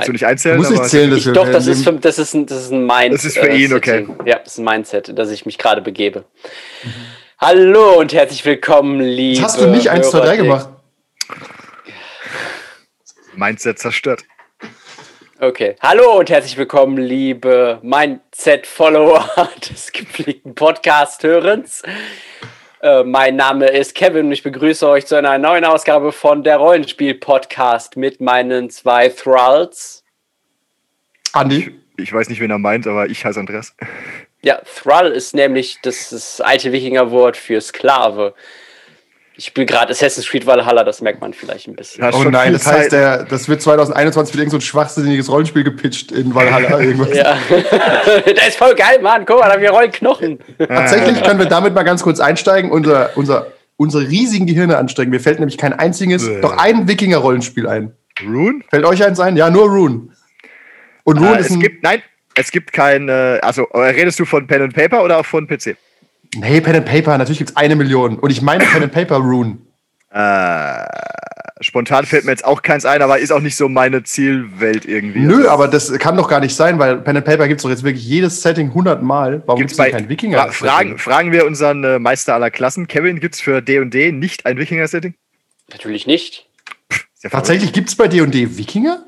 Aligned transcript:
dazu 0.00 0.12
nicht 0.12 0.26
einzählen. 0.26 0.56
Muss 0.58 0.68
aber- 0.72 0.82
zählen, 0.84 1.10
dass 1.10 1.20
Ich, 1.20 1.26
wir 1.26 1.32
doch, 1.32 1.50
das 1.50 1.66
ist, 1.66 1.84
für, 1.84 1.92
das, 1.94 2.18
ist 2.18 2.34
ein, 2.34 2.46
das 2.46 2.62
ist 2.64 2.70
ein 2.72 2.86
Mind. 2.86 3.12
Das 3.14 3.24
ist 3.24 3.38
für 3.38 3.48
ihn, 3.48 3.72
okay. 3.74 4.06
Ja, 4.24 4.38
das 4.38 4.52
ist 4.54 4.58
ein 4.58 4.64
Mindset, 4.64 5.18
das 5.18 5.30
ich 5.30 5.46
mich 5.46 5.58
gerade 5.58 5.80
begebe. 5.82 6.24
Hallo 7.38 7.98
und 7.98 8.12
herzlich 8.14 8.44
willkommen, 8.44 9.00
liebe. 9.00 9.36
Jetzt 9.40 9.42
hast 9.44 9.60
du 9.60 9.66
nicht 9.68 9.90
1, 9.90 10.10
2, 10.10 10.18
3 10.20 10.26
Hörer- 10.26 10.36
gemacht. 10.36 10.68
Mindset 13.34 13.78
zerstört. 13.78 14.22
Okay. 15.38 15.76
Hallo 15.82 16.18
und 16.18 16.30
herzlich 16.30 16.56
willkommen, 16.56 16.96
liebe 16.96 17.78
Mindset-Follower 17.82 19.28
des 19.70 19.92
gepflegten 19.92 20.54
Podcast-Hörens. 20.54 21.82
Äh, 22.86 23.02
mein 23.02 23.34
Name 23.34 23.66
ist 23.66 23.96
Kevin 23.96 24.26
und 24.26 24.32
ich 24.32 24.44
begrüße 24.44 24.88
euch 24.88 25.06
zu 25.06 25.16
einer 25.16 25.38
neuen 25.38 25.64
Ausgabe 25.64 26.12
von 26.12 26.44
der 26.44 26.58
Rollenspiel-Podcast 26.58 27.96
mit 27.96 28.20
meinen 28.20 28.70
zwei 28.70 29.08
Thralls. 29.08 30.04
Andi. 31.32 31.74
Ich 31.96 32.12
weiß 32.12 32.28
nicht, 32.28 32.38
wen 32.38 32.52
er 32.52 32.58
meint, 32.58 32.86
aber 32.86 33.06
ich 33.06 33.24
heiße 33.24 33.40
Andreas. 33.40 33.74
Ja, 34.42 34.60
Thrall 34.60 35.10
ist 35.10 35.34
nämlich 35.34 35.78
das, 35.82 36.10
das 36.10 36.40
alte 36.40 36.70
Wikingerwort 36.70 37.36
für 37.36 37.60
Sklave. 37.60 38.34
Ich 39.38 39.46
spiele 39.46 39.66
gerade 39.66 39.90
Assassin's 39.90 40.26
Creed 40.28 40.46
Valhalla, 40.46 40.82
das 40.82 41.02
merkt 41.02 41.20
man 41.20 41.34
vielleicht 41.34 41.68
ein 41.68 41.76
bisschen. 41.76 42.02
Hast 42.02 42.14
Oh 42.16 42.22
schon 42.22 42.32
nein, 42.32 42.54
das 42.54 42.66
heißt, 42.66 42.90
der, 42.92 43.24
das 43.24 43.48
wird 43.50 43.60
2021 43.60 44.32
wieder 44.32 44.42
irgend 44.42 44.52
so 44.52 44.56
ein 44.56 44.62
schwachsinniges 44.62 45.30
Rollenspiel 45.30 45.62
gepitcht 45.62 46.10
in 46.10 46.34
Valhalla. 46.34 46.80
Irgendwas. 46.80 47.14
Ja, 47.14 47.36
das 48.24 48.48
ist 48.48 48.56
voll 48.56 48.74
geil, 48.74 48.98
Mann. 49.02 49.26
Guck 49.26 49.40
mal, 49.40 49.46
da 49.48 49.52
haben 49.54 49.60
wir 49.62 49.70
rollen 49.70 49.92
Knochen. 49.92 50.38
Tatsächlich 50.58 51.22
können 51.22 51.38
wir 51.38 51.46
damit 51.46 51.74
mal 51.74 51.82
ganz 51.82 52.02
kurz 52.02 52.18
einsteigen, 52.18 52.70
unser, 52.70 53.10
unser, 53.16 53.48
unsere 53.76 54.08
riesigen 54.08 54.46
Gehirne 54.46 54.78
anstrengen. 54.78 55.10
Mir 55.10 55.20
fällt 55.20 55.38
nämlich 55.38 55.58
kein 55.58 55.74
einziges, 55.74 56.26
Bäh. 56.26 56.40
doch 56.40 56.56
ein 56.56 56.88
Wikinger-Rollenspiel 56.88 57.68
ein. 57.68 57.92
Rune? 58.24 58.60
Fällt 58.70 58.86
euch 58.86 59.04
eins 59.04 59.20
ein? 59.20 59.36
Ja, 59.36 59.50
nur 59.50 59.66
Rune. 59.68 60.08
Und 61.04 61.18
Rune 61.18 61.36
Äh, 61.36 61.40
ist 61.40 61.46
es 61.50 61.52
ein. 61.52 61.60
gibt, 61.60 61.82
nein, 61.82 62.02
es 62.34 62.50
gibt 62.50 62.72
kein, 62.72 63.10
äh, 63.10 63.38
also 63.42 63.66
äh, 63.74 63.78
redest 63.80 64.18
du 64.18 64.24
von 64.24 64.46
Pen 64.46 64.62
and 64.62 64.74
Paper 64.74 65.04
oder 65.04 65.18
auch 65.18 65.26
von 65.26 65.46
PC? 65.46 65.76
Nee, 66.36 66.60
Pen 66.60 66.76
and 66.76 66.86
Paper, 66.86 67.18
natürlich 67.18 67.38
gibt 67.38 67.50
es 67.50 67.56
eine 67.56 67.76
Million. 67.76 68.18
Und 68.18 68.30
ich 68.30 68.42
meine 68.42 68.64
Pen 68.64 68.82
and 68.82 68.92
Paper 68.92 69.16
Rune. 69.16 69.58
Äh, 70.10 70.86
spontan 71.60 72.06
fällt 72.06 72.24
mir 72.24 72.30
jetzt 72.30 72.44
auch 72.44 72.62
keins 72.62 72.84
ein, 72.84 73.02
aber 73.02 73.18
ist 73.18 73.32
auch 73.32 73.40
nicht 73.40 73.56
so 73.56 73.68
meine 73.68 74.02
Zielwelt 74.02 74.84
irgendwie. 74.84 75.20
Nö, 75.20 75.36
Also, 75.36 75.50
aber 75.50 75.68
das 75.68 75.92
kann 75.98 76.16
doch 76.16 76.28
gar 76.28 76.40
nicht 76.40 76.54
sein, 76.54 76.78
weil 76.78 76.98
Pen 76.98 77.16
and 77.16 77.26
Paper 77.26 77.48
gibt 77.48 77.60
es 77.60 77.62
doch 77.62 77.70
jetzt 77.70 77.82
wirklich 77.82 78.06
jedes 78.06 78.42
Setting 78.42 78.68
100 78.68 79.02
Mal. 79.02 79.42
Warum 79.46 79.60
gibt 79.60 79.70
Gibt's 79.70 79.84
es 79.84 79.92
kein 79.92 80.08
Wikinger? 80.08 80.38
Fra 80.38 80.52
fragen, 80.52 80.98
fragen 80.98 81.32
wir 81.32 81.46
unseren 81.46 81.84
äh, 81.84 81.98
Meister 81.98 82.34
aller 82.34 82.50
Klassen, 82.50 82.88
Kevin, 82.88 83.20
gibt 83.20 83.34
es 83.34 83.40
für 83.40 83.60
D&D 83.62 84.12
nicht 84.12 84.46
ein 84.46 84.58
Wikinger-Setting? 84.58 85.14
Natürlich 85.70 86.06
nicht. 86.06 86.48
Tatsächlich 87.30 87.72
gibt 87.72 87.88
es 87.88 87.96
bei 87.96 88.08
D&D 88.08 88.56
Wikinger? 88.56 89.04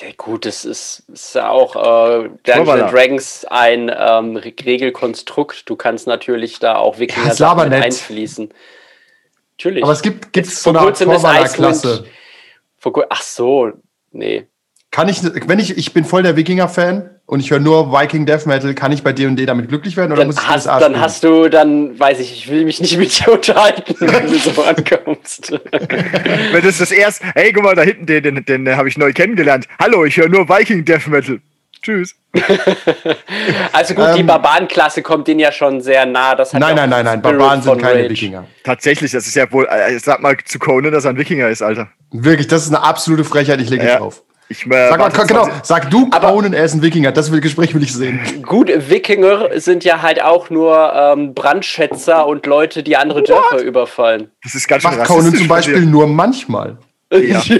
Ja, 0.00 0.08
gut, 0.16 0.44
das 0.46 0.64
ist, 0.64 1.04
ist 1.12 1.34
ja 1.34 1.48
auch 1.48 1.76
äh, 1.76 2.28
Dungeons 2.42 2.68
and 2.84 2.92
Dragons 2.92 3.44
ein 3.48 3.88
ähm, 3.96 4.36
Re- 4.36 4.52
Regelkonstrukt. 4.64 5.68
Du 5.70 5.76
kannst 5.76 6.06
natürlich 6.08 6.58
da 6.58 6.76
auch 6.76 6.98
Wikinger 6.98 7.26
nett. 7.70 7.84
einfließen. 7.84 8.52
Natürlich. 9.56 9.84
Aber 9.84 9.92
es 9.92 10.02
gibt 10.02 10.32
gibt's 10.32 10.50
Jetzt 10.50 10.62
so 10.64 10.70
eine 10.70 10.80
Art 10.80 10.96
Vor 12.78 12.92
kur- 12.92 13.06
Ach 13.08 13.22
so, 13.22 13.72
nee. 14.10 14.46
Kann 14.96 15.10
ich, 15.10 15.20
wenn 15.46 15.58
ich, 15.58 15.76
ich 15.76 15.92
bin 15.92 16.06
voll 16.06 16.22
der 16.22 16.36
Wikinger-Fan 16.36 17.10
und 17.26 17.40
ich 17.40 17.50
höre 17.50 17.58
nur 17.60 17.92
Viking 17.92 18.24
Death 18.24 18.46
Metal, 18.46 18.72
kann 18.72 18.92
ich 18.92 19.02
bei 19.02 19.12
D&D 19.12 19.44
damit 19.44 19.68
glücklich 19.68 19.94
werden 19.98 20.12
oder 20.12 20.20
Dann 20.22 20.28
muss 20.28 20.36
ich 20.40 20.48
hast, 20.48 20.64
dann 20.64 20.80
spielen? 20.80 21.00
hast 21.02 21.22
du, 21.22 21.48
dann 21.50 22.00
weiß 22.00 22.18
ich, 22.20 22.32
ich 22.32 22.50
will 22.50 22.64
mich 22.64 22.80
nicht 22.80 22.96
mit 22.98 23.18
dir 23.18 23.30
unterhalten, 23.34 23.94
wenn 24.00 24.26
du 24.26 24.38
so 24.38 24.62
ankommst. 24.62 25.52
Wenn 26.50 26.62
das 26.64 26.78
das 26.78 26.90
erste, 26.92 27.26
hey, 27.34 27.52
guck 27.52 27.64
mal, 27.64 27.74
da 27.74 27.82
hinten, 27.82 28.06
den, 28.06 28.22
den, 28.22 28.42
den, 28.46 28.64
den 28.64 28.76
habe 28.78 28.88
ich 28.88 28.96
neu 28.96 29.12
kennengelernt. 29.12 29.66
Hallo, 29.78 30.06
ich 30.06 30.16
höre 30.16 30.30
nur 30.30 30.48
Viking 30.48 30.82
Death 30.86 31.08
Metal. 31.08 31.40
Tschüss. 31.82 32.14
Also 33.72 33.92
gut, 33.94 34.06
die 34.16 34.20
Ähm, 34.20 34.26
Barbarenklasse 34.26 35.02
kommt 35.02 35.28
denen 35.28 35.40
ja 35.40 35.52
schon 35.52 35.82
sehr 35.82 36.06
nah. 36.06 36.34
Das 36.34 36.54
hat 36.54 36.60
Nein, 36.60 36.74
ja 36.74 36.84
auch 36.84 36.88
nein, 36.88 37.04
nein, 37.04 37.04
nein, 37.04 37.18
Spirit 37.20 37.38
Barbaren 37.38 37.62
sind 37.62 37.82
keine 37.82 37.98
Rage. 38.00 38.10
Wikinger. 38.10 38.46
Tatsächlich, 38.64 39.10
das 39.12 39.26
ist 39.26 39.34
ja 39.36 39.50
wohl, 39.52 39.66
äh, 39.66 39.98
sag 39.98 40.22
mal 40.22 40.36
zu 40.44 40.58
Conan, 40.58 40.90
dass 40.92 41.04
er 41.04 41.10
ein 41.10 41.18
Wikinger 41.18 41.48
ist, 41.50 41.60
Alter. 41.60 41.88
Wirklich, 42.12 42.46
das 42.48 42.62
ist 42.62 42.74
eine 42.74 42.82
absolute 42.82 43.24
Frechheit, 43.24 43.60
ich 43.60 43.68
lege 43.68 43.84
Ja. 43.84 43.92
es 43.92 43.98
drauf. 43.98 44.22
Ich, 44.48 44.64
äh, 44.66 44.88
Sag, 44.90 44.98
mal, 44.98 45.08
genau, 45.10 45.44
20 45.44 45.64
sag 45.64 45.90
du 45.90 46.08
Conan, 46.08 46.52
er 46.52 46.64
ist 46.64 46.74
ein 46.74 46.82
Wikinger, 46.82 47.10
das 47.10 47.32
will, 47.32 47.40
Gespräch 47.40 47.74
will 47.74 47.82
ich 47.82 47.92
sehen. 47.92 48.20
Gut, 48.42 48.68
Wikinger 48.68 49.48
sind 49.58 49.82
ja 49.82 50.02
halt 50.02 50.22
auch 50.22 50.50
nur 50.50 50.92
ähm, 50.94 51.34
Brandschätzer 51.34 52.26
und 52.26 52.46
Leute, 52.46 52.82
die 52.84 52.96
andere 52.96 53.22
Dörfer 53.24 53.60
überfallen. 53.60 54.30
Das 54.44 54.54
ist 54.54 54.68
ganz 54.68 54.82
schön 54.84 54.96
Macht 54.96 55.08
Conan 55.08 55.34
zum 55.34 55.48
Beispiel 55.48 55.80
dir. 55.80 55.86
nur 55.86 56.06
manchmal. 56.06 56.78
Ja. 57.12 57.42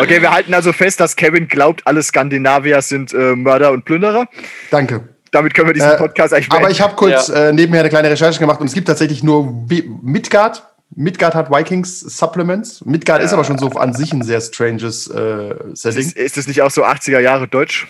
Okay, 0.00 0.22
wir 0.22 0.30
halten 0.30 0.54
also 0.54 0.72
fest, 0.72 1.00
dass 1.00 1.16
Kevin 1.16 1.48
glaubt, 1.48 1.84
alle 1.84 2.02
Skandinavier 2.02 2.80
sind 2.82 3.12
äh, 3.12 3.34
Mörder 3.34 3.72
und 3.72 3.84
Plünderer. 3.84 4.28
Danke. 4.70 5.08
Damit 5.32 5.54
können 5.54 5.68
wir 5.68 5.74
diesen 5.74 5.90
Äh, 5.90 5.96
Podcast 5.96 6.32
eigentlich 6.32 6.52
Aber 6.52 6.70
ich 6.70 6.80
habe 6.80 6.94
kurz 6.94 7.28
Ja. 7.28 7.48
äh, 7.48 7.52
nebenher 7.52 7.80
eine 7.80 7.88
kleine 7.88 8.08
Recherche 8.08 8.38
gemacht 8.38 8.60
und 8.60 8.68
es 8.68 8.74
gibt 8.74 8.86
tatsächlich 8.86 9.24
nur 9.24 9.66
Midgard. 10.02 10.62
Midgard 10.94 11.34
hat 11.34 11.50
Vikings 11.50 12.00
Supplements. 12.00 12.84
Midgard 12.84 13.22
ist 13.22 13.32
aber 13.32 13.44
schon 13.44 13.58
so 13.58 13.68
an 13.70 13.92
sich 13.92 14.12
ein 14.12 14.22
sehr 14.22 14.40
stranges 14.40 15.06
äh, 15.08 15.54
Setting. 15.74 16.00
ist, 16.00 16.16
ist 16.16 16.36
das 16.36 16.46
nicht 16.48 16.62
auch 16.62 16.70
so 16.70 16.84
80er 16.84 17.20
Jahre 17.20 17.46
Deutsch? 17.46 17.86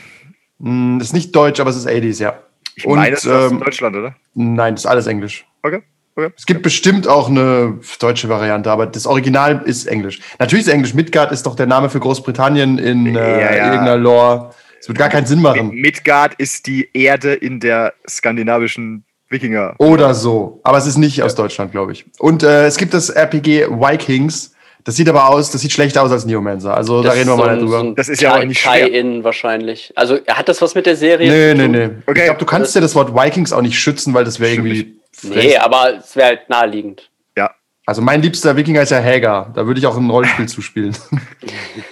Mm, 0.58 0.98
ist 1.00 1.12
nicht 1.12 1.34
deutsch, 1.34 1.60
aber 1.60 1.70
es 1.70 1.76
ist 1.76 1.86
80s, 1.86 2.20
ja. 2.20 2.38
Ich 2.74 2.86
meine, 2.86 3.16
es 3.16 3.24
ist 3.24 3.32
ähm, 3.32 3.60
Deutschland, 3.60 3.96
oder? 3.96 4.14
nein, 4.34 4.74
das 4.74 4.84
ist 4.84 4.86
alles 4.86 5.06
Englisch. 5.06 5.46
Okay. 5.62 5.82
okay. 6.14 6.32
Es 6.36 6.46
gibt 6.46 6.62
bestimmt 6.62 7.08
auch 7.08 7.28
eine 7.28 7.80
deutsche 7.98 8.28
Variante, 8.28 8.70
aber 8.70 8.86
das 8.86 9.06
Original 9.06 9.62
ist 9.64 9.86
Englisch. 9.86 10.20
Natürlich 10.38 10.66
ist 10.66 10.72
Englisch. 10.72 10.94
Midgard 10.94 11.32
ist 11.32 11.44
doch 11.44 11.56
der 11.56 11.66
Name 11.66 11.90
für 11.90 12.00
Großbritannien 12.00 12.78
in 12.78 13.06
äh, 13.06 13.40
Ja, 13.40 13.54
ja. 13.54 13.64
irgendeiner 13.66 13.96
Lore. 13.96 14.54
Es 14.80 14.86
wird 14.86 14.98
gar 14.98 15.08
keinen 15.08 15.26
Sinn 15.26 15.42
machen. 15.42 15.70
Midgard 15.70 16.34
ist 16.34 16.66
die 16.66 16.88
Erde 16.92 17.34
in 17.34 17.58
der 17.58 17.94
skandinavischen 18.08 19.04
Wikinger. 19.30 19.74
Oder 19.78 20.14
so. 20.14 20.60
Aber 20.62 20.78
es 20.78 20.86
ist 20.86 20.96
nicht 20.96 21.22
aus 21.22 21.34
Deutschland, 21.34 21.72
glaube 21.72 21.92
ich. 21.92 22.06
Und 22.18 22.42
äh, 22.42 22.66
es 22.66 22.76
gibt 22.76 22.94
das 22.94 23.10
RPG 23.10 23.66
Vikings. 23.70 24.54
Das 24.84 24.96
sieht 24.96 25.08
aber 25.08 25.28
aus, 25.28 25.50
das 25.50 25.60
sieht 25.60 25.72
schlechter 25.72 26.02
aus 26.02 26.10
als 26.12 26.24
Neomancer. 26.24 26.74
Also 26.74 27.02
da 27.02 27.08
Das 27.10 27.18
reden 27.18 27.28
wir 27.28 27.34
ist 27.34 27.38
mal 27.38 27.44
so 27.44 27.50
nicht 27.50 27.60
ein- 27.60 27.66
drüber. 27.66 27.80
so 27.80 27.94
Das 27.94 28.08
ist 28.08 28.22
ja 28.22 28.34
auch 28.36 28.44
nicht 28.44 28.60
schwer. 28.60 28.86
Tie-In 28.86 29.22
wahrscheinlich. 29.24 29.92
Also 29.96 30.18
hat 30.28 30.48
das 30.48 30.62
was 30.62 30.74
mit 30.74 30.86
der 30.86 30.96
Serie 30.96 31.28
nee, 31.54 31.60
zu 31.62 31.68
nee, 31.68 31.86
nee. 31.86 31.90
Okay. 32.06 32.20
Ich 32.20 32.24
glaube, 32.24 32.38
du 32.40 32.46
kannst 32.46 32.74
dir 32.74 32.80
das 32.80 32.94
Wort 32.94 33.14
Vikings 33.14 33.52
auch 33.52 33.60
nicht 33.60 33.78
schützen, 33.78 34.14
weil 34.14 34.24
das 34.24 34.40
wäre 34.40 34.52
irgendwie. 34.52 34.96
Nee, 35.22 35.56
aber 35.58 35.98
es 35.98 36.16
wäre 36.16 36.28
halt 36.28 36.48
naheliegend. 36.48 37.10
Ja. 37.36 37.50
Also 37.84 38.00
mein 38.00 38.22
liebster 38.22 38.56
Wikinger 38.56 38.80
ist 38.82 38.90
ja 38.90 39.02
Hagar. 39.02 39.52
Da 39.54 39.66
würde 39.66 39.78
ich 39.80 39.86
auch 39.86 39.96
ein 39.98 40.08
Rollenspiel 40.08 40.46
zuspielen. 40.48 40.96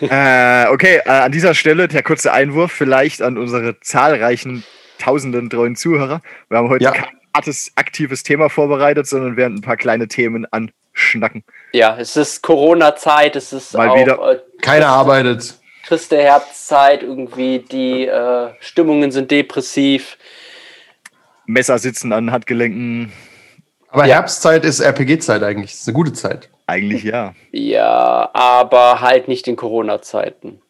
Äh, 0.00 0.66
okay, 0.69 1.00
äh, 1.04 1.10
an 1.10 1.32
dieser 1.32 1.54
Stelle 1.54 1.88
der 1.88 2.02
kurze 2.02 2.32
Einwurf 2.32 2.72
vielleicht 2.72 3.20
an 3.22 3.36
unsere 3.38 3.78
zahlreichen 3.80 4.64
tausenden 4.98 5.50
treuen 5.50 5.76
Zuhörer. 5.76 6.20
Wir 6.48 6.58
haben 6.58 6.69
heute 6.69 6.84
Ja. 6.84 6.92
kein 6.92 7.04
hartes, 7.36 7.72
aktives 7.76 8.22
Thema 8.22 8.48
vorbereitet, 8.48 9.06
sondern 9.06 9.36
werden 9.36 9.58
ein 9.58 9.60
paar 9.60 9.76
kleine 9.76 10.08
Themen 10.08 10.47
anschnacken. 10.50 11.44
Ja, 11.72 11.97
es 11.98 12.16
ist 12.16 12.42
Corona-Zeit, 12.42 13.36
es 13.36 13.52
ist 13.52 13.74
Mal 13.74 13.88
auch 13.88 13.97
wieder. 13.97 14.32
Äh, 14.32 14.41
Keiner 14.62 14.88
arbeitet. 14.88 15.58
Christ 15.86 16.10
der 16.10 16.22
Herbstzeit, 16.22 17.02
irgendwie 17.02 17.60
die 17.60 18.06
äh, 18.06 18.49
Stimmungen 18.61 19.12
sind 19.12 19.31
depressiv. 19.31 20.19
Messer 21.46 21.78
sitzen 21.78 22.12
an 22.12 22.32
Handgelenken. 22.32 23.12
Aber 23.88 24.06
Ja. 24.06 24.16
Herbstzeit 24.16 24.64
ist 24.64 24.81
RPG-Zeit 24.81 25.43
eigentlich. 25.43 25.70
Das 25.72 25.81
ist 25.82 25.88
eine 25.88 25.94
gute 25.94 26.12
Zeit. 26.12 26.49
Eigentlich 26.66 27.05
ja. 27.05 27.34
Ja, 27.52 28.31
aber 28.32 29.00
halt 29.00 29.28
nicht 29.28 29.46
in 29.46 29.55
Corona-Zeiten. 29.55 30.61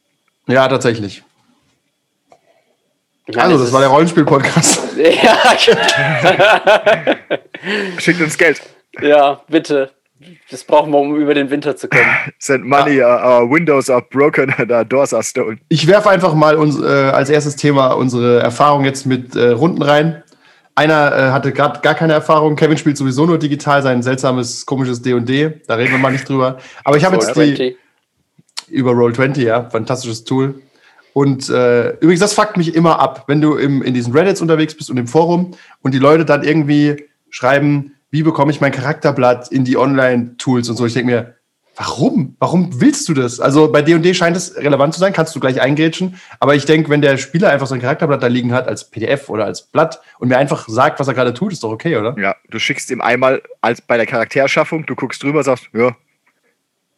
Ja, 0.46 0.68
tatsächlich. 0.68 1.22
Meine, 3.28 3.42
Also, 3.42 3.64
das 3.64 3.72
war 3.72 3.80
der 3.80 3.88
Rollenspiel-Podcast. 3.90 4.82
Ja, 4.96 5.58
Schickt 7.98 8.20
uns 8.20 8.38
Geld. 8.38 8.62
ja, 9.00 9.40
bitte. 9.48 9.90
Das 10.50 10.64
brauchen 10.64 10.90
wir, 10.92 10.98
um 10.98 11.16
über 11.16 11.34
den 11.34 11.50
Winter 11.50 11.76
zu 11.76 11.88
kommen. 11.88 12.02
Send 12.38 12.64
money, 12.64 13.02
uh, 13.02 13.04
our 13.04 13.50
windows 13.50 13.90
are 13.90 14.02
broken 14.10 14.50
and 14.56 14.70
our 14.72 14.84
doors 14.84 15.12
are 15.12 15.22
stolen. 15.22 15.60
Ich 15.68 15.86
werfe 15.86 16.08
einfach 16.08 16.32
mal 16.34 16.56
uns, 16.56 16.80
äh, 16.80 16.86
als 16.86 17.28
erstes 17.28 17.56
Thema 17.56 17.88
unsere 17.88 18.40
Erfahrung 18.40 18.84
jetzt 18.84 19.04
mit 19.04 19.36
äh, 19.36 19.50
Runden 19.50 19.82
rein. 19.82 20.22
Einer 20.74 21.12
äh, 21.14 21.30
hatte 21.32 21.52
gerade 21.52 21.80
gar 21.80 21.94
keine 21.94 22.14
Erfahrung. 22.14 22.56
Kevin 22.56 22.78
spielt 22.78 22.96
sowieso 22.96 23.26
nur 23.26 23.38
digital 23.38 23.82
sein 23.82 24.02
seltsames, 24.02 24.64
komisches 24.64 25.02
D&D. 25.02 25.60
Da 25.66 25.74
reden 25.74 25.92
wir 25.92 25.98
mal 25.98 26.12
nicht 26.12 26.28
drüber. 26.28 26.58
Aber 26.84 26.96
ich 26.96 27.04
habe 27.04 27.16
jetzt 27.16 27.28
die 27.28 27.32
20. 27.32 27.76
über 28.68 28.92
Roll20, 28.92 29.42
ja, 29.42 29.68
fantastisches 29.68 30.24
Tool. 30.24 30.62
Und 31.16 31.48
äh, 31.48 31.92
übrigens, 31.92 32.20
das 32.20 32.34
fuckt 32.34 32.58
mich 32.58 32.74
immer 32.74 33.00
ab, 33.00 33.24
wenn 33.26 33.40
du 33.40 33.54
im, 33.54 33.80
in 33.80 33.94
diesen 33.94 34.12
Reddits 34.12 34.42
unterwegs 34.42 34.76
bist 34.76 34.90
und 34.90 34.98
im 34.98 35.06
Forum 35.06 35.52
und 35.80 35.94
die 35.94 35.98
Leute 35.98 36.26
dann 36.26 36.42
irgendwie 36.42 37.04
schreiben, 37.30 37.94
wie 38.10 38.22
bekomme 38.22 38.52
ich 38.52 38.60
mein 38.60 38.70
Charakterblatt 38.70 39.50
in 39.50 39.64
die 39.64 39.78
Online-Tools 39.78 40.68
und 40.68 40.76
so. 40.76 40.84
Ich 40.84 40.92
denke 40.92 41.10
mir, 41.10 41.34
warum? 41.74 42.36
Warum 42.38 42.82
willst 42.82 43.08
du 43.08 43.14
das? 43.14 43.40
Also 43.40 43.72
bei 43.72 43.80
D&D 43.80 44.12
scheint 44.12 44.36
es 44.36 44.58
relevant 44.58 44.92
zu 44.92 45.00
sein, 45.00 45.14
kannst 45.14 45.34
du 45.34 45.40
gleich 45.40 45.58
eingrätschen. 45.58 46.20
Aber 46.38 46.54
ich 46.54 46.66
denke, 46.66 46.90
wenn 46.90 47.00
der 47.00 47.16
Spieler 47.16 47.48
einfach 47.48 47.66
sein 47.66 47.80
Charakterblatt 47.80 48.22
da 48.22 48.26
liegen 48.26 48.52
hat 48.52 48.68
als 48.68 48.90
PDF 48.90 49.30
oder 49.30 49.46
als 49.46 49.62
Blatt 49.62 50.02
und 50.18 50.28
mir 50.28 50.36
einfach 50.36 50.68
sagt, 50.68 51.00
was 51.00 51.08
er 51.08 51.14
gerade 51.14 51.32
tut, 51.32 51.50
ist 51.50 51.62
doch 51.62 51.72
okay, 51.72 51.96
oder? 51.96 52.14
Ja, 52.20 52.36
du 52.50 52.58
schickst 52.58 52.90
ihm 52.90 53.00
einmal 53.00 53.40
als 53.62 53.80
bei 53.80 53.96
der 53.96 54.04
Charakterschaffung, 54.04 54.84
du 54.84 54.94
guckst 54.94 55.22
drüber, 55.22 55.42
sagst, 55.42 55.70
ja, 55.72 55.96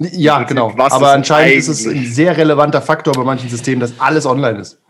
Ja, 0.00 0.42
genau. 0.44 0.72
was 0.76 0.92
Aber 0.92 1.10
anscheinend 1.10 1.56
ist 1.56 1.68
es 1.68 1.84
ein 1.84 1.90
eigentlich- 1.92 2.14
sehr 2.14 2.36
relevanter 2.36 2.80
Faktor 2.80 3.14
bei 3.14 3.24
manchen 3.24 3.48
Systemen, 3.48 3.80
dass 3.80 3.94
alles 3.98 4.26
online 4.26 4.60
ist. 4.60 4.80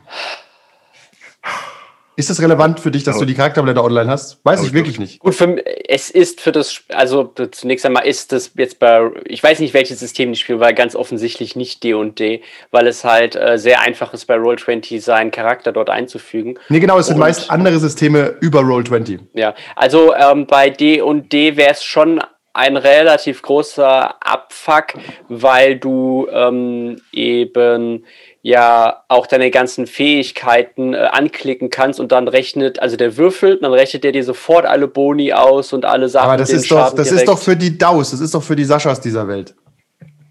Ist 2.16 2.28
das 2.31 2.43
relevant 2.43 2.81
für 2.81 2.90
dich, 2.90 3.05
dass 3.05 3.14
Aber- 3.14 3.25
du 3.25 3.26
die 3.31 3.34
Charakterblätter 3.37 3.82
online 3.84 4.10
hast? 4.10 4.44
Weiß 4.44 4.64
ich 4.64 4.72
wirklich 4.72 4.99
nicht. 4.99 5.20
Gut, 5.20 5.37
für, 5.37 5.64
es 5.88 6.10
ist 6.10 6.40
für 6.40 6.50
das, 6.50 6.81
also 6.88 7.32
zunächst 7.52 7.87
einmal 7.87 8.05
ist 8.06 8.32
das 8.32 8.50
jetzt 8.56 8.81
bei, 8.81 9.08
ich 9.25 9.40
weiß 9.40 9.60
nicht, 9.60 9.72
welches 9.72 10.00
System 10.00 10.32
die 10.32 10.38
spielen, 10.38 10.58
weil 10.58 10.75
ganz 10.75 10.96
offensichtlich 10.96 11.55
nicht 11.55 11.84
D&D, 11.84 12.43
weil 12.72 12.87
es 12.88 13.05
halt 13.05 13.37
äh, 13.37 13.56
sehr 13.56 13.81
einfach 13.82 14.12
ist, 14.14 14.25
bei 14.26 14.34
Roll20 14.34 15.00
seinen 15.00 15.31
Charakter 15.31 15.70
dort 15.70 15.90
einzufügen. 15.90 16.58
Nee, 16.70 16.81
genau, 16.81 16.99
es 16.99 17.06
sind 17.06 17.14
Und- 17.14 17.20
meist 17.20 17.52
andere 17.52 17.78
Systeme 17.78 18.34
über 18.40 18.60
Roll20. 18.62 19.20
Ja, 19.34 19.55
also 19.76 20.12
ähm, 20.12 20.49
bei 20.49 20.70
D&D 20.70 21.56
wäre 21.56 21.70
es 21.70 21.84
schon 21.84 22.20
ein 22.55 22.77
relativ 22.77 23.43
großer 23.43 24.15
Abfuck, 24.25 24.95
weil 25.29 25.79
du 25.79 26.27
ähm, 26.33 27.00
eben 27.12 28.05
ja 28.43 29.05
auch 29.09 29.27
deine 29.27 29.50
ganzen 29.50 29.87
Fähigkeiten 29.87 30.95
äh, 30.95 30.99
anklicken 30.99 31.71
kannst 31.71 32.00
und 32.00 32.12
dann 32.12 32.29
rechnet, 32.29 32.81
also 32.81 32.97
der 32.97 33.17
würfelt, 33.17 33.62
dann 33.62 33.73
rechnet 33.73 34.05
der 34.05 34.12
dir 34.12 34.25
sofort 34.25 34.65
alle 34.67 34.89
Boni 34.89 35.33
aus 35.33 35.73
und 35.73 35.85
alle 35.85 36.09
Sachen. 36.09 36.29
Aber 36.29 36.37
das 36.37 36.50
ist 36.50 36.71
doch, 36.71 36.79
Schaden 36.79 36.97
das 36.97 37.12
ist 37.12 37.29
doch 37.29 37.39
für 37.39 37.56
die 37.56 37.77
DAOs, 37.77 38.11
das 38.11 38.21
ist 38.21 38.35
doch 38.35 38.43
für 38.43 38.56
die 38.56 38.65
Saschas 38.65 39.01
dieser 39.01 39.29
Welt. 39.29 39.55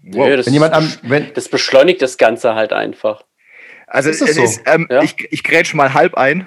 Nö, 0.02 0.36
das, 0.36 0.46
Wenn 0.46 0.54
jemand 0.54 0.74
am, 0.74 0.90
wenn, 1.02 1.32
das 1.34 1.48
beschleunigt 1.48 2.00
das 2.02 2.16
Ganze 2.16 2.54
halt 2.54 2.72
einfach. 2.72 3.22
Also 3.86 4.10
Ist 4.10 4.20
das 4.20 4.30
es 4.30 4.36
so? 4.36 4.42
ist, 4.42 4.60
ähm, 4.66 4.86
Ja. 4.90 5.02
ich, 5.02 5.14
ich 5.30 5.42
grätsch 5.44 5.74
mal 5.74 5.94
halb 5.94 6.14
ein. 6.14 6.46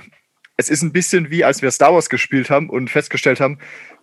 Es 0.58 0.70
ist 0.70 0.84
ein 0.84 0.92
bisschen 0.92 1.32
wie, 1.32 1.44
als 1.44 1.62
wir 1.62 1.72
Star 1.72 1.94
Wars 1.94 2.10
gespielt 2.10 2.50
haben 2.50 2.70
und 2.70 2.90
festgestellt 2.90 3.40
haben, 3.40 3.58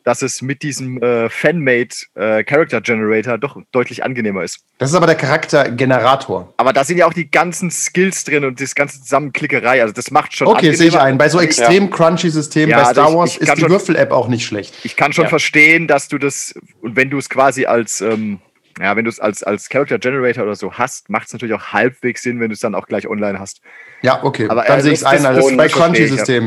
dass 0.04 0.22
es 0.22 0.40
mit 0.42 0.62
diesem 0.62 1.02
äh, 1.02 1.28
Fanmade 1.28 1.88
äh, 2.14 2.42
Character 2.44 2.80
Generator 2.80 3.38
doch 3.38 3.60
deutlich 3.72 4.04
angenehmer 4.04 4.42
ist. 4.42 4.60
das 4.78 4.90
ist 4.90 4.96
aber 4.96 5.06
der 5.06 5.16
Charaktergenerator. 5.16 6.52
Aber 6.56 6.72
da 6.72 6.84
sind 6.84 6.98
ja 6.98 7.06
auch 7.06 7.12
die 7.12 7.30
ganzen 7.30 7.70
Skills 7.70 8.24
drin 8.24 8.44
und 8.44 8.60
das 8.60 8.74
ganze 8.74 9.00
Zusammenklickerei. 9.02 9.82
Also 9.82 9.92
das 9.92 10.10
macht 10.10 10.36
schon 10.36 10.48
Okay, 10.48 10.72
sehe 10.72 10.88
ich 10.88 10.98
ein. 10.98 11.18
Bei 11.18 11.28
so 11.28 11.40
extrem 11.40 11.90
crunchy 11.90 12.30
Systemen, 12.30 12.70
Ja, 12.70 12.76
bei 12.78 12.82
also 12.84 13.00
Star 13.00 13.10
ich- 13.10 13.16
Wars 13.16 13.30
ich 13.34 13.40
ist 13.42 13.48
kann 13.48 13.58
die 13.58 13.68
Würfel-App 13.68 14.10
auch 14.12 14.28
nicht 14.28 14.46
schlecht. 14.46 14.74
Ich 14.84 14.96
kann 14.96 15.12
schon 15.12 15.24
Ja. 15.24 15.28
verstehen, 15.30 15.86
dass 15.86 16.08
du 16.08 16.18
das, 16.18 16.54
und 16.80 16.96
wenn 16.96 17.10
du 17.10 17.18
es 17.18 17.28
quasi 17.28 17.66
als, 17.66 18.00
ähm, 18.00 18.40
ja, 18.80 18.94
wenn 18.96 19.04
du 19.04 19.10
es 19.10 19.18
als, 19.20 19.42
als 19.42 19.68
Character 19.68 19.98
Generator 19.98 20.44
oder 20.44 20.54
so 20.54 20.72
hast, 20.72 21.10
macht 21.10 21.26
es 21.26 21.32
natürlich 21.32 21.54
auch 21.54 21.72
halbwegs 21.72 22.22
Sinn, 22.22 22.40
wenn 22.40 22.48
du 22.48 22.54
es 22.54 22.60
dann 22.60 22.74
auch 22.74 22.86
gleich 22.86 23.08
online 23.08 23.38
hast. 23.38 23.60
Ja, 24.02 24.22
okay. 24.22 24.48
Aber, 24.48 24.62
dann 24.62 24.78
äh, 24.78 24.82
sehe 24.82 24.92
ich 24.92 25.00
es 25.00 25.04
ein. 25.04 25.26
Also 25.26 25.48
das 25.48 25.56
bei 25.56 25.66
ich, 25.66 25.74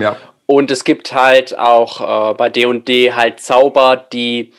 ja. 0.02 0.18
Und 0.46 0.72
es 0.72 0.84
gibt 0.84 1.14
halt 1.14 1.58
auch 1.58 2.32
äh, 2.32 2.34
bei 2.34 2.50
D&D 2.50 3.14
halt 3.14 3.40
Zauber, 3.40 3.96
die 3.98 4.52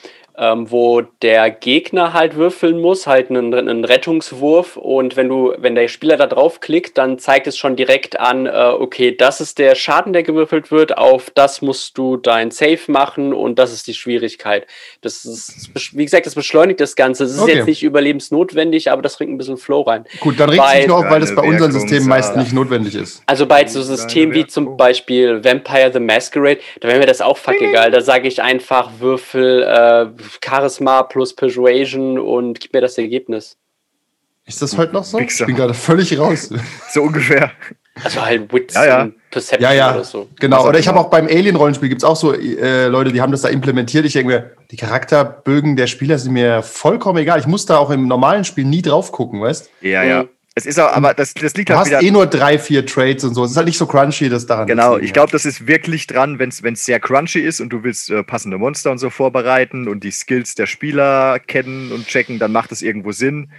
ähm, 0.42 0.70
wo 0.70 1.02
der 1.22 1.50
Gegner 1.50 2.12
halt 2.12 2.34
würfeln 2.34 2.80
muss, 2.80 3.06
halt 3.06 3.30
einen, 3.30 3.54
einen 3.54 3.84
Rettungswurf 3.84 4.76
und 4.76 5.16
wenn 5.16 5.28
du, 5.28 5.54
wenn 5.58 5.76
der 5.76 5.86
Spieler 5.86 6.16
da 6.16 6.26
draufklickt, 6.26 6.98
dann 6.98 7.18
zeigt 7.18 7.46
es 7.46 7.56
schon 7.56 7.76
direkt 7.76 8.18
an, 8.18 8.46
äh, 8.46 8.50
okay, 8.50 9.16
das 9.16 9.40
ist 9.40 9.58
der 9.58 9.76
Schaden, 9.76 10.12
der 10.12 10.24
gewürfelt 10.24 10.72
wird, 10.72 10.98
auf 10.98 11.30
das 11.30 11.62
musst 11.62 11.96
du 11.96 12.16
dein 12.16 12.50
Save 12.50 12.80
machen 12.88 13.32
und 13.32 13.58
das 13.58 13.72
ist 13.72 13.86
die 13.86 13.94
Schwierigkeit. 13.94 14.66
Das 15.00 15.24
ist, 15.24 15.70
wie 15.96 16.04
gesagt, 16.04 16.26
das 16.26 16.34
beschleunigt 16.34 16.80
das 16.80 16.96
Ganze. 16.96 17.24
Es 17.24 17.34
ist 17.34 17.42
Okay. 17.42 17.56
jetzt 17.56 17.66
nicht 17.66 17.82
überlebensnotwendig, 17.82 18.90
aber 18.90 19.02
das 19.02 19.16
bringt 19.16 19.32
ein 19.32 19.38
bisschen 19.38 19.56
Flow 19.56 19.82
rein. 19.82 20.04
Gut, 20.20 20.38
dann 20.38 20.50
regt 20.50 20.62
es 20.74 20.86
nur 20.86 20.98
auf, 20.98 21.10
weil 21.10 21.20
das 21.20 21.34
bei 21.34 21.42
unseren 21.42 21.72
Systemen 21.72 22.08
meist 22.08 22.34
ja. 22.34 22.40
nicht 22.40 22.52
notwendig 22.52 22.94
ist. 22.94 23.22
Also 23.26 23.46
bei 23.46 23.66
so 23.66 23.82
Systemen 23.82 24.34
wie 24.34 24.46
zum. 24.46 24.72
Beispiel 24.76 25.44
Vampire 25.44 25.90
the 25.92 26.00
Masquerade, 26.00 26.60
da 26.80 26.88
wäre 26.88 26.98
mir 26.98 27.06
das 27.06 27.20
auch 27.20 27.36
fuck 27.36 27.60
egal. 27.60 27.90
Da 27.90 28.00
sage 28.00 28.26
ich 28.28 28.42
einfach 28.42 28.90
Würfel 28.98 29.62
äh, 29.62 30.06
Charisma 30.44 31.02
plus 31.02 31.34
Persuasion 31.34 32.18
und 32.18 32.60
gib 32.60 32.72
mir 32.72 32.80
das 32.80 32.98
Ergebnis. 32.98 33.56
Ist 34.44 34.60
das 34.60 34.76
heute 34.76 34.92
noch 34.92 35.04
so? 35.04 35.18
Wichser. 35.18 35.42
Ich 35.42 35.46
bin 35.46 35.56
gerade 35.56 35.74
völlig 35.74 36.18
raus. 36.18 36.50
So 36.92 37.02
ungefähr. 37.02 37.52
Also 38.02 38.22
halt 38.24 38.52
Wits 38.52 38.74
Ja, 38.74 38.84
ja. 38.86 39.02
und 39.02 39.14
Perception 39.30 39.62
Ja, 39.70 39.72
ja, 39.76 39.94
oder 39.94 40.04
so. 40.04 40.28
genau. 40.40 40.58
Auch 40.58 40.66
Oder 40.68 40.78
ich 40.78 40.88
habe 40.88 40.98
immer. 40.98 41.06
auch 41.06 41.10
beim 41.10 41.26
Alien-Rollenspiel 41.26 41.88
gibt 41.90 42.00
es 42.02 42.04
auch 42.04 42.16
so 42.16 42.32
äh, 42.34 42.86
Leute, 42.88 43.12
die 43.12 43.20
haben 43.20 43.30
das 43.32 43.42
da 43.42 43.48
implementiert. 43.48 44.04
Ich 44.06 44.14
denke 44.14 44.28
mir, 44.32 44.50
die 44.70 44.76
Charakterbögen 44.76 45.76
der 45.76 45.86
Spieler 45.86 46.18
sind 46.18 46.32
mir 46.32 46.62
vollkommen 46.62 47.18
egal. 47.18 47.38
Ich 47.38 47.46
muss 47.46 47.66
da 47.66 47.76
auch 47.76 47.90
im 47.90 48.08
normalen 48.08 48.44
Spiel 48.44 48.64
nie 48.64 48.82
drauf 48.82 49.12
gucken, 49.12 49.40
weißt 49.42 49.70
Ja, 49.82 50.02
Mhm. 50.02 50.08
ja. 50.08 50.24
Es 50.54 50.66
ist 50.66 50.78
auch, 50.78 50.92
aber 50.92 51.14
das, 51.14 51.32
das 51.32 51.54
liegt 51.54 51.70
du? 51.70 51.74
halt 51.74 51.80
hast 51.86 51.88
wieder. 51.90 52.02
eh 52.02 52.10
nur 52.10 52.26
drei, 52.26 52.58
vier 52.58 52.84
Trades 52.84 53.24
und 53.24 53.34
so. 53.34 53.44
Es 53.44 53.52
ist 53.52 53.56
halt 53.56 53.66
nicht 53.66 53.78
so 53.78 53.86
crunchy, 53.86 54.28
das 54.28 54.44
daran 54.46 54.66
Genau, 54.66 54.98
ich 54.98 55.12
glaube, 55.14 55.32
das 55.32 55.46
ist 55.46 55.66
wirklich 55.66 56.06
dran, 56.06 56.38
wenn 56.38 56.50
es 56.50 56.84
sehr 56.84 57.00
crunchy 57.00 57.40
ist 57.40 57.60
und 57.60 57.70
du 57.70 57.82
willst 57.84 58.10
äh, 58.10 58.22
passende 58.22 58.58
Monster 58.58 58.90
und 58.90 58.98
so 58.98 59.08
vorbereiten 59.08 59.88
und 59.88 60.04
die 60.04 60.10
Skills 60.10 60.54
der 60.54 60.66
Spieler 60.66 61.38
kennen 61.38 61.90
und 61.90 62.06
checken, 62.06 62.38
dann 62.38 62.52
macht 62.52 62.70
das 62.70 62.82
irgendwo 62.82 63.12
Sinn. 63.12 63.50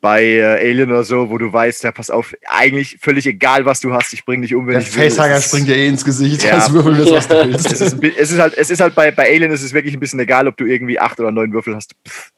Bei 0.00 0.22
äh, 0.24 0.44
Alien 0.70 0.90
oder 0.92 1.02
so, 1.02 1.28
wo 1.28 1.38
du 1.38 1.52
weißt, 1.52 1.82
ja, 1.82 1.90
pass 1.90 2.08
auf, 2.08 2.32
eigentlich 2.48 2.98
völlig 3.00 3.26
egal, 3.26 3.64
was 3.66 3.80
du 3.80 3.92
hast, 3.92 4.12
ich 4.12 4.24
bring 4.24 4.40
dich 4.42 4.54
um, 4.54 4.66
wenn 4.68 4.74
Der 4.74 4.82
ich 4.82 4.96
will. 4.96 5.10
Facehanger 5.10 5.34
Es 5.34 5.44
ist- 5.46 5.50
springt 5.50 5.68
dir 5.68 5.76
eh 5.76 5.88
ins 5.88 6.04
Gesicht, 6.04 6.44
Ja. 6.44 6.52
als 6.52 6.72
würfeln 6.72 6.96
das, 6.98 7.10
was 7.10 7.26
du 7.28 7.34
Es 7.40 7.46
willst. 7.64 7.72
ist, 7.82 7.92
ein 7.94 8.00
bi- 8.00 8.14
es 8.16 8.30
ist 8.30 8.38
halt, 8.38 8.54
es 8.56 8.70
ist 8.70 8.80
halt 8.80 8.94
bei, 8.94 9.10
bei 9.10 9.28
Alien 9.28 9.50
ist 9.50 9.62
es 9.64 9.72
wirklich 9.74 9.94
ein 9.94 10.00
bisschen 10.00 10.20
egal, 10.20 10.46
ob 10.46 10.56
du 10.56 10.66
irgendwie 10.66 11.00
acht 11.00 11.18
oder 11.18 11.32
neun 11.32 11.52
Würfel 11.52 11.74
hast. 11.74 11.94
Pff, 12.08 12.30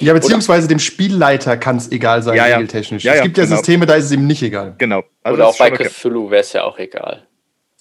Ja, 0.00 0.14
beziehungsweise 0.14 0.68
dem 0.68 0.78
Spielleiter 0.78 1.56
kann 1.56 1.76
es 1.76 1.90
egal 1.92 2.22
sein, 2.22 2.36
Ja, 2.36 2.46
ja. 2.46 2.56
regeltechnisch. 2.56 3.04
Ja, 3.04 3.14
es 3.14 3.22
gibt 3.22 3.36
ja 3.36 3.44
genau. 3.44 3.56
Systeme, 3.56 3.86
da 3.86 3.94
ist 3.94 4.06
es 4.06 4.12
ihm 4.12 4.26
nicht 4.26 4.42
egal. 4.42 4.74
genau. 4.78 5.02
Also 5.22 5.34
oder 5.36 5.48
auch 5.48 5.58
bei. 5.58 5.70
Cthulhu 5.70 6.30
wäre 6.30 6.40
es 6.40 6.52
ja 6.52 6.64
auch 6.64 6.78
egal. 6.78 7.26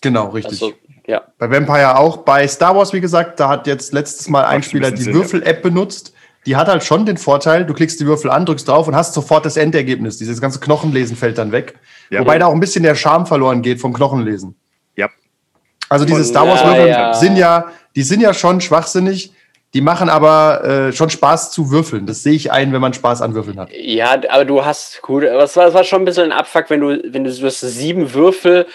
Genau, 0.01 0.29
richtig. 0.29 0.61
Also, 0.61 0.73
ja. 1.07 1.21
Bei 1.37 1.49
Vampire 1.49 1.97
auch. 1.97 2.17
Bei 2.17 2.47
Star 2.47 2.75
Wars, 2.75 2.91
wie 2.93 3.01
gesagt, 3.01 3.39
da 3.39 3.47
hat 3.49 3.67
jetzt 3.67 3.93
letztes 3.93 4.27
Mal 4.27 4.39
ein 4.41 4.45
Macht 4.45 4.53
ein 4.55 4.63
Spieler 4.63 4.91
die 4.91 5.05
Würfel-App 5.05 5.61
benutzt. 5.61 6.13
Die 6.47 6.55
hat 6.55 6.67
halt 6.67 6.83
schon 6.83 7.05
den 7.05 7.17
Vorteil, 7.17 7.65
du 7.65 7.73
klickst 7.73 7.99
die 7.99 8.05
Würfel 8.07 8.31
an, 8.31 8.47
drückst 8.47 8.67
drauf 8.67 8.87
und 8.87 8.95
hast 8.95 9.13
sofort 9.13 9.45
das 9.45 9.57
Endergebnis. 9.57 10.17
Dieses 10.17 10.41
ganze 10.41 10.59
Knochenlesen 10.59 11.15
fällt 11.15 11.37
dann 11.37 11.51
weg. 11.51 11.75
Ja. 12.09 12.19
Wobei 12.21 12.39
da 12.39 12.47
auch 12.47 12.53
ein 12.53 12.59
bisschen 12.59 12.81
der 12.83 12.95
Charme 12.95 13.27
verloren 13.27 13.61
geht 13.61 13.79
vom 13.79 13.93
Knochenlesen. 13.93 14.55
Ja. 14.95 15.07
Also 15.87 16.03
diese 16.05 16.23
Star 16.23 16.47
Wars 16.47 16.61
Ja, 16.61 16.67
Würfel 16.67 16.87
ja. 16.87 17.13
sind 17.13 17.35
ja, 17.37 17.71
die 17.95 18.01
sind 18.03 18.21
ja 18.21 18.33
schon 18.33 18.59
schwachsinnig. 18.59 19.33
Die 19.73 19.81
machen 19.81 20.09
aber 20.09 20.63
äh, 20.63 20.91
schon 20.91 21.09
Spaß 21.09 21.51
zu 21.51 21.71
würfeln. 21.71 22.05
Das 22.05 22.23
sehe 22.23 22.33
ich 22.33 22.51
ein, 22.51 22.73
wenn 22.73 22.81
man 22.81 22.93
Spaß 22.93 23.21
an 23.21 23.33
Würfeln 23.33 23.57
hat. 23.59 23.69
Ja, 23.73 24.19
aber 24.29 24.43
du 24.43 24.65
hast 24.65 25.01
gut, 25.01 25.23
es 25.23 25.55
war, 25.55 25.67
es 25.67 25.73
war 25.73 25.83
schon 25.85 26.01
ein 26.01 26.05
bisschen 26.05 26.31
ein 26.31 26.37
Abfuck, 26.37 26.69
wenn 26.69 26.81
du, 26.81 27.01
wenn 27.05 27.23
du, 27.23 27.33
du 27.33 27.45
hast 27.45 27.61
sieben 27.61 28.13
Würfel, 28.13 28.67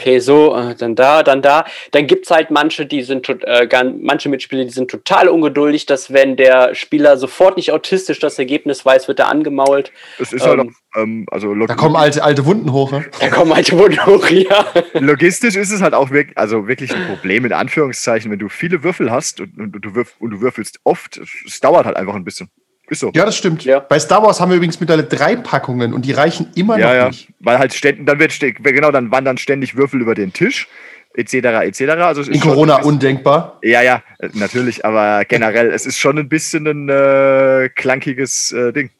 okay, 0.00 0.18
so, 0.18 0.56
äh, 0.56 0.74
dann 0.74 0.94
da, 0.94 1.22
dann 1.22 1.42
da, 1.42 1.64
dann 1.90 2.06
gibt's 2.06 2.30
halt 2.30 2.50
manche, 2.50 2.86
die 2.86 3.02
sind, 3.02 3.28
äh, 3.28 3.68
manche 4.00 4.28
Mitspieler, 4.28 4.64
die 4.64 4.70
sind 4.70 4.90
total 4.90 5.28
ungeduldig, 5.28 5.86
dass 5.86 6.12
wenn 6.12 6.36
der 6.36 6.74
Spieler 6.74 7.16
sofort 7.16 7.56
nicht 7.56 7.72
autistisch 7.72 8.18
das 8.18 8.38
Ergebnis 8.38 8.84
weiß, 8.84 9.08
wird 9.08 9.18
er 9.18 9.28
angemault. 9.28 9.92
Es 10.18 10.32
ist 10.32 10.46
halt 10.46 10.60
Ähm, 10.60 10.74
auch, 10.94 11.00
ähm, 11.00 11.26
also 11.30 11.54
Da 11.66 11.74
kommen 11.74 11.96
alte, 11.96 12.22
alte 12.22 12.46
Wunden 12.46 12.72
hoch. 12.72 12.90
Ne? 12.92 13.04
Da 13.20 13.28
kommen 13.28 13.54
halt 13.54 13.70
Wunden 13.72 14.04
hoch, 14.06 14.26
ja. 14.30 14.66
logistisch 14.94 15.56
ist 15.56 15.70
es 15.70 15.82
halt 15.82 15.94
auch 15.94 16.10
wirklich, 16.10 16.36
also 16.38 16.66
wirklich 16.66 16.94
ein 16.94 17.06
Problem 17.06 17.44
in 17.44 17.52
Anführungszeichen, 17.52 18.30
wenn 18.30 18.38
du 18.38 18.48
viele 18.48 18.82
Würfel 18.82 19.10
hast 19.10 19.40
und, 19.40 19.58
und, 19.58 19.72
du, 19.72 19.94
würf, 19.94 20.14
und 20.18 20.30
du 20.30 20.40
würfelst 20.40 20.80
oft, 20.84 21.18
es, 21.18 21.28
es 21.46 21.60
dauert 21.60 21.84
halt 21.84 21.96
einfach 21.96 22.14
ein 22.14 22.24
bisschen. 22.24 22.48
Ist 22.90 23.00
so. 23.00 23.12
Ja, 23.14 23.24
das 23.24 23.36
stimmt. 23.36 23.64
Ja. 23.64 23.78
Bei 23.78 24.00
Star 24.00 24.22
Wars 24.22 24.40
haben 24.40 24.50
wir 24.50 24.56
übrigens 24.56 24.80
mittlerweile 24.80 25.06
drei 25.06 25.36
Packungen 25.36 25.94
und 25.94 26.04
die 26.04 26.12
reichen 26.12 26.48
immer 26.56 26.76
ja, 26.76 26.86
noch 26.88 26.94
ja. 26.94 27.08
nicht. 27.08 27.28
Weil 27.38 27.58
halt 27.58 27.72
ständig, 27.72 28.04
dann 28.04 28.18
wird 28.18 28.38
genau, 28.64 28.90
dann 28.90 29.12
wandern 29.12 29.38
ständig 29.38 29.76
Würfel 29.76 30.00
über 30.00 30.16
den 30.16 30.32
Tisch, 30.32 30.66
etc., 31.14 31.34
etc. 31.34 31.80
Also 32.00 32.22
In 32.22 32.40
Corona 32.40 32.78
bisschen- 32.78 32.88
undenkbar. 32.92 33.58
Ja, 33.62 33.80
ja, 33.80 34.02
natürlich, 34.32 34.84
aber 34.84 35.24
generell, 35.24 35.70
es 35.70 35.86
ist 35.86 35.98
schon 35.98 36.18
ein 36.18 36.28
bisschen 36.28 36.66
ein 36.66 36.88
äh, 36.88 37.68
klankiges 37.68 38.50
äh, 38.50 38.72
Ding. 38.72 38.90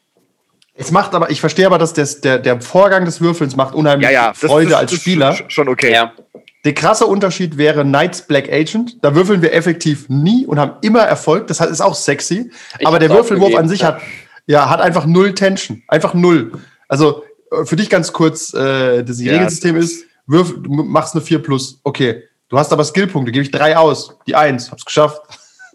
Es 0.73 0.91
macht 0.91 1.13
aber, 1.13 1.29
ich 1.29 1.41
verstehe 1.41 1.65
aber, 1.65 1.77
dass 1.77 1.91
das, 1.93 2.21
der, 2.21 2.39
der 2.39 2.61
Vorgang 2.61 3.03
des 3.03 3.19
Würfelns 3.19 3.57
macht 3.57 3.75
unheimlich 3.75 4.09
Ja, 4.09 4.13
ja, 4.13 4.27
das, 4.29 4.39
Freude 4.39 4.69
das, 4.69 4.79
als 4.79 4.91
das 4.91 5.01
Spieler. 5.01 5.31
ist 5.31 5.51
schon 5.51 5.67
okay. 5.67 5.91
Ja. 5.91 6.13
Der 6.63 6.73
krasse 6.73 7.07
Unterschied 7.07 7.57
wäre 7.57 7.83
Knights 7.83 8.21
Black 8.27 8.51
Agent. 8.51 8.97
Da 9.03 9.15
würfeln 9.15 9.41
wir 9.41 9.53
effektiv 9.53 10.09
nie 10.09 10.45
und 10.45 10.59
haben 10.59 10.73
immer 10.81 10.99
Erfolg. 11.01 11.47
Das 11.47 11.59
ist 11.59 11.81
auch 11.81 11.95
sexy. 11.95 12.51
Ich 12.77 12.85
aber 12.85 12.99
der 12.99 13.09
Würfelwurf 13.09 13.55
an 13.55 13.67
sich 13.67 13.83
hat, 13.83 14.01
ja, 14.45 14.69
hat 14.69 14.79
einfach 14.81 15.05
null 15.05 15.33
Tension. 15.33 15.81
Einfach 15.87 16.13
null. 16.13 16.51
Also 16.87 17.23
äh, 17.51 17.65
für 17.65 17.75
dich 17.75 17.89
ganz 17.89 18.13
kurz, 18.13 18.53
äh, 18.53 19.03
das 19.03 19.19
Ja, 19.19 19.33
Regelsystem 19.33 19.75
ist, 19.75 20.05
würf, 20.27 20.53
du 20.61 20.69
machst 20.71 21.15
eine 21.15 21.23
4 21.23 21.39
plus. 21.41 21.79
Okay. 21.83 22.23
Du 22.49 22.59
hast 22.59 22.71
aber 22.73 22.83
Skillpunkte, 22.83 23.31
gebe 23.31 23.43
ich 23.43 23.51
drei 23.51 23.77
aus. 23.77 24.17
Die 24.27 24.35
1, 24.35 24.71
hab's 24.71 24.85
geschafft. 24.85 25.21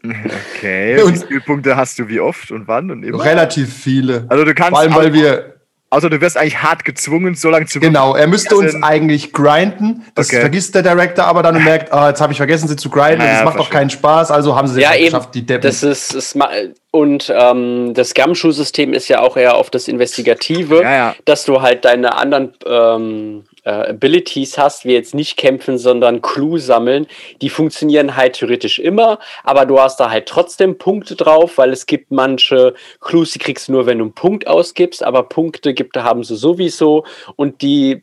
Okay, 0.05 1.03
Und- 1.03 1.15
wie 1.23 1.27
viele 1.27 1.41
Punkte 1.41 1.77
hast 1.77 1.99
du 1.99 2.07
wie 2.09 2.21
oft 2.21 2.51
und 2.53 2.69
wann 2.69 2.91
und 2.91 3.03
immer? 3.03 3.25
Relativ 3.25 3.73
viele. 3.73 4.27
Also 4.29 4.45
du 4.45 4.55
kannst, 4.55 4.71
Vor 4.71 4.81
allem, 4.81 4.95
weil 4.95 5.13
wir, 5.13 5.56
also 5.97 6.09
du 6.09 6.21
wirst 6.21 6.37
eigentlich 6.37 6.63
hart 6.63 6.85
gezwungen, 6.85 7.35
so 7.35 7.51
lange 7.51 7.67
zu 7.67 7.81
genau, 7.81 8.15
er 8.15 8.27
müsste 8.29 8.55
uns 8.57 8.73
sind- 8.73 8.85
eigentlich 8.85 9.33
grinden. 9.33 10.05
Das 10.15 10.29
Okay. 10.29 10.41
vergisst 10.41 10.75
der 10.75 10.83
Director 10.83 11.25
aber 11.25 11.43
dann 11.43 11.57
und 11.57 11.65
merkt, 11.65 11.93
ah, 11.93 12.09
jetzt 12.11 12.21
habe 12.21 12.33
ich 12.33 12.37
vergessen, 12.37 12.69
sie 12.69 12.77
zu 12.77 12.89
grinden. 12.89 13.21
Ja, 13.23 13.27
und 13.29 13.35
das 13.35 13.45
macht 13.45 13.55
auch 13.55 13.57
verstehe. 13.65 13.79
keinen 13.79 13.91
Spaß. 13.91 14.31
Also 14.31 14.55
haben 14.55 14.69
sie 14.69 14.81
Ja, 14.81 14.91
es 14.91 14.97
eben. 14.97 15.05
geschafft, 15.07 15.35
die 15.35 15.45
Deppen. 15.45 15.63
Das 15.63 15.83
ist, 15.83 16.15
es 16.15 16.35
ma- 16.35 16.51
und 16.93 17.33
ähm, 17.37 17.93
das 17.95 18.15
Gumshoe-System 18.15 18.93
ist 18.95 19.09
ja 19.09 19.21
auch 19.21 19.37
eher 19.37 19.57
auf 19.57 19.71
das 19.71 19.89
Investigative, 19.89 20.83
Ja, 20.83 20.93
ja. 20.93 21.15
dass 21.25 21.45
du 21.45 21.61
halt 21.63 21.85
deine 21.85 22.17
anderen 22.17 22.53
ähm, 22.67 23.45
äh, 23.67 23.91
Abilities 23.91 24.57
hast, 24.57 24.85
wie 24.85 24.93
jetzt 24.93 25.15
nicht 25.15 25.37
kämpfen, 25.37 25.77
sondern 25.77 26.23
Clue 26.23 26.59
sammeln. 26.59 27.07
Die 27.43 27.51
funktionieren 27.51 28.17
halt 28.17 28.35
theoretisch 28.35 28.79
immer, 28.79 29.19
aber 29.45 29.67
du 29.67 29.79
hast 29.79 29.99
da 30.01 30.09
halt 30.09 30.27
trotzdem 30.27 30.79
Punkte 30.79 31.17
drauf, 31.17 31.59
weil 31.59 31.71
es 31.73 31.87
gibt 31.87 32.13
manche 32.13 32.75
Clues, 33.01 33.33
die 33.33 33.41
kriegst 33.41 33.69
du 33.69 33.73
nur, 33.73 33.87
wenn 33.87 33.99
du 33.99 34.05
einen 34.05 34.15
Punkt 34.15 34.47
ausgibst, 34.47 35.03
aber 35.03 35.25
Punkte 35.25 35.75
gibt, 35.75 35.97
haben 35.97 36.23
sie 36.25 36.37
sowieso 36.37 37.05
und 37.35 37.61
die, 37.61 38.03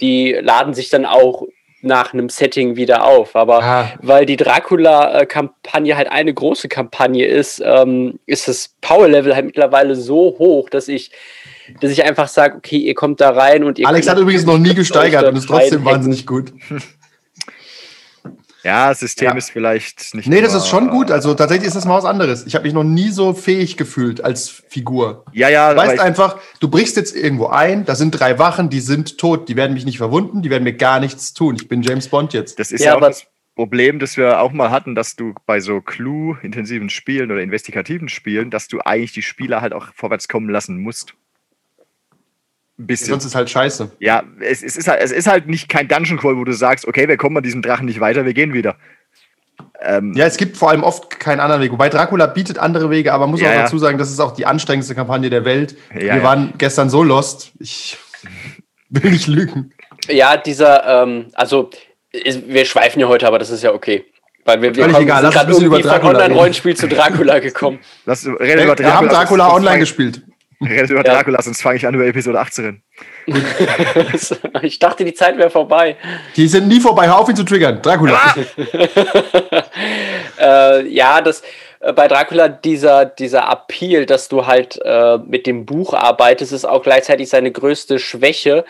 die 0.00 0.32
laden 0.40 0.74
sich 0.74 0.88
dann 0.90 1.04
auch 1.04 1.46
nach 1.82 2.12
einem 2.12 2.28
Setting 2.28 2.76
wieder 2.76 3.04
auf. 3.06 3.34
Aber 3.34 3.62
Ah. 3.62 3.92
weil 4.02 4.26
die 4.26 4.36
Dracula-Kampagne 4.36 5.96
halt 5.96 6.10
eine 6.12 6.32
große 6.34 6.68
Kampagne 6.68 7.26
ist, 7.26 7.62
ähm, 7.64 8.18
ist 8.26 8.48
das 8.48 8.74
Power-Level 8.80 9.34
halt 9.34 9.46
mittlerweile 9.46 9.96
so 9.96 10.36
hoch, 10.38 10.68
dass 10.68 10.88
ich, 10.88 11.10
dass 11.80 11.90
ich 11.90 12.04
einfach 12.04 12.28
sage, 12.28 12.56
okay, 12.56 12.76
ihr 12.78 12.94
kommt 12.94 13.20
da 13.20 13.30
rein 13.30 13.64
und 13.64 13.78
ihr 13.78 13.86
Alex 13.88 14.08
hat 14.08 14.18
übrigens 14.18 14.44
noch 14.44 14.58
nie 14.58 14.74
gesteigert 14.74 15.24
und 15.26 15.36
ist 15.36 15.46
trotzdem 15.46 15.84
wahnsinnig 15.84 16.26
gut. 16.26 16.52
Ja, 18.62 18.90
das 18.90 19.00
System 19.00 19.28
Ja. 19.30 19.36
ist 19.36 19.50
vielleicht 19.50 20.14
nicht. 20.14 20.28
Nee, 20.28 20.42
das 20.42 20.52
ist 20.52 20.68
schon 20.68 20.90
gut. 20.90 21.10
Also 21.10 21.32
tatsächlich 21.32 21.68
ist 21.68 21.76
das 21.76 21.86
mal 21.86 21.96
was 21.96 22.04
anderes. 22.04 22.44
Ich 22.46 22.54
habe 22.54 22.64
mich 22.64 22.74
noch 22.74 22.84
nie 22.84 23.08
so 23.08 23.32
fähig 23.32 23.78
gefühlt 23.78 24.22
als 24.22 24.50
Figur. 24.50 25.24
Ja, 25.32 25.48
ja, 25.48 25.70
Du 25.72 25.78
weißt 25.78 25.98
einfach, 25.98 26.36
du 26.60 26.68
brichst 26.68 26.96
jetzt 26.98 27.16
irgendwo 27.16 27.46
ein, 27.46 27.86
da 27.86 27.94
sind 27.94 28.10
drei 28.10 28.38
Wachen, 28.38 28.68
die 28.68 28.80
sind 28.80 29.16
tot, 29.16 29.48
die 29.48 29.56
werden 29.56 29.72
mich 29.72 29.86
nicht 29.86 29.96
verwunden, 29.96 30.42
die 30.42 30.50
werden 30.50 30.64
mir 30.64 30.74
gar 30.74 31.00
nichts 31.00 31.32
tun. 31.32 31.56
Ich 31.58 31.68
bin 31.68 31.80
James 31.80 32.08
Bond 32.08 32.34
jetzt. 32.34 32.58
Das 32.58 32.70
ist 32.70 32.80
Ja, 32.80 32.88
ja, 32.88 32.92
auch 32.92 32.96
aber- 32.98 33.06
das 33.08 33.24
Problem, 33.56 33.98
das 33.98 34.18
wir 34.18 34.40
auch 34.40 34.52
mal 34.52 34.70
hatten, 34.70 34.94
dass 34.94 35.16
du 35.16 35.34
bei 35.46 35.60
so 35.60 35.80
Clue-intensiven 35.80 36.90
Spielen 36.90 37.30
oder 37.30 37.40
investigativen 37.40 38.10
Spielen, 38.10 38.50
dass 38.50 38.68
du 38.68 38.80
eigentlich 38.84 39.12
die 39.12 39.22
Spieler 39.22 39.62
halt 39.62 39.72
auch 39.72 39.86
vorwärts 39.94 40.28
kommen 40.28 40.50
lassen 40.50 40.78
musst. 40.78 41.14
Bisschen. 42.86 43.08
Sonst 43.08 43.24
ist 43.24 43.34
halt 43.34 43.50
scheiße. 43.50 43.90
ja, 43.98 44.22
es, 44.40 44.62
es, 44.62 44.76
ist 44.76 44.88
halt, 44.88 45.00
es 45.02 45.12
ist 45.12 45.26
halt 45.26 45.46
nicht 45.48 45.68
kein 45.68 45.88
Dungeon 45.88 46.18
Crawl, 46.18 46.36
wo 46.36 46.44
du 46.44 46.52
sagst, 46.52 46.86
okay, 46.86 47.08
wir 47.08 47.16
kommen 47.16 47.36
an 47.36 47.42
diesem 47.42 47.62
Drachen 47.62 47.86
nicht 47.86 48.00
weiter, 48.00 48.24
wir 48.24 48.34
gehen 48.34 48.52
wieder. 48.52 48.76
Ähm, 49.82 50.14
Ja, 50.14 50.26
es 50.26 50.36
gibt 50.36 50.56
vor 50.56 50.70
allem 50.70 50.82
oft 50.82 51.20
keinen 51.20 51.40
anderen 51.40 51.62
Weg. 51.62 51.72
Wobei 51.72 51.88
Dracula 51.88 52.26
bietet 52.26 52.58
andere 52.58 52.90
Wege, 52.90 53.12
aber 53.12 53.24
man 53.24 53.32
muss 53.32 53.40
Ja, 53.40 53.50
auch 53.50 53.54
dazu 53.54 53.78
sagen, 53.78 53.98
das 53.98 54.10
ist 54.10 54.20
auch 54.20 54.32
die 54.32 54.46
anstrengendste 54.46 54.94
Kampagne 54.94 55.30
der 55.30 55.44
Welt. 55.44 55.76
Ja, 55.94 56.00
Wir 56.00 56.06
ja. 56.06 56.22
waren 56.22 56.54
gestern 56.58 56.90
so 56.90 57.02
lost. 57.02 57.52
Ich 57.58 57.98
will 58.88 59.10
nicht 59.10 59.26
lügen. 59.26 59.72
Ja, 60.08 60.36
dieser, 60.36 61.02
ähm, 61.02 61.26
also 61.34 61.70
ist, 62.12 62.48
wir 62.48 62.64
schweifen 62.64 63.00
ja 63.00 63.08
heute, 63.08 63.26
aber 63.26 63.38
das 63.38 63.50
ist 63.50 63.62
ja 63.62 63.72
okay. 63.72 64.04
Weil 64.44 64.62
wir, 64.62 64.74
wir 64.74 64.84
Völlig 64.84 65.00
egal, 65.00 65.22
lass 65.22 65.34
uns 65.34 65.36
ein 65.36 65.46
gerade 65.46 65.46
bisschen 65.48 65.66
über 65.66 65.76
von 65.76 65.82
Dracula 65.82 66.08
reden. 66.10 66.22
Online-Rollenspiel 66.22 66.76
zu 66.76 66.88
Dracula 66.88 67.38
gekommen. 67.40 67.78
lass, 68.06 68.26
rede 68.26 68.38
Wir, 68.40 68.64
über 68.64 68.78
wir 68.78 68.94
haben 68.94 69.08
Dracula 69.08 69.52
online 69.52 69.78
gespielt. 69.80 70.22
Rede 70.60 70.92
über 70.92 71.04
Ja. 71.04 71.14
Dracula, 71.14 71.40
sonst 71.40 71.62
fange 71.62 71.76
ich 71.76 71.86
an 71.86 71.94
über 71.94 72.06
Episode 72.06 72.38
8 72.38 72.52
zu 72.52 72.62
reden. 72.62 72.82
ich 74.62 74.78
dachte, 74.78 75.04
die 75.04 75.14
Zeit 75.14 75.38
wäre 75.38 75.50
vorbei. 75.50 75.96
Die 76.36 76.48
sind 76.48 76.68
nie 76.68 76.80
vorbei. 76.80 77.06
Hör 77.06 77.18
auf, 77.18 77.28
ihn 77.28 77.36
zu 77.36 77.44
triggern. 77.44 77.80
Dracula. 77.82 78.18
Äh, 80.38 80.86
ja, 80.88 81.20
das 81.20 81.42
äh, 81.80 81.92
bei 81.92 82.08
Dracula 82.08 82.48
dieser, 82.48 83.04
dieser 83.04 83.50
Appeal, 83.50 84.06
dass 84.06 84.28
du 84.28 84.46
halt 84.46 84.78
äh, 84.84 85.18
mit 85.18 85.46
dem 85.46 85.66
Buch 85.66 85.94
arbeitest, 85.94 86.52
ist 86.52 86.64
auch 86.64 86.82
gleichzeitig 86.82 87.28
seine 87.28 87.50
größte 87.52 87.98
Schwäche, 87.98 88.64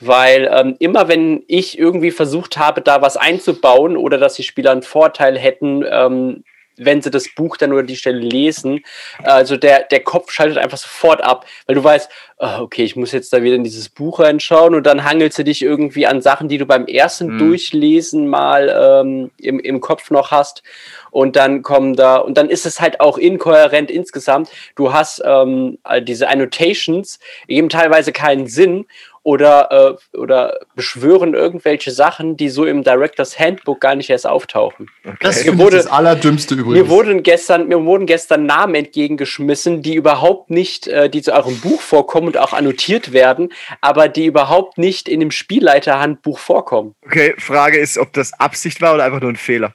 weil 0.00 0.48
ähm, 0.52 0.76
immer 0.78 1.08
wenn 1.08 1.42
ich 1.48 1.78
irgendwie 1.78 2.10
versucht 2.10 2.58
habe, 2.58 2.80
da 2.80 3.02
was 3.02 3.16
einzubauen 3.16 3.96
oder 3.96 4.18
dass 4.18 4.34
die 4.34 4.42
Spieler 4.44 4.72
einen 4.72 4.82
Vorteil 4.82 5.38
hätten, 5.38 5.84
ähm, 5.88 6.44
wenn 6.76 7.02
sie 7.02 7.10
das 7.10 7.28
Buch 7.34 7.56
dann 7.56 7.72
oder 7.72 7.82
die 7.82 7.96
Stelle 7.96 8.18
lesen, 8.18 8.84
also 9.22 9.56
der, 9.56 9.84
der 9.84 10.00
Kopf 10.00 10.32
schaltet 10.32 10.58
einfach 10.58 10.78
sofort 10.78 11.22
ab, 11.22 11.46
weil 11.66 11.76
du 11.76 11.84
weißt, 11.84 12.10
ah, 12.38 12.60
okay, 12.60 12.84
ich 12.84 12.96
muss 12.96 13.12
jetzt 13.12 13.32
da 13.32 13.42
wieder 13.42 13.56
in 13.56 13.64
dieses 13.64 13.88
Buch 13.88 14.20
reinschauen 14.20 14.74
und 14.74 14.86
dann 14.86 15.04
hangelst 15.04 15.38
du 15.38 15.44
dich 15.44 15.62
irgendwie 15.62 16.06
an 16.06 16.20
Sachen, 16.20 16.48
die 16.48 16.58
du 16.58 16.66
beim 16.66 16.86
ersten 16.86 17.26
Mhm. 17.26 17.38
Durchlesen 17.38 18.28
mal 18.28 18.68
ähm, 18.68 19.30
im, 19.38 19.60
im 19.60 19.80
Kopf 19.80 20.10
noch 20.10 20.30
hast 20.30 20.62
und 21.10 21.36
dann 21.36 21.62
kommen 21.62 21.96
da, 21.96 22.16
und 22.16 22.36
dann 22.36 22.50
ist 22.50 22.66
es 22.66 22.80
halt 22.80 23.00
auch 23.00 23.18
inkohärent 23.18 23.90
insgesamt. 23.90 24.50
Du 24.74 24.92
hast 24.92 25.22
ähm, 25.24 25.78
diese 26.02 26.28
Annotations, 26.28 27.18
geben 27.48 27.68
teilweise 27.68 28.12
keinen 28.12 28.46
Sinn 28.46 28.86
oder, 29.26 29.98
äh, 30.14 30.16
oder 30.16 30.60
beschwören 30.76 31.34
irgendwelche 31.34 31.90
Sachen, 31.90 32.36
die 32.36 32.48
so 32.48 32.64
im 32.64 32.84
Director's 32.84 33.36
Handbook 33.40 33.80
gar 33.80 33.96
nicht 33.96 34.08
erst 34.08 34.24
auftauchen. 34.24 34.88
Das 35.20 35.38
Mir 35.38 35.42
finde 35.42 35.50
ich 35.50 35.58
wurde- 35.66 35.76
das 35.78 35.86
Allerdümmste 35.88 36.54
übrigens. 36.54 36.84
Mir 36.84 36.88
wurden 36.88 37.24
gestern, 37.24 37.66
mir 37.66 37.84
wurden 37.84 38.06
gestern 38.06 38.46
Namen 38.46 38.76
entgegengeschmissen, 38.76 39.82
die 39.82 39.96
überhaupt 39.96 40.50
nicht, 40.50 40.86
äh, 40.86 41.10
die 41.10 41.22
zu 41.22 41.32
eurem 41.34 41.58
Buch 41.60 41.80
vorkommen 41.80 42.28
und 42.28 42.38
auch 42.38 42.52
annotiert 42.52 43.12
werden, 43.12 43.52
aber 43.80 44.06
die 44.08 44.26
überhaupt 44.26 44.78
nicht 44.78 45.08
in 45.08 45.18
dem 45.18 45.32
Spielleiterhandbuch 45.32 46.38
vorkommen. 46.38 46.94
Okay, 47.04 47.34
Frage 47.38 47.78
ist, 47.78 47.98
ob 47.98 48.12
das 48.12 48.32
Absicht 48.38 48.80
war 48.80 48.94
oder 48.94 49.02
einfach 49.04 49.20
nur 49.20 49.30
ein 49.30 49.36
Fehler. 49.36 49.74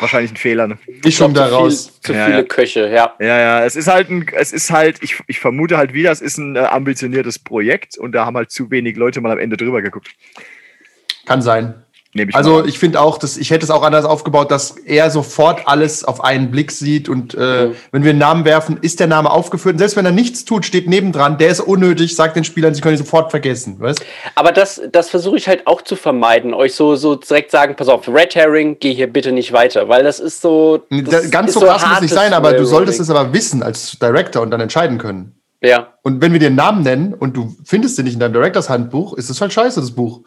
Wahrscheinlich 0.00 0.32
ein 0.32 0.36
Fehler, 0.36 0.66
ne? 0.66 0.78
Zu 1.02 1.10
viel- 1.10 1.32
daraus. 1.34 2.00
Zu 2.00 2.12
Ja, 2.12 2.24
viele 2.26 2.38
ja. 2.38 2.42
Köche, 2.44 2.88
ja. 2.88 3.14
Ja, 3.20 3.38
ja, 3.38 3.64
es 3.64 3.76
ist 3.76 3.86
halt 3.86 4.10
ein, 4.10 4.26
es 4.34 4.52
ist 4.52 4.70
halt, 4.72 5.02
ich, 5.02 5.20
ich 5.28 5.38
vermute 5.38 5.76
halt 5.76 5.92
wieder, 5.94 6.10
es 6.10 6.20
ist 6.20 6.36
ein 6.38 6.56
äh, 6.56 6.60
ambitioniertes 6.60 7.38
Projekt 7.38 7.96
und 7.96 8.12
da 8.12 8.26
haben 8.26 8.36
halt 8.36 8.50
zu 8.50 8.70
wenig 8.70 8.96
Leute 8.96 9.20
mal 9.20 9.30
am 9.30 9.38
Ende 9.38 9.56
drüber 9.56 9.82
geguckt. 9.82 10.10
Kann 11.26 11.42
sein. 11.42 11.83
Nehme 12.16 12.30
ich 12.30 12.36
Also 12.36 12.64
ich 12.64 12.78
finde 12.78 13.00
auch, 13.00 13.18
dass 13.18 13.36
ich 13.36 13.50
hätte 13.50 13.64
es 13.64 13.70
auch 13.70 13.82
anders 13.82 14.04
aufgebaut, 14.04 14.50
dass 14.50 14.76
er 14.78 15.10
sofort 15.10 15.66
alles 15.66 16.04
auf 16.04 16.22
einen 16.22 16.50
Blick 16.52 16.70
sieht 16.70 17.08
und 17.08 17.34
äh, 17.34 17.66
Mhm. 17.66 17.74
wenn 17.90 18.04
wir 18.04 18.10
einen 18.10 18.20
Namen 18.20 18.44
werfen, 18.44 18.78
ist 18.80 19.00
der 19.00 19.08
Name 19.08 19.30
aufgeführt. 19.30 19.74
Und 19.74 19.78
selbst 19.78 19.96
wenn 19.96 20.06
er 20.06 20.12
nichts 20.12 20.44
tut, 20.44 20.64
steht 20.64 20.88
nebendran, 20.88 21.38
der 21.38 21.48
ist 21.48 21.60
unnötig, 21.60 22.14
sagt 22.14 22.36
den 22.36 22.44
Spielern, 22.44 22.72
sie 22.72 22.80
können 22.80 22.94
ihn 22.94 22.98
sofort 23.04 23.30
vergessen. 23.32 23.80
Weißt? 23.80 24.00
Aber 24.36 24.52
das, 24.52 24.80
das 24.92 25.10
versuche 25.10 25.36
ich 25.36 25.48
halt 25.48 25.66
auch 25.66 25.82
zu 25.82 25.96
vermeiden, 25.96 26.54
euch 26.54 26.74
so, 26.74 26.94
so 26.94 27.16
direkt 27.16 27.50
sagen, 27.50 27.74
pass 27.76 27.88
auf, 27.88 28.06
Red 28.08 28.34
Herring, 28.36 28.76
geh 28.78 28.94
hier 28.94 29.12
bitte 29.12 29.32
nicht 29.32 29.52
weiter, 29.52 29.88
weil 29.88 30.04
das 30.04 30.20
ist 30.20 30.40
so. 30.40 30.82
Das 30.90 31.30
Ganz 31.30 31.48
ist 31.48 31.54
so 31.54 31.60
krass 31.66 31.84
muss 31.86 32.00
nicht 32.00 32.14
sein, 32.14 32.32
aber 32.32 32.52
du 32.52 32.64
solltest 32.64 33.00
es 33.00 33.10
aber 33.10 33.32
wissen 33.32 33.62
als 33.62 33.98
Director 33.98 34.40
und 34.42 34.50
dann 34.52 34.60
entscheiden 34.60 34.98
können. 34.98 35.34
Ja, 35.62 35.94
Und 36.02 36.20
wenn 36.20 36.32
wir 36.32 36.38
dir 36.38 36.48
einen 36.48 36.56
Namen 36.56 36.82
nennen 36.82 37.14
und 37.14 37.36
du 37.36 37.56
findest 37.64 37.96
den 37.96 38.04
nicht 38.04 38.14
in 38.14 38.20
deinem 38.20 38.34
Directors 38.34 38.68
Handbuch, 38.68 39.14
ist 39.16 39.30
das 39.30 39.40
halt 39.40 39.50
scheiße, 39.50 39.80
das 39.80 39.92
Buch. 39.92 40.20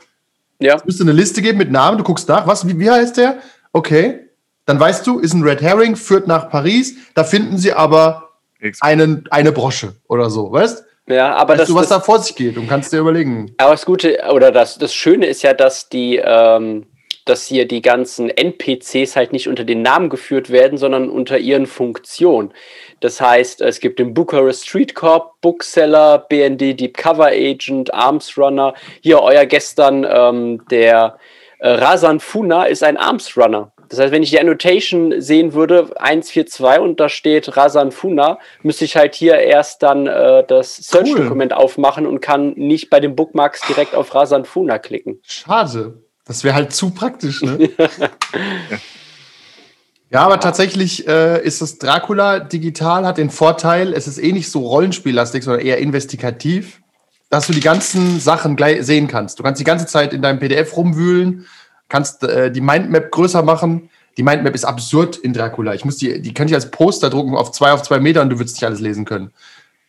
Ja. 0.59 0.75
Es 0.75 0.85
müsste 0.85 1.03
eine 1.03 1.11
Liste 1.11 1.41
geben 1.41 1.57
mit 1.57 1.71
Namen, 1.71 1.97
du 1.97 2.03
guckst 2.03 2.27
nach, 2.27 2.47
was, 2.47 2.67
wie, 2.67 2.79
wie 2.79 2.89
heißt 2.89 3.17
der? 3.17 3.37
Okay. 3.73 4.21
Dann 4.65 4.79
weißt 4.79 5.07
du, 5.07 5.19
ist 5.19 5.33
ein 5.33 5.43
Red 5.43 5.61
Herring, 5.61 5.95
führt 5.95 6.27
nach 6.27 6.49
Paris, 6.49 6.95
da 7.13 7.23
finden 7.23 7.57
sie 7.57 7.71
aber 7.73 8.33
einen, 8.81 9.25
eine 9.31 9.51
Brosche 9.51 9.93
oder 10.07 10.29
so, 10.29 10.51
weißt? 10.51 10.83
Ja, 11.07 11.35
aber 11.35 11.53
Weißt 11.53 11.61
das, 11.61 11.69
du, 11.69 11.75
was 11.75 11.87
das, 11.87 11.99
da 11.99 12.03
vor 12.03 12.19
sich 12.19 12.35
geht 12.35 12.57
und 12.57 12.67
kannst 12.67 12.91
dir 12.91 12.99
überlegen. 12.99 13.53
Aber 13.57 13.71
das 13.71 13.85
Gute 13.85 14.19
oder 14.33 14.51
das, 14.51 14.77
das 14.77 14.93
Schöne 14.93 15.25
ist 15.27 15.41
ja, 15.41 15.53
dass 15.53 15.87
die, 15.87 16.17
ähm, 16.21 16.85
dass 17.23 17.45
hier 17.45 17.65
die 17.65 17.81
ganzen 17.81 18.29
NPCs 18.29 19.15
halt 19.15 19.31
nicht 19.31 19.47
unter 19.47 19.63
den 19.63 19.81
Namen 19.81 20.09
geführt 20.09 20.49
werden, 20.49 20.77
sondern 20.77 21.09
unter 21.09 21.37
ihren 21.37 21.65
Funktionen. 21.65 22.51
Das 22.99 23.21
heißt, 23.21 23.61
es 23.61 23.79
gibt 23.79 23.99
den 23.99 24.13
Bucharest 24.13 24.67
Street 24.67 24.95
Corp, 24.95 25.39
Bookseller, 25.41 26.19
BND 26.29 26.79
Deep 26.79 26.97
Cover 26.97 27.27
Agent, 27.27 27.93
Arms 27.93 28.37
Runner. 28.37 28.73
Hier 29.01 29.21
euer 29.21 29.45
gestern 29.45 30.05
ähm, 30.09 30.65
der 30.71 31.17
äh, 31.59 31.69
Rasan 31.69 32.19
Funa 32.19 32.65
ist 32.65 32.83
ein 32.83 32.97
Arms 32.97 33.37
Runner. 33.37 33.71
Das 33.89 33.99
heißt, 33.99 34.11
wenn 34.11 34.23
ich 34.23 34.31
die 34.31 34.39
Annotation 34.39 35.21
sehen 35.21 35.53
würde, 35.53 35.89
142 35.97 36.79
und 36.79 36.99
da 36.99 37.07
steht 37.07 37.55
Rasan 37.55 37.91
Funa, 37.91 38.37
müsste 38.61 38.85
ich 38.85 38.97
halt 38.97 39.15
hier 39.15 39.39
erst 39.39 39.81
dann 39.81 40.07
äh, 40.07 40.43
das 40.45 40.75
Search-Dokument 40.75 41.53
aufmachen 41.53 42.05
und 42.05 42.19
kann 42.19 42.53
nicht 42.55 42.89
bei 42.89 42.99
den 42.99 43.15
Bookmarks 43.15 43.61
direkt 43.67 43.95
auf 43.95 44.13
Rasan 44.13 44.45
Funa 44.45 44.77
klicken. 44.77 45.21
Schade. 45.23 46.01
Das 46.25 46.43
wäre 46.43 46.55
halt 46.55 46.73
zu 46.73 46.89
praktisch, 46.89 47.41
ne? 47.41 47.69
ja, 50.09 50.21
aber 50.21 50.39
tatsächlich 50.39 51.07
äh, 51.07 51.43
ist 51.43 51.61
das 51.61 51.77
Dracula 51.79 52.39
digital, 52.39 53.05
hat 53.05 53.17
den 53.17 53.29
Vorteil, 53.29 53.93
es 53.93 54.07
ist 54.07 54.17
eh 54.19 54.31
nicht 54.31 54.49
so 54.49 54.65
rollenspiellastig, 54.65 55.43
sondern 55.43 55.65
eher 55.65 55.79
investigativ, 55.79 56.81
dass 57.29 57.47
du 57.47 57.53
die 57.53 57.59
ganzen 57.59 58.19
Sachen 58.19 58.55
gleich 58.55 58.85
sehen 58.85 59.07
kannst. 59.07 59.37
Du 59.39 59.43
kannst 59.43 59.59
die 59.59 59.65
ganze 59.65 59.85
Zeit 59.85 60.13
in 60.13 60.21
deinem 60.21 60.39
PDF 60.39 60.77
rumwühlen, 60.77 61.45
kannst 61.89 62.23
äh, 62.23 62.51
die 62.51 62.61
Mindmap 62.61 63.11
größer 63.11 63.43
machen. 63.43 63.89
Die 64.15 64.23
Mindmap 64.23 64.55
ist 64.55 64.63
absurd 64.65 65.17
in 65.17 65.33
Dracula. 65.33 65.73
Ich 65.73 65.83
muss 65.85 65.97
die, 65.97 66.21
die 66.21 66.33
kann 66.33 66.47
ich 66.47 66.53
als 66.53 66.71
Poster 66.71 67.09
drucken 67.09 67.35
auf 67.35 67.51
zwei 67.51 67.71
auf 67.71 67.83
zwei 67.83 67.99
Meter 67.99 68.21
und 68.21 68.29
du 68.29 68.39
würdest 68.39 68.55
nicht 68.55 68.63
alles 68.65 68.79
lesen 68.79 69.03
können. 69.05 69.31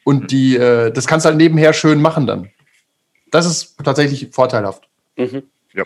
Und 0.05 0.31
die, 0.33 0.57
äh, 0.57 0.91
das 0.91 1.07
kannst 1.07 1.25
du 1.25 1.29
halt 1.29 1.39
nebenher 1.39 1.73
schön 1.73 2.03
machen 2.03 2.27
dann. 2.27 2.49
Das 3.31 3.47
ist 3.47 3.77
tatsächlich 3.85 4.29
vorteilhaft. 4.33 4.89
Mhm. 5.17 5.45
Ja. 5.75 5.85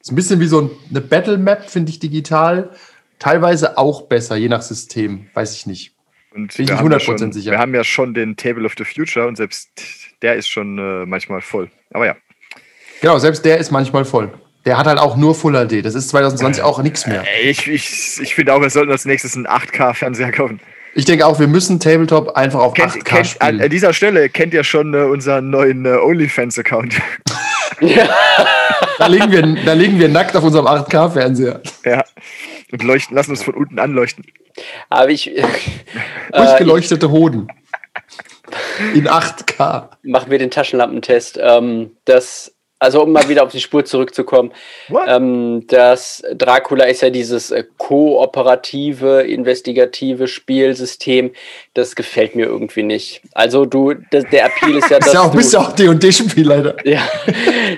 Ist 0.00 0.12
ein 0.12 0.16
bisschen 0.16 0.38
wie 0.40 0.46
so 0.46 0.60
ein- 0.62 0.70
eine 0.90 1.00
Battle 1.00 1.38
Map, 1.38 1.68
finde 1.68 1.90
ich 1.90 1.98
digital. 1.98 2.70
Teilweise 3.18 3.78
auch 3.78 4.02
besser, 4.02 4.36
je 4.36 4.48
nach 4.48 4.62
System. 4.62 5.26
Weiß 5.34 5.54
ich 5.54 5.66
nicht. 5.66 5.92
Und 6.34 6.54
Bin 6.54 6.64
ich 6.64 6.70
nicht 6.70 6.78
haben 6.78 6.90
ja 6.90 6.98
100% 6.98 7.18
schon, 7.18 7.32
sicher. 7.32 7.50
Wir 7.52 7.58
haben 7.58 7.74
ja 7.74 7.82
schon 7.82 8.12
den 8.12 8.36
Table 8.36 8.66
of 8.66 8.74
the 8.76 8.84
Future 8.84 9.26
und 9.26 9.36
selbst 9.36 9.70
der 10.22 10.34
ist 10.34 10.48
schon 10.48 10.78
äh, 10.78 11.06
manchmal 11.06 11.40
voll. 11.40 11.70
Aber 11.92 12.06
ja. 12.06 12.16
Genau, 13.00 13.18
selbst 13.18 13.44
der 13.44 13.58
ist 13.58 13.70
manchmal 13.70 14.04
voll. 14.04 14.32
Der 14.66 14.76
hat 14.76 14.86
halt 14.86 14.98
auch 14.98 15.16
nur 15.16 15.34
Full 15.34 15.52
HD. 15.52 15.84
Das 15.84 15.94
ist 15.94 16.08
2020 16.08 16.62
auch 16.62 16.82
nichts 16.82 17.06
mehr. 17.06 17.24
Ey, 17.40 17.50
Ich, 17.50 17.68
ich, 17.68 18.20
ich 18.20 18.34
finde 18.34 18.52
auch, 18.52 18.60
wir 18.60 18.68
sollten 18.68 18.90
als 18.90 19.04
nächstes 19.04 19.36
einen 19.36 19.46
8K-Fernseher 19.46 20.32
kaufen. 20.32 20.60
Ich 20.94 21.04
denke 21.04 21.26
auch, 21.26 21.38
wir 21.38 21.46
müssen 21.46 21.78
Tabletop 21.78 22.30
einfach 22.36 22.60
auf 22.60 22.74
Kennt, 22.74 22.92
8K 22.92 23.02
kennt, 23.04 23.26
spielen. 23.28 23.60
an 23.60 23.70
dieser 23.70 23.92
Stelle 23.92 24.28
kennt 24.28 24.54
ihr 24.54 24.64
schon 24.64 24.94
äh, 24.94 25.02
unseren 25.02 25.50
neuen 25.50 25.84
äh, 25.84 25.90
OnlyFans-Account. 25.90 26.96
Da 28.98 29.06
liegen 29.06 29.30
wir, 29.30 29.42
da 29.64 29.74
liegen 29.74 29.98
wir 29.98 30.08
nackt 30.08 30.34
auf 30.34 30.44
unserem 30.44 30.66
8K-Fernseher. 30.66 31.60
ja. 31.84 32.04
Und 32.72 32.82
leuchten, 32.82 33.16
lassen 33.16 33.30
uns 33.30 33.42
von 33.42 33.54
unten 33.54 33.78
anleuchten. 33.78 34.24
Aber 34.88 35.10
ich. 35.10 35.36
Äh, 35.36 35.44
Durchgeleuchtete 36.32 37.10
Hoden. 37.10 37.48
In 38.94 39.08
8K. 39.08 39.90
machen 40.02 40.30
wir 40.30 40.38
den 40.38 40.50
Taschenlampentest. 40.50 41.38
Ähm, 41.40 41.96
das, 42.04 42.55
also 42.78 43.02
um 43.02 43.12
mal 43.12 43.28
wieder 43.28 43.42
auf 43.42 43.52
die 43.52 43.60
Spur 43.60 43.84
zurückzukommen, 43.86 44.52
ähm, 45.06 45.66
das 45.66 46.22
Dracula 46.34 46.84
ist 46.84 47.00
ja 47.00 47.08
dieses 47.08 47.50
äh, 47.50 47.64
kooperative, 47.78 49.22
investigative 49.22 50.28
Spielsystem. 50.28 51.32
Das 51.72 51.96
gefällt 51.96 52.34
mir 52.34 52.44
irgendwie 52.44 52.82
nicht. 52.82 53.22
Also 53.32 53.64
du, 53.64 53.94
das, 54.10 54.24
der 54.30 54.46
Appeal 54.46 54.76
ist 54.76 54.90
ja, 54.90 54.98
dass 54.98 55.08
Ist 55.08 55.14
ja 55.14 55.22
auch, 55.22 55.30
du, 55.30 55.36
bist 55.38 55.52
ja 55.54 55.60
auch 55.60 55.72
D&D-Spielleiter. 55.72 56.76
ja, 56.84 57.08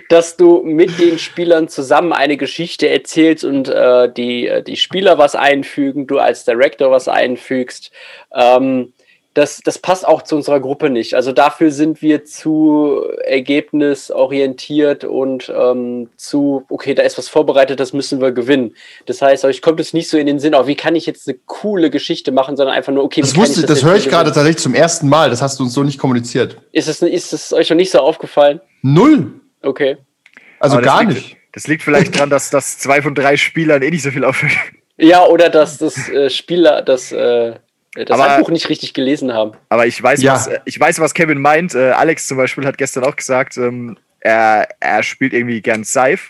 dass 0.08 0.36
du 0.36 0.62
mit 0.64 0.98
den 0.98 1.18
Spielern 1.20 1.68
zusammen 1.68 2.12
eine 2.12 2.36
Geschichte 2.36 2.88
erzählst 2.88 3.44
und 3.44 3.68
äh, 3.68 4.12
die, 4.12 4.48
äh, 4.48 4.62
die 4.62 4.76
Spieler 4.76 5.16
was 5.16 5.36
einfügen, 5.36 6.08
du 6.08 6.18
als 6.18 6.44
Director 6.44 6.90
was 6.90 7.06
einfügst. 7.06 7.92
Ähm, 8.34 8.92
das, 9.38 9.60
das 9.64 9.78
passt 9.78 10.06
auch 10.06 10.22
zu 10.22 10.34
unserer 10.34 10.58
Gruppe 10.58 10.90
nicht. 10.90 11.14
Also 11.14 11.30
dafür 11.30 11.70
sind 11.70 12.02
wir 12.02 12.24
zu 12.24 13.04
ergebnisorientiert 13.24 15.04
und 15.04 15.52
ähm, 15.56 16.10
zu, 16.16 16.64
okay, 16.68 16.94
da 16.94 17.04
ist 17.04 17.18
was 17.18 17.28
vorbereitet, 17.28 17.78
das 17.78 17.92
müssen 17.92 18.20
wir 18.20 18.32
gewinnen. 18.32 18.74
Das 19.06 19.22
heißt, 19.22 19.44
euch 19.44 19.62
kommt 19.62 19.78
es 19.78 19.94
nicht 19.94 20.08
so 20.08 20.18
in 20.18 20.26
den 20.26 20.40
Sinn, 20.40 20.54
auch 20.54 20.66
wie 20.66 20.74
kann 20.74 20.96
ich 20.96 21.06
jetzt 21.06 21.28
eine 21.28 21.38
coole 21.46 21.88
Geschichte 21.90 22.32
machen, 22.32 22.56
sondern 22.56 22.74
einfach 22.74 22.92
nur, 22.92 23.04
okay, 23.04 23.20
Das, 23.20 23.30
wie 23.30 23.36
kann 23.36 23.42
wusste, 23.48 23.60
ich 23.60 23.66
das 23.66 23.78
jetzt 23.78 23.88
höre 23.88 23.96
ich 23.96 24.08
gerade 24.08 24.32
tatsächlich 24.32 24.58
zum 24.58 24.74
ersten 24.74 25.08
Mal. 25.08 25.30
Das 25.30 25.40
hast 25.40 25.60
du 25.60 25.64
uns 25.64 25.72
so 25.72 25.84
nicht 25.84 25.98
kommuniziert. 25.98 26.56
Ist 26.72 26.88
es, 26.88 27.00
ist 27.00 27.32
es 27.32 27.52
euch 27.52 27.70
noch 27.70 27.76
nicht 27.76 27.92
so 27.92 28.00
aufgefallen? 28.00 28.60
Null. 28.82 29.40
Okay. 29.62 29.98
Also 30.58 30.76
das 30.78 30.84
gar 30.84 31.04
liegt, 31.04 31.14
nicht. 31.14 31.36
Das 31.52 31.68
liegt 31.68 31.84
vielleicht 31.84 32.16
daran, 32.16 32.30
dass, 32.30 32.50
dass 32.50 32.78
zwei 32.78 33.02
von 33.02 33.14
drei 33.14 33.36
Spielern 33.36 33.82
eh 33.82 33.90
nicht 33.90 34.02
so 34.02 34.10
viel 34.10 34.24
auffällt. 34.24 34.52
Ja, 34.96 35.24
oder 35.26 35.48
dass 35.48 35.78
das 35.78 36.08
äh, 36.08 36.28
Spieler 36.28 36.82
das, 36.82 37.12
äh, 37.12 37.54
das 37.94 38.10
Aber- 38.10 38.30
Handbuch 38.30 38.50
nicht 38.50 38.68
richtig 38.68 38.94
gelesen 38.94 39.32
haben. 39.32 39.52
Aber 39.68 39.86
ich 39.86 40.02
weiß, 40.02 40.22
Ja. 40.22 40.34
was, 40.34 40.46
äh, 40.48 40.60
ich 40.64 40.78
weiß, 40.78 41.00
was 41.00 41.14
Kevin 41.14 41.40
meint. 41.40 41.74
Äh, 41.74 41.90
Alex 41.90 42.26
zum 42.26 42.36
Beispiel 42.36 42.66
hat 42.66 42.78
gestern 42.78 43.04
auch 43.04 43.16
gesagt, 43.16 43.56
ähm, 43.56 43.96
er, 44.20 44.68
er 44.80 45.02
spielt 45.02 45.32
irgendwie 45.32 45.60
gern 45.62 45.84
Scythe. 45.84 46.22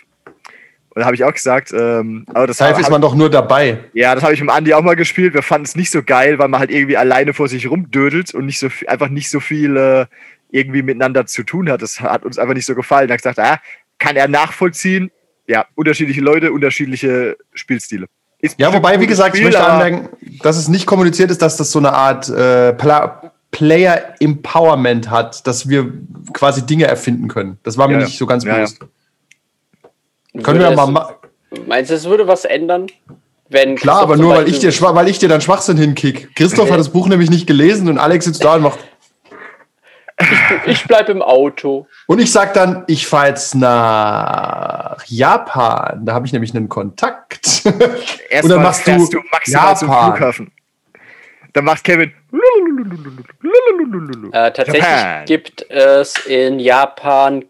Und 0.91 1.01
da 1.01 1.05
habe 1.05 1.15
ich 1.15 1.23
auch 1.23 1.33
gesagt, 1.33 1.71
ähm, 1.71 2.25
aber 2.33 2.47
das 2.47 2.59
hab, 2.61 2.79
ist 2.79 2.89
man 2.89 3.01
doch 3.01 3.13
nur 3.15 3.29
dabei. 3.29 3.77
ja, 3.93 4.15
das 4.15 4.23
habe 4.23 4.33
ich 4.33 4.41
mit 4.41 4.49
Andi 4.49 4.73
auch 4.73 4.81
mal 4.81 4.95
gespielt. 4.95 5.33
Wir 5.33 5.43
fanden 5.43 5.65
es 5.65 5.75
nicht 5.75 5.91
so 5.91 6.01
geil, 6.01 6.39
weil 6.39 6.47
man 6.47 6.59
halt 6.59 6.71
irgendwie 6.71 6.97
alleine 6.97 7.33
vor 7.33 7.47
sich 7.47 7.69
rumdödelt 7.69 8.33
und 8.33 8.45
nicht 8.47 8.57
so 8.59 8.69
einfach 8.87 9.09
nicht 9.09 9.29
so 9.29 9.39
viel 9.39 9.77
äh, 9.77 10.05
irgendwie 10.51 10.81
miteinander 10.81 11.25
zu 11.27 11.43
tun 11.43 11.69
hat. 11.69 11.81
Das 11.83 12.01
hat 12.01 12.25
uns 12.25 12.39
einfach 12.39 12.55
nicht 12.55 12.65
so 12.65 12.73
gefallen. 12.73 13.07
Da 13.07 13.13
habe 13.13 13.17
ich 13.19 13.23
gesagt, 13.23 13.39
ah, 13.39 13.61
kann 13.99 14.15
er 14.15 14.27
nachvollziehen. 14.27 15.11
Ja, 15.45 15.67
unterschiedliche 15.75 16.21
Leute, 16.21 16.51
unterschiedliche 16.51 17.37
Spielsstile. 17.53 18.07
Ist 18.41 18.59
Ja, 18.59 18.73
wobei, 18.73 18.99
wie 18.99 19.07
gesagt, 19.07 19.35
ich 19.35 19.39
Spiel, 19.41 19.47
möchte 19.51 19.61
aber- 19.61 19.73
anmerken, 19.83 20.09
dass 20.41 20.57
es 20.57 20.67
nicht 20.69 20.85
kommuniziert 20.85 21.29
ist, 21.31 21.41
dass 21.41 21.57
das 21.57 21.71
so 21.71 21.79
eine 21.79 21.93
Art 21.93 22.29
äh, 22.29 22.73
Pla 22.73 23.21
Player 23.51 24.13
Empowerment 24.19 25.09
hat, 25.09 25.47
dass 25.47 25.67
wir 25.67 25.91
quasi 26.33 26.65
Dinge 26.67 26.85
erfinden 26.85 27.27
können. 27.27 27.57
Das 27.63 27.77
war 27.79 27.87
mir 27.87 27.95
Ja, 27.95 28.05
nicht 28.05 28.17
so 28.17 28.27
ganz 28.27 28.43
Ja, 28.43 28.51
ja. 28.51 28.55
bewusst. 28.57 28.79
Können 30.43 30.45
wir 30.45 30.53
Würde 30.53 30.63
ja 30.69 30.75
mal 30.75 30.91
ma 30.91 31.09
Meinst 31.67 31.89
du, 31.89 31.95
es 31.95 32.05
würde 32.05 32.27
was 32.27 32.45
ändern? 32.45 32.85
Wenn 33.49 33.75
Klar, 33.75 34.01
aber 34.03 34.15
nur 34.17 34.35
weil 34.35 34.47
ich, 34.47 34.59
dir, 34.59 34.71
weil 34.81 35.07
ich 35.07 35.17
dir 35.17 35.27
dann 35.27 35.41
Schwachsinn 35.41 35.77
hinkick. 35.77 36.35
Christoph 36.35 36.69
hat 36.69 36.79
das 36.79 36.89
Buch 36.89 37.07
nämlich 37.07 37.31
nicht 37.31 37.47
gelesen 37.47 37.87
und 37.89 37.97
Alex 37.97 38.25
sitzt 38.25 38.43
da 38.43 38.53
und 38.55 38.61
macht. 38.61 38.77
Ich 40.65 40.85
bleib 40.85 41.09
im 41.09 41.21
Auto. 41.21 41.87
Und 42.07 42.19
ich 42.19 42.31
sag 42.31 42.53
dann, 42.53 42.83
ich 42.87 43.07
fahre 43.07 43.29
jetzt 43.29 43.55
nach 43.55 45.03
Japan. 45.05 46.05
Da 46.05 46.13
habe 46.13 46.25
ich 46.25 46.33
nämlich 46.33 46.53
einen 46.53 46.67
Kontakt. 46.67 47.63
Erstmal 47.65 48.43
Und 48.43 48.49
dann 48.49 48.63
machst 48.63 48.87
du 48.87 49.07
du 49.09 49.21
maximal 49.31 49.77
zum 49.77 49.87
Japan. 49.89 50.11
Flughafen. 50.11 50.51
Dann 51.53 51.65
macht 51.65 51.83
Kevin. 51.83 52.13
Äh, 54.31 54.51
tatsächlich 54.51 54.83
Japan. 54.83 55.25
gibt 55.25 55.65
es 55.69 56.17
in 56.25 56.59
Japan 56.59 57.45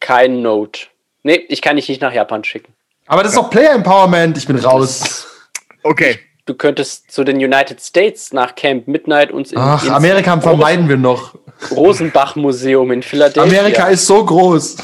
kein 0.00 0.42
Note. 0.42 0.86
Nee, 1.22 1.44
ich 1.48 1.62
kann 1.62 1.76
dich 1.76 1.88
nicht 1.88 2.00
nach 2.00 2.12
Japan 2.12 2.42
schicken. 2.44 2.72
Aber 3.06 3.22
das 3.22 3.32
ist 3.32 3.38
doch 3.38 3.50
Player 3.50 3.72
Empowerment. 3.72 4.36
Ich 4.38 4.46
bin 4.46 4.58
raus. 4.58 5.26
Okay. 5.82 6.18
Du 6.46 6.54
könntest 6.54 7.10
zu 7.10 7.24
den 7.24 7.36
United 7.36 7.80
States 7.80 8.32
nach 8.32 8.54
Camp 8.54 8.88
Midnight 8.88 9.30
und 9.30 9.52
in, 9.52 9.58
Ach, 9.58 9.82
ins 9.82 9.92
Amerika 9.92 10.40
vermeiden 10.40 10.88
wir 10.88 10.96
noch. 10.96 11.34
Rosenbach-Museum 11.70 12.90
in 12.92 13.02
Philadelphia. 13.02 13.42
Amerika 13.60 13.88
ist 13.88 14.06
so 14.06 14.24
groß. 14.24 14.76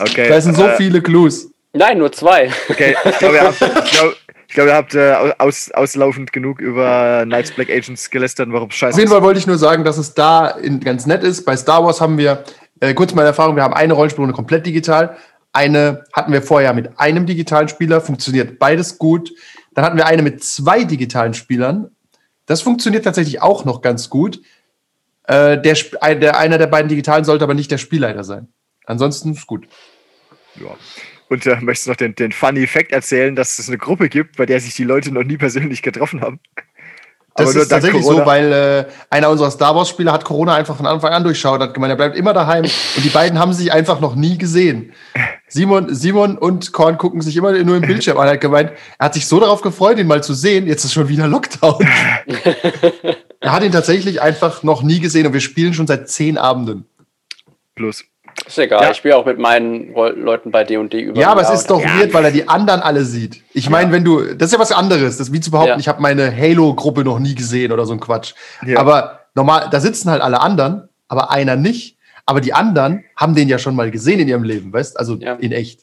Okay. 0.00 0.28
Da 0.28 0.40
sind 0.40 0.56
so 0.56 0.64
äh, 0.64 0.76
viele 0.76 1.02
Clues. 1.02 1.50
Nein, 1.72 1.98
nur 1.98 2.12
zwei. 2.12 2.50
Okay, 2.68 2.96
ich 3.04 3.18
glaube, 3.18 3.36
ihr 3.36 3.42
habt, 3.42 3.60
ich 3.60 3.90
glaub, 3.90 4.16
ich 4.48 4.54
glaub, 4.54 4.66
ihr 4.66 4.74
habt 4.74 4.94
äh, 4.94 5.14
aus, 5.38 5.70
auslaufend 5.72 6.32
genug 6.32 6.60
über 6.60 7.22
Knights 7.24 7.52
Black 7.52 7.68
Agents 7.68 8.10
gelästert, 8.10 8.48
warum 8.50 8.68
Auf 8.68 8.74
scheiße 8.74 8.98
jeden 8.98 9.08
ist. 9.08 9.12
Fall 9.12 9.22
wollte 9.22 9.38
ich 9.38 9.46
nur 9.46 9.58
sagen, 9.58 9.84
dass 9.84 9.98
es 9.98 10.14
da 10.14 10.48
in, 10.48 10.80
ganz 10.80 11.06
nett 11.06 11.22
ist. 11.22 11.44
Bei 11.44 11.56
Star 11.56 11.84
Wars 11.84 12.00
haben 12.00 12.16
wir, 12.16 12.44
äh, 12.80 12.94
kurz 12.94 13.14
meine 13.14 13.28
Erfahrung, 13.28 13.56
wir 13.56 13.62
haben 13.62 13.74
eine 13.74 13.92
Rollenspielrunde 13.92 14.34
komplett 14.34 14.66
digital. 14.66 15.16
Eine 15.52 16.04
hatten 16.12 16.32
wir 16.32 16.42
vorher 16.42 16.72
mit 16.74 16.98
einem 16.98 17.26
digitalen 17.26 17.68
Spieler, 17.68 18.00
funktioniert 18.00 18.58
beides 18.58 18.98
gut. 18.98 19.32
Dann 19.74 19.84
hatten 19.84 19.96
wir 19.96 20.06
eine 20.06 20.22
mit 20.22 20.42
zwei 20.42 20.84
digitalen 20.84 21.34
Spielern. 21.34 21.90
Das 22.46 22.62
funktioniert 22.62 23.04
tatsächlich 23.04 23.42
auch 23.42 23.64
noch 23.64 23.82
ganz 23.82 24.08
gut. 24.08 24.40
Äh, 25.28 25.60
der, 25.60 25.76
der, 26.16 26.38
einer 26.38 26.56
der 26.56 26.66
beiden 26.66 26.88
digitalen 26.88 27.24
sollte 27.24 27.44
aber 27.44 27.52
nicht 27.52 27.70
der 27.70 27.78
Spielleiter 27.78 28.24
sein. 28.24 28.48
Ansonsten 28.86 29.32
ist 29.32 29.46
gut. 29.46 29.68
Ja. 30.56 30.74
Und 31.28 31.46
äh, 31.46 31.60
möchtest 31.60 31.86
du 31.86 31.90
noch 31.90 31.96
den, 31.96 32.14
den 32.14 32.32
Funny 32.32 32.66
Fact 32.66 32.92
erzählen, 32.92 33.36
dass 33.36 33.58
es 33.58 33.68
eine 33.68 33.76
Gruppe 33.76 34.08
gibt, 34.08 34.38
bei 34.38 34.46
der 34.46 34.58
sich 34.60 34.74
die 34.74 34.84
Leute 34.84 35.12
noch 35.12 35.24
nie 35.24 35.36
persönlich 35.36 35.82
getroffen 35.82 36.22
haben? 36.22 36.40
Das 37.36 37.54
ist 37.54 37.68
tatsächlich 37.68 38.02
Corona. 38.02 38.24
so, 38.24 38.26
weil 38.26 38.52
äh, 38.52 38.84
einer 39.10 39.28
unserer 39.28 39.50
Star 39.50 39.76
Wars-Spieler 39.76 40.12
hat 40.12 40.24
Corona 40.24 40.54
einfach 40.54 40.76
von 40.76 40.86
Anfang 40.86 41.12
an 41.12 41.22
durchschaut, 41.22 41.60
hat 41.60 41.74
gemeint, 41.74 41.92
er 41.92 41.96
bleibt 41.96 42.16
immer 42.16 42.32
daheim 42.32 42.64
und 42.64 43.04
die 43.04 43.10
beiden 43.10 43.38
haben 43.38 43.52
sich 43.52 43.70
einfach 43.70 44.00
noch 44.00 44.16
nie 44.16 44.38
gesehen. 44.38 44.92
Simon, 45.46 45.94
Simon 45.94 46.36
und 46.36 46.72
Korn 46.72 46.98
gucken 46.98 47.20
sich 47.20 47.36
immer 47.36 47.52
nur 47.52 47.76
im 47.76 47.82
Bildschirm 47.82 48.18
an. 48.18 48.26
Er 48.26 48.32
hat 48.32 48.40
gemeint, 48.40 48.72
er 48.98 49.04
hat 49.04 49.14
sich 49.14 49.26
so 49.26 49.38
darauf 49.38 49.60
gefreut, 49.60 49.98
ihn 49.98 50.06
mal 50.06 50.22
zu 50.22 50.34
sehen. 50.34 50.66
Jetzt 50.66 50.84
ist 50.84 50.94
schon 50.94 51.08
wieder 51.08 51.28
Lockdown. 51.28 51.86
er 53.40 53.52
hat 53.52 53.62
ihn 53.62 53.72
tatsächlich 53.72 54.20
einfach 54.20 54.62
noch 54.62 54.82
nie 54.82 55.00
gesehen 55.00 55.26
und 55.26 55.32
wir 55.32 55.40
spielen 55.40 55.74
schon 55.74 55.86
seit 55.86 56.08
zehn 56.08 56.38
Abenden. 56.38 56.86
Plus. 57.74 58.04
Ist 58.46 58.58
egal, 58.58 58.82
Ja. 58.84 58.90
ich 58.92 58.96
spiele 58.96 59.16
auch 59.16 59.26
mit 59.26 59.38
meinen 59.38 59.92
Leuten 59.94 60.50
bei 60.52 60.62
D&D 60.62 61.00
über. 61.00 61.20
Ja, 61.20 61.30
aber 61.32 61.42
es 61.42 61.50
ist 61.50 61.66
doch 61.70 61.82
weird, 61.82 62.14
weil 62.14 62.24
er 62.24 62.30
die 62.30 62.48
anderen 62.48 62.80
alle 62.80 63.04
sieht. 63.04 63.42
Ich 63.52 63.68
meine, 63.68 63.90
wenn 63.90 64.04
du, 64.04 64.34
das 64.34 64.48
ist 64.48 64.52
ja 64.52 64.58
was 64.60 64.70
anderes. 64.72 65.16
Das 65.18 65.28
ist 65.28 65.32
wie 65.32 65.40
zu 65.40 65.50
behaupten, 65.50 65.70
Ja. 65.72 65.78
ich 65.78 65.88
habe 65.88 66.00
meine 66.00 66.34
Halo-Gruppe 66.34 67.02
noch 67.04 67.18
nie 67.18 67.34
gesehen 67.34 67.72
oder 67.72 67.84
so 67.84 67.92
ein 67.94 68.00
Quatsch. 68.00 68.34
Ja. 68.64 68.78
Aber 68.78 69.20
normal, 69.34 69.68
da 69.70 69.80
sitzen 69.80 70.10
halt 70.10 70.22
alle 70.22 70.40
anderen, 70.40 70.88
aber 71.08 71.30
einer 71.30 71.56
nicht. 71.56 71.96
Aber 72.26 72.40
die 72.40 72.52
anderen 72.52 73.04
haben 73.16 73.34
den 73.34 73.48
ja 73.48 73.58
schon 73.58 73.74
mal 73.74 73.90
gesehen 73.90 74.20
in 74.20 74.28
ihrem 74.28 74.44
Leben, 74.44 74.72
weißt? 74.72 74.98
Also 74.98 75.14
Ja. 75.16 75.34
in 75.34 75.50
echt. 75.52 75.80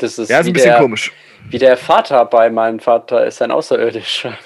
Das 0.00 0.18
ist, 0.18 0.28
Ja, 0.28 0.40
ist 0.40 0.46
ein 0.46 0.52
bisschen 0.52 0.70
der, 0.70 0.80
komisch. 0.80 1.12
Wie 1.50 1.58
der 1.58 1.76
Vater 1.76 2.24
bei 2.24 2.50
meinem 2.50 2.80
Vater 2.80 3.24
ist 3.26 3.40
ein 3.42 3.50
Außerirdischer. 3.50 4.36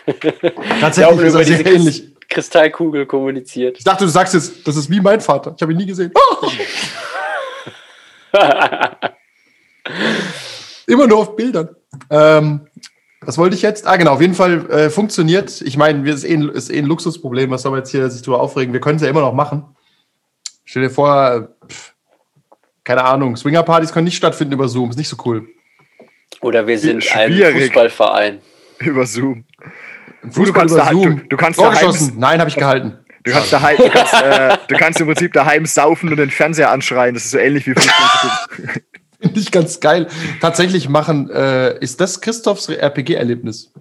Tatsächlich 0.81 1.21
ist 1.21 1.35
über 1.35 1.45
diese 1.45 1.63
ähnlich. 1.63 2.03
Krist- 2.03 2.11
Kristallkugel 2.29 3.07
kommuniziert. 3.07 3.79
Ich 3.79 3.85
dachte, 3.85 4.05
du 4.05 4.11
sagst 4.11 4.35
jetzt, 4.35 4.65
das 4.69 4.77
ist 4.77 4.89
wie 4.91 5.01
mein 5.01 5.21
Vater. 5.21 5.53
Ich 5.57 5.63
habe 5.63 5.73
ihn 5.73 5.79
nie 5.79 5.87
gesehen. 5.87 6.13
Immer 10.87 11.07
nur 11.09 11.19
auf 11.19 11.35
Bildern. 11.37 11.71
Ähm, 12.09 12.61
was 13.21 13.37
wollte 13.39 13.57
ich 13.57 13.63
jetzt? 13.63 13.87
Ah, 13.87 13.97
genau, 13.97 14.13
auf 14.13 14.21
jeden 14.21 14.35
Fall 14.35 14.71
äh, 14.71 14.91
funktioniert. 14.91 15.61
Ich 15.63 15.77
meine, 15.77 16.05
wir- 16.05 16.15
es 16.15 16.23
ist 16.25 16.31
eh, 16.31 16.35
ein, 16.35 16.49
ist 16.51 16.71
eh 16.71 16.79
ein 16.79 16.87
Luxusproblem. 16.87 17.51
Was 17.51 17.63
soll 17.63 17.73
man 17.73 17.81
jetzt 17.81 17.91
hier 17.91 18.09
sich 18.11 18.23
drüber 18.23 18.41
aufregen? 18.41 18.73
Wir 18.73 18.81
können 18.81 18.97
es 18.97 19.03
ja 19.03 19.09
immer 19.09 19.21
noch 19.23 19.35
machen. 19.35 19.65
Stell 20.65 20.83
dir 20.83 20.91
vor, 20.91 21.49
pff, 21.69 21.95
keine 22.85 23.05
Ahnung, 23.05 23.37
Swingerpartys 23.37 23.93
können 23.93 24.05
nicht 24.05 24.17
stattfinden 24.17 24.55
über 24.55 24.69
Zoom. 24.69 24.91
Ist 24.91 24.97
nicht 24.97 25.09
so 25.09 25.17
cool. 25.25 25.49
Oder 26.41 26.67
wir 26.67 26.79
sind 26.79 26.97
ein 27.13 27.29
Schwierig. 27.31 27.67
Fußballverein. 27.67 28.41
Über 28.81 29.07
Zoom. 29.07 29.45
Fußball 30.31 30.53
kannst 30.53 30.75
über 30.75 30.85
da- 30.85 30.91
Zoom. 30.91 31.17
du- 31.21 31.27
du 31.29 31.37
kannst 31.37 31.59
Tor 31.59 31.71
daheim-. 31.73 32.13
Nein, 32.17 32.41
habe 32.41 32.49
ich 32.51 32.57
gehalten. 32.57 32.99
Du 33.25 33.33
kannst, 33.33 33.53
daheim, 33.53 33.77
du, 33.77 33.91
kannst, 33.91 34.15
äh, 34.23 34.57
du 34.69 34.77
kannst 34.77 35.01
im 35.01 35.07
Prinzip 35.07 35.33
daheim 35.35 35.67
saufen 35.67 36.09
und 36.11 36.17
den 36.17 36.31
Fernseher 36.31 36.71
anschreien. 36.71 37.13
Das 37.15 37.25
ist 37.27 37.33
so 37.33 37.39
ähnlich 37.39 37.67
wie 37.67 37.75
Fußball. 37.75 38.81
Finde 39.21 39.39
ich 39.41 39.51
ganz 39.51 39.81
geil. 39.81 40.07
Tatsächlich 40.41 40.89
machen, 40.89 41.29
äh, 41.31 41.79
ist 41.81 42.01
das 42.01 42.23
Christophs 42.23 42.71
RPG-Erlebnis. 42.71 43.73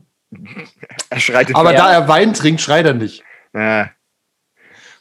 er 1.10 1.20
schreit 1.22 1.56
Aber 1.56 1.72
da 1.72 1.92
er 1.94 2.10
Wein 2.10 2.34
trinkt, 2.34 2.60
schreit 2.60 2.86
er 2.86 2.94
nicht. 2.94 3.24
Ja. 3.54 3.62
Er 3.62 3.92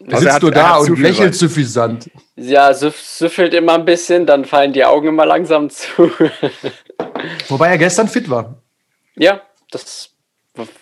Also 0.06 0.18
sitzt 0.20 0.34
hat- 0.34 0.42
nur 0.42 0.52
er 0.52 0.62
da 0.62 0.76
und 0.76 0.86
zu 0.86 0.94
viel 0.94 1.02
lächelt 1.04 1.26
Wein. 1.30 1.32
suffisant. 1.32 2.10
Ja, 2.36 2.72
süff, 2.72 3.00
süffelt 3.02 3.52
immer 3.52 3.74
ein 3.74 3.84
bisschen, 3.84 4.26
dann 4.26 4.44
fallen 4.44 4.72
die 4.72 4.84
Augen 4.84 5.08
immer 5.08 5.26
langsam 5.26 5.68
zu. 5.70 6.12
Wobei 7.48 7.68
er 7.68 7.78
gestern 7.78 8.08
fit 8.08 8.28
war. 8.30 8.62
ja, 9.16 9.42
das. 9.70 10.10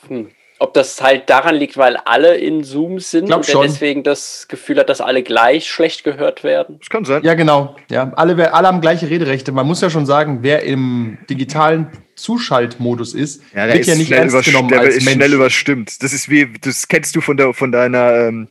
Hm. 0.09 0.31
ob 0.59 0.73
das 0.73 1.03
halt 1.03 1.29
daran 1.29 1.55
liegt, 1.55 1.77
weil 1.77 1.97
alle 1.99 2.35
in 2.37 2.65
Zoom 2.65 2.99
sind 2.99 3.27
Glaub 3.27 3.41
und 3.41 3.49
er 3.49 3.53
schon. 3.53 3.63
deswegen 3.67 4.03
das 4.05 4.47
Gefühl 4.49 4.79
hat, 4.79 4.89
dass 4.89 5.03
alle 5.03 5.23
gleich 5.23 5.69
schlecht 5.69 6.03
gehört 6.03 6.45
werden. 6.45 6.79
Das 6.79 6.89
kann 6.89 7.05
sein. 7.05 7.23
Ja, 7.25 7.35
genau. 7.35 7.77
Ja, 7.91 8.11
alle, 8.17 8.55
alle 8.55 8.69
haben 8.69 8.81
gleiche 8.81 9.11
Rederechte. 9.11 9.53
Man 9.53 9.67
muss 9.67 9.83
ja 9.83 9.91
schon 9.91 10.07
sagen, 10.07 10.39
wer 10.41 10.63
im 10.63 11.19
digitalen 11.29 11.89
Zuschaltmodus 12.15 13.13
ist, 13.13 13.43
Ja, 13.55 13.67
der 13.67 13.75
wird 13.75 13.81
ist, 13.83 13.87
ja 13.89 13.95
nicht 13.97 14.07
schnell, 14.07 14.21
ernst 14.21 14.45
genommen 14.47 14.69
der 14.71 14.81
als 14.81 14.95
ist 14.97 15.05
Mensch. 15.05 15.17
schnell 15.17 15.35
überstimmt. 15.35 16.03
Das 16.03 16.15
ist 16.15 16.31
wie, 16.31 16.51
das 16.59 16.89
kennst 16.89 17.15
du 17.15 17.21
von, 17.21 17.37
der, 17.37 17.53
von 17.53 17.71
deiner 17.71 18.15
ähm, 18.15 18.49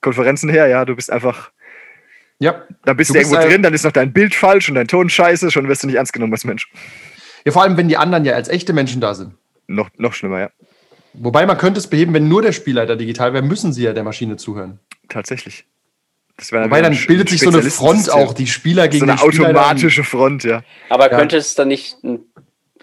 Konferenzen 0.00 0.48
her, 0.50 0.68
ja. 0.68 0.84
Du 0.84 0.94
bist 0.94 1.10
einfach, 1.10 1.50
ja. 2.38 2.62
da 2.84 2.92
bist 2.92 3.10
Du 3.10 3.14
du, 3.14 3.18
bist 3.18 3.32
irgendwo 3.32 3.48
drin, 3.50 3.64
dann 3.64 3.74
ist 3.74 3.84
noch 3.84 3.90
dein 3.90 4.12
Bild 4.12 4.36
falsch 4.36 4.68
und 4.68 4.76
dein 4.76 4.86
Ton 4.86 5.08
scheiße, 5.10 5.50
schon 5.50 5.66
wirst 5.66 5.82
du 5.82 5.88
nicht 5.88 5.96
ernst 5.96 6.12
genommen 6.12 6.32
als 6.34 6.44
Mensch. 6.44 6.70
Ja, 7.44 7.52
vor 7.52 7.62
allem, 7.62 7.76
wenn 7.76 7.88
die 7.88 7.96
anderen 7.96 8.24
ja 8.24 8.34
als 8.34 8.48
echte 8.48 8.72
Menschen 8.72 9.00
da 9.00 9.14
sind. 9.14 9.34
Noch, 9.66 9.90
noch 9.98 10.12
schlimmer, 10.12 10.40
ja. 10.40 10.50
Wobei 11.14 11.46
man 11.46 11.58
könnte 11.58 11.78
es 11.78 11.86
beheben, 11.86 12.14
wenn 12.14 12.28
nur 12.28 12.42
der 12.42 12.52
Spielleiter 12.52 12.96
digital 12.96 13.32
wäre, 13.32 13.42
müssen 13.44 13.72
sie 13.72 13.82
ja 13.82 13.92
der 13.92 14.04
Maschine 14.04 14.36
zuhören. 14.36 14.78
Tatsächlich. 15.08 15.64
Das 16.36 16.52
wäre 16.52 16.66
Wobei 16.66 16.80
dann 16.82 16.92
ein 16.92 17.06
bildet 17.06 17.28
sich 17.30 17.40
so 17.40 17.50
eine 17.50 17.62
Front 17.62 18.10
auch, 18.10 18.32
die 18.32 18.46
Spieler 18.46 18.84
So 18.84 18.90
gegen 18.90 19.10
eine 19.10 19.20
den 19.20 19.32
Spielleiter. 19.32 19.58
automatische 19.58 20.04
Front, 20.04 20.44
ja. 20.44 20.62
Aber 20.88 21.10
Ja. 21.10 21.18
könnte 21.18 21.36
es 21.36 21.54
dann 21.54 21.68
nicht 21.68 22.02
ein 22.04 22.20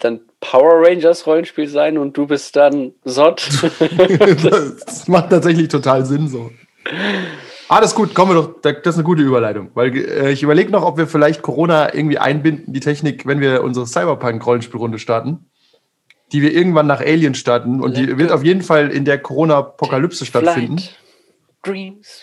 dann 0.02 0.20
Power 0.42 0.86
Rangers 0.86 1.26
Rollenspiel 1.26 1.70
sein 1.70 1.98
und 1.98 2.18
du 2.18 2.28
bist 2.28 2.56
dann 2.58 2.92
Sod? 3.06 3.48
das 4.44 5.08
macht 5.08 5.30
tatsächlich 5.30 5.70
total 5.70 6.06
Sinn 6.06 6.28
so. 6.28 6.52
Ah, 7.76 7.82
das 7.82 7.92
ist 7.92 7.96
gut, 7.98 8.16
kommen 8.16 8.34
wir 8.34 8.42
doch, 8.42 8.62
das 8.62 8.78
ist 8.86 8.94
eine 8.96 9.04
gute 9.04 9.22
Überleitung. 9.22 9.70
Weil 9.74 9.94
äh, 9.98 10.32
ich 10.32 10.42
überlege 10.44 10.72
noch, 10.72 10.86
ob 10.86 10.98
wir 10.98 11.08
vielleicht 11.08 11.42
Corona 11.42 11.94
irgendwie 11.94 12.18
einbinden, 12.18 12.72
die 12.72 12.80
Technik, 12.80 13.26
wenn 13.26 13.42
wir 13.42 13.64
unsere 13.64 13.86
Cyberpunk-Rollenspielrunde 13.86 14.98
starten, 14.98 15.50
die 16.32 16.42
wir 16.42 16.54
irgendwann 16.54 16.88
nach 16.88 17.02
Alien 17.02 17.36
starten 17.36 17.82
und 17.82 17.98
die 17.98 18.06
Let 18.06 18.18
wird 18.18 18.32
auf 18.32 18.46
jeden 18.46 18.62
Fall 18.62 18.92
in 18.92 19.04
der 19.04 19.18
Corona-Apokalypse 19.18 20.26
stattfinden. 20.26 20.82
Dreams. 21.64 22.22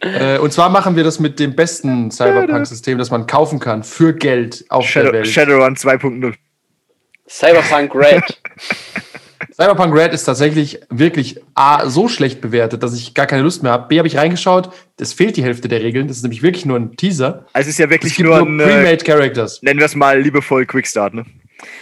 Äh, 0.00 0.38
und 0.38 0.50
zwar 0.50 0.70
machen 0.70 0.96
wir 0.96 1.04
das 1.04 1.20
mit 1.20 1.38
dem 1.38 1.54
besten 1.54 2.10
Cyberpunk-System, 2.10 2.96
das 2.96 3.10
man 3.10 3.26
kaufen 3.26 3.60
kann 3.60 3.82
für 3.82 4.14
Geld 4.14 4.64
auf 4.70 4.84
der 4.84 4.90
Shadow, 4.90 5.12
Welt. 5.12 5.28
Shadowrun 5.28 5.76
2.0. 5.76 6.34
Cyberpunk 7.28 7.94
Red. 7.94 8.40
Cyberpunk 9.54 9.94
Red 9.94 10.12
ist 10.12 10.24
tatsächlich 10.24 10.80
wirklich 10.90 11.40
A, 11.54 11.88
so 11.88 12.08
schlecht 12.08 12.40
bewertet, 12.40 12.82
dass 12.82 12.94
ich 12.94 13.14
gar 13.14 13.26
keine 13.26 13.42
Lust 13.42 13.62
mehr 13.62 13.72
habe. 13.72 13.88
B, 13.88 13.98
habe 13.98 14.08
ich 14.08 14.16
reingeschaut, 14.16 14.70
es 14.98 15.12
fehlt 15.12 15.36
die 15.36 15.42
Hälfte 15.42 15.68
der 15.68 15.82
Regeln. 15.82 16.08
Das 16.08 16.18
ist 16.18 16.22
nämlich 16.22 16.42
wirklich 16.42 16.64
nur 16.66 16.78
ein 16.78 16.96
Teaser. 16.96 17.46
Also 17.52 17.68
es 17.68 17.74
ist 17.74 17.78
ja 17.78 17.86
Es 17.86 17.90
wirklich 17.90 18.14
gibt 18.16 18.28
nur 18.28 18.38
nur 18.44 18.46
ein, 18.48 18.60
äh, 18.60 18.64
Pre-Made 18.82 19.04
Characters. 19.04 19.62
nennen 19.62 19.78
wir 19.80 19.86
es 19.86 19.94
mal 19.94 20.20
liebevoll 20.20 20.64
Quickstart, 20.66 21.14
ne? 21.14 21.24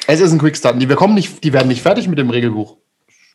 Es 0.07 0.21
ist 0.21 0.33
ein 0.33 0.39
Quickstart. 0.39 0.81
Die, 0.81 0.89
wir 0.89 0.97
kommen 0.97 1.15
nicht, 1.15 1.43
die 1.45 1.53
werden 1.53 1.69
nicht 1.69 1.83
fertig 1.83 2.09
mit 2.09 2.19
dem 2.19 2.31
Regelbuch. 2.31 2.77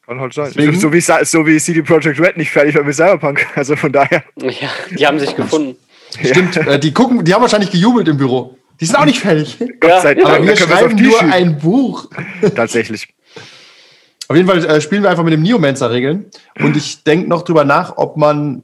Kann 0.05 0.19
halt 0.19 0.33
sein. 0.33 0.51
Deswegen- 0.55 0.79
So 0.79 0.93
wie, 0.93 1.01
so 1.01 1.47
wie 1.47 1.59
CD 1.59 1.81
Projekt 1.81 2.19
Red 2.19 2.37
nicht 2.37 2.51
fertig 2.51 2.75
war 2.75 2.83
mit 2.83 2.95
Cyberpunk. 2.95 3.45
Also 3.55 3.75
von 3.75 3.91
daher. 3.91 4.23
Ja, 4.41 4.69
die 4.91 5.07
haben 5.07 5.19
sich 5.19 5.35
gefunden. 5.35 5.75
Stimmt, 6.23 6.57
äh, 6.57 6.79
die 6.79 6.93
gucken, 6.93 7.23
die 7.25 7.33
haben 7.33 7.41
wahrscheinlich 7.41 7.71
gejubelt 7.71 8.07
im 8.07 8.17
Büro. 8.17 8.57
Die 8.79 8.85
sind 8.85 8.95
auch 8.97 9.05
nicht 9.05 9.19
fertig. 9.19 9.57
Gott 9.79 9.89
Ja, 9.89 10.01
sei 10.01 10.13
Dank. 10.15 10.27
Aber 10.27 10.45
wir 10.45 10.55
schreiben 10.55 10.95
nur 10.95 11.19
ein 11.21 11.57
Buch. 11.57 12.09
Tatsächlich. 12.55 13.07
Auf 14.27 14.35
jeden 14.35 14.47
Fall 14.47 14.63
äh, 14.65 14.81
spielen 14.81 15.03
wir 15.03 15.09
einfach 15.09 15.23
mit 15.23 15.33
dem 15.33 15.43
Neomancer-Regeln. 15.43 16.31
Und 16.59 16.75
ich 16.75 17.03
denke 17.03 17.29
noch 17.29 17.43
drüber 17.43 17.63
nach, 17.63 17.97
ob 17.97 18.17
man 18.17 18.63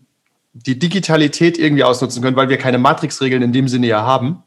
die 0.54 0.78
Digitalität 0.78 1.58
irgendwie 1.58 1.84
ausnutzen 1.84 2.21
können, 2.21 2.36
weil 2.36 2.50
wir 2.50 2.58
keine 2.58 2.78
Matrix-Regeln 2.78 3.41
in 3.41 3.54
dem 3.54 3.67
Sinne 3.67 3.88
ja 3.88 4.02
haben. 4.02 4.43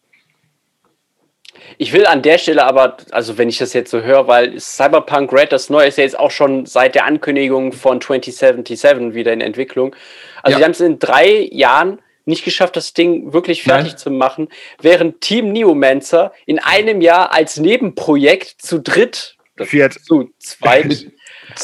Ich 1.79 1.93
will 1.93 2.07
an 2.07 2.23
der 2.23 2.39
Stelle 2.39 2.65
aber, 2.65 2.99
also 3.11 3.39
wenn 3.39 3.49
ich 3.49 3.59
das 3.59 3.73
jetzt 3.73 3.91
so 3.91 4.01
höre, 4.03 4.29
weil 4.29 4.59
Cyberpunk 4.61 5.33
Red, 5.33 5.53
das 5.53 5.71
neue, 5.71 5.89
ist 5.89 5.99
ja 5.99 6.05
jetzt 6.05 6.19
auch 6.19 6.31
schon 6.31 6.67
seit 6.67 6.95
der 6.95 7.05
Ankündigung 7.05 7.73
von 7.73 8.01
2077 8.01 9.15
wieder 9.15 9.33
in 9.33 9.41
Entwicklung. 9.41 9.95
Also 10.43 10.55
Ja. 10.55 10.59
die 10.59 10.65
haben 10.65 10.71
es 10.73 10.81
in 10.81 10.99
drei 10.99 11.49
Jahren 11.51 12.01
nicht 12.27 12.45
geschafft, 12.45 12.77
das 12.77 12.95
Ding 12.95 13.33
wirklich 13.33 13.63
fertig 13.63 13.93
Nein. 13.93 13.99
zu 13.99 14.11
machen, 14.11 14.49
während 14.81 15.21
Team 15.21 15.53
Neomancer 15.53 16.33
in 16.47 16.59
einem 16.59 17.01
Jahr 17.01 17.33
als 17.33 17.59
Nebenprojekt 17.59 18.57
zu 18.63 18.81
dritt, 18.81 19.34
Fiat. 19.63 19.95
zu 19.95 20.31
zweit, 20.39 21.07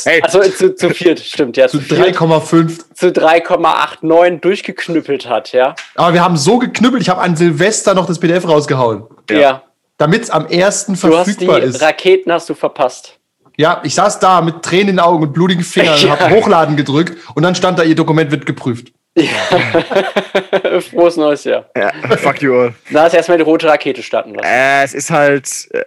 Hey, 0.04 0.20
also 0.22 0.40
zu, 0.42 0.74
zu 0.76 0.90
viert, 0.90 1.18
stimmt, 1.20 1.56
ja, 1.56 1.66
Zu 1.66 1.78
zu, 1.78 1.96
viert, 1.96 2.16
3,5. 2.16 2.94
zu 2.94 3.06
3,89 3.08 4.40
durchgeknüppelt 4.40 5.28
hat, 5.28 5.52
ja. 5.52 5.74
Aber 5.94 6.12
wir 6.12 6.22
haben 6.22 6.36
so 6.36 6.58
geknüppelt, 6.58 7.02
ich 7.02 7.08
habe 7.08 7.20
an 7.20 7.34
Silvester 7.34 7.94
noch 7.94 8.06
das 8.06 8.18
PDF 8.20 8.46
rausgehauen, 8.46 9.04
Ja. 9.30 9.38
Ja. 9.38 9.62
damit 9.96 10.22
es 10.24 10.30
am 10.30 10.46
1. 10.46 10.86
Du 10.86 10.92
hast 10.92 10.92
die 10.92 10.98
verfügbar 11.00 11.60
ist. 11.60 11.80
Raketen 11.82 12.30
hast 12.32 12.48
du 12.48 12.54
verpasst. 12.54 13.18
Ja, 13.56 13.80
ich 13.84 13.94
saß 13.94 14.20
da 14.20 14.40
mit 14.42 14.62
Tränen 14.62 14.90
in 14.90 14.96
den 14.96 15.00
Augen 15.00 15.22
und 15.24 15.32
blutigen 15.32 15.64
Fingern 15.64 15.94
und 15.98 16.02
Ja. 16.04 16.18
habe 16.18 16.34
Hochladen 16.34 16.76
gedrückt 16.76 17.16
und 17.34 17.42
dann 17.42 17.54
stand 17.54 17.78
da, 17.78 17.82
ihr 17.82 17.96
Dokument 17.96 18.30
wird 18.30 18.46
geprüft. 18.46 18.92
Frohes 20.90 21.16
neues 21.16 21.44
Jahr. 21.44 21.68
ja, 21.76 21.92
fuck 22.16 22.40
you 22.42 22.54
all. 22.54 22.74
Da 22.90 23.02
hast 23.04 23.12
du 23.12 23.16
erstmal 23.16 23.38
die 23.38 23.44
rote 23.44 23.66
Rakete 23.66 24.02
starten 24.02 24.34
lassen. 24.34 24.48
Äh, 24.48 24.84
es 24.84 24.94
ist 24.94 25.10
halt, 25.10 25.68
äh, 25.72 25.84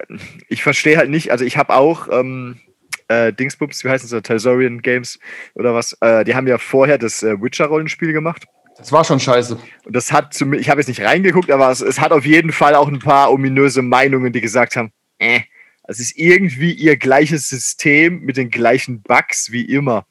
ich 0.49 0.61
verstehe 0.61 0.97
halt 0.97 1.09
nicht, 1.09 1.31
also 1.31 1.45
ich 1.45 1.57
habe 1.57 1.73
auch 1.73 2.09
ähm, 2.11 2.59
äh, 3.07 3.31
Dingsbums, 3.31 3.83
wie 3.83 3.89
heißen 3.89 4.09
sie, 4.09 4.21
Telsorian 4.21 4.81
Games 4.81 5.19
oder 5.55 5.73
was, 5.73 5.97
äh, 6.01 6.25
die 6.25 6.35
haben 6.35 6.47
ja 6.47 6.57
vorher 6.57 6.97
das 6.97 7.23
äh, 7.23 7.41
Witcher-Rollenspiel 7.41 8.11
gemacht. 8.11 8.45
Das 8.77 8.91
war 8.91 9.03
schon 9.03 9.19
scheiße. 9.19 9.57
Und 9.85 9.95
das 9.95 10.11
hat, 10.11 10.33
zum, 10.33 10.53
ich 10.53 10.69
habe 10.69 10.81
jetzt 10.81 10.87
nicht 10.87 11.01
reingeguckt, 11.01 11.51
aber 11.51 11.69
es, 11.69 11.81
es 11.81 11.99
hat 12.01 12.11
auf 12.11 12.25
jeden 12.25 12.51
Fall 12.51 12.75
auch 12.75 12.87
ein 12.87 12.99
paar 12.99 13.31
ominöse 13.31 13.81
Meinungen, 13.81 14.33
die 14.33 14.41
gesagt 14.41 14.75
haben, 14.75 14.91
äh, 15.19 15.41
es 15.85 15.99
ist 15.99 16.17
irgendwie 16.17 16.71
ihr 16.71 16.97
gleiches 16.97 17.49
System 17.49 18.21
mit 18.21 18.37
den 18.37 18.49
gleichen 18.49 19.01
Bugs 19.01 19.51
wie 19.51 19.65
immer. 19.65 20.05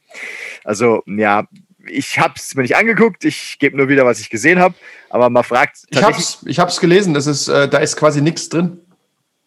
Also, 0.65 1.03
ja, 1.07 1.47
ich 1.87 2.19
habe 2.19 2.35
es 2.37 2.55
mir 2.55 2.63
nicht 2.63 2.77
angeguckt, 2.77 3.25
ich 3.25 3.59
gebe 3.59 3.77
nur 3.77 3.89
wieder, 3.89 4.05
was 4.05 4.21
ich 4.21 4.31
gesehen 4.31 4.59
habe, 4.59 4.75
aber 5.11 5.31
man 5.31 5.45
fragt 5.45 5.79
Ich 5.89 6.03
hab's, 6.03 6.43
ich 6.47 6.59
hab's 6.59 6.81
gelesen, 6.81 7.15
es 7.17 7.27
ist, 7.27 7.49
äh, 7.49 7.69
da 7.69 7.79
ist 7.79 7.97
quasi 7.97 8.21
nichts 8.21 8.49
drin 8.49 8.79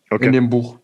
okay. 0.10 0.26
in 0.26 0.34
dem 0.34 0.50
Buch. 0.50 0.78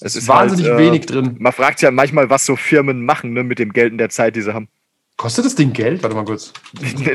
es 0.00 0.16
ist 0.16 0.28
wahnsinnig 0.28 0.66
halt, 0.66 0.78
wenig 0.78 1.06
drin. 1.06 1.36
Man 1.38 1.52
fragt 1.52 1.82
ja 1.82 1.90
manchmal, 1.90 2.30
was 2.30 2.46
so 2.46 2.56
Firmen 2.56 3.04
machen 3.04 3.32
ne, 3.32 3.42
mit 3.42 3.58
dem 3.58 3.72
Geld 3.72 3.92
in 3.92 3.98
der 3.98 4.10
Zeit, 4.10 4.36
die 4.36 4.42
sie 4.42 4.52
haben. 4.52 4.68
Kostet 5.16 5.46
das 5.46 5.54
Ding 5.54 5.72
Geld? 5.72 6.02
Warte 6.02 6.14
mal 6.14 6.26
kurz. 6.26 6.52
Äh, 6.78 7.14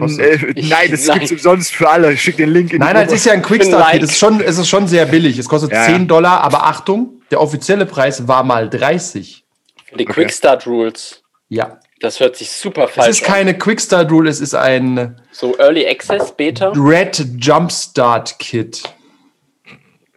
nein, 0.56 0.90
das 0.90 1.06
Nein. 1.06 1.20
gibt's 1.20 1.32
umsonst 1.32 1.72
für 1.72 1.88
alle. 1.88 2.18
Schick 2.18 2.38
den 2.38 2.50
Link 2.50 2.74
in 2.74 2.80
Nein, 2.80 2.96
nein, 2.96 3.06
es 3.06 3.14
ist 3.14 3.26
ja 3.26 3.34
ein 3.34 3.44
Quickstart. 3.44 3.94
Like. 3.94 4.02
Es 4.02 4.12
ist 4.12 4.18
schon, 4.18 4.42
es 4.42 4.58
ist 4.58 4.70
schon 4.70 4.88
sehr 4.88 5.06
billig. 5.06 5.38
Es 5.38 5.48
kostet 5.48 5.72
Ja, 5.72 5.86
10 5.86 5.94
ja. 5.94 6.06
Dollar, 6.06 6.42
aber 6.42 6.64
Achtung, 6.66 7.22
der 7.30 7.40
offizielle 7.40 7.86
Preis 7.86 8.28
war 8.28 8.44
mal 8.44 8.70
30. 8.70 9.46
Für 9.86 9.98
die 9.98 10.06
Quickstart 10.06 10.66
Rules. 10.66 11.22
Ja. 11.48 11.80
Das 12.02 12.20
hört 12.20 12.36
sich 12.36 12.50
super 12.52 12.86
Es 12.86 12.92
falsch 12.92 13.10
ist 13.10 13.24
keine 13.24 13.58
Quickstart 13.58 14.12
Rule, 14.12 14.30
es 14.30 14.42
ist 14.42 14.56
ein 14.56 14.98
an. 14.98 15.22
So 15.32 15.58
Early 15.60 15.88
Access, 15.88 16.32
Beta. 16.36 16.74
Red 16.76 17.24
Jumpstart 17.40 18.38
Kit. 18.40 18.84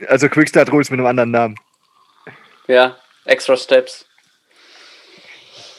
Also 0.08 0.28
Quickstart 0.28 0.72
Rules 0.72 0.90
mit 0.90 0.98
einem 0.98 1.06
anderen 1.06 1.30
Namen. 1.30 1.56
Ja, 2.68 2.96
Extra 3.26 3.56
Steps. 3.56 4.06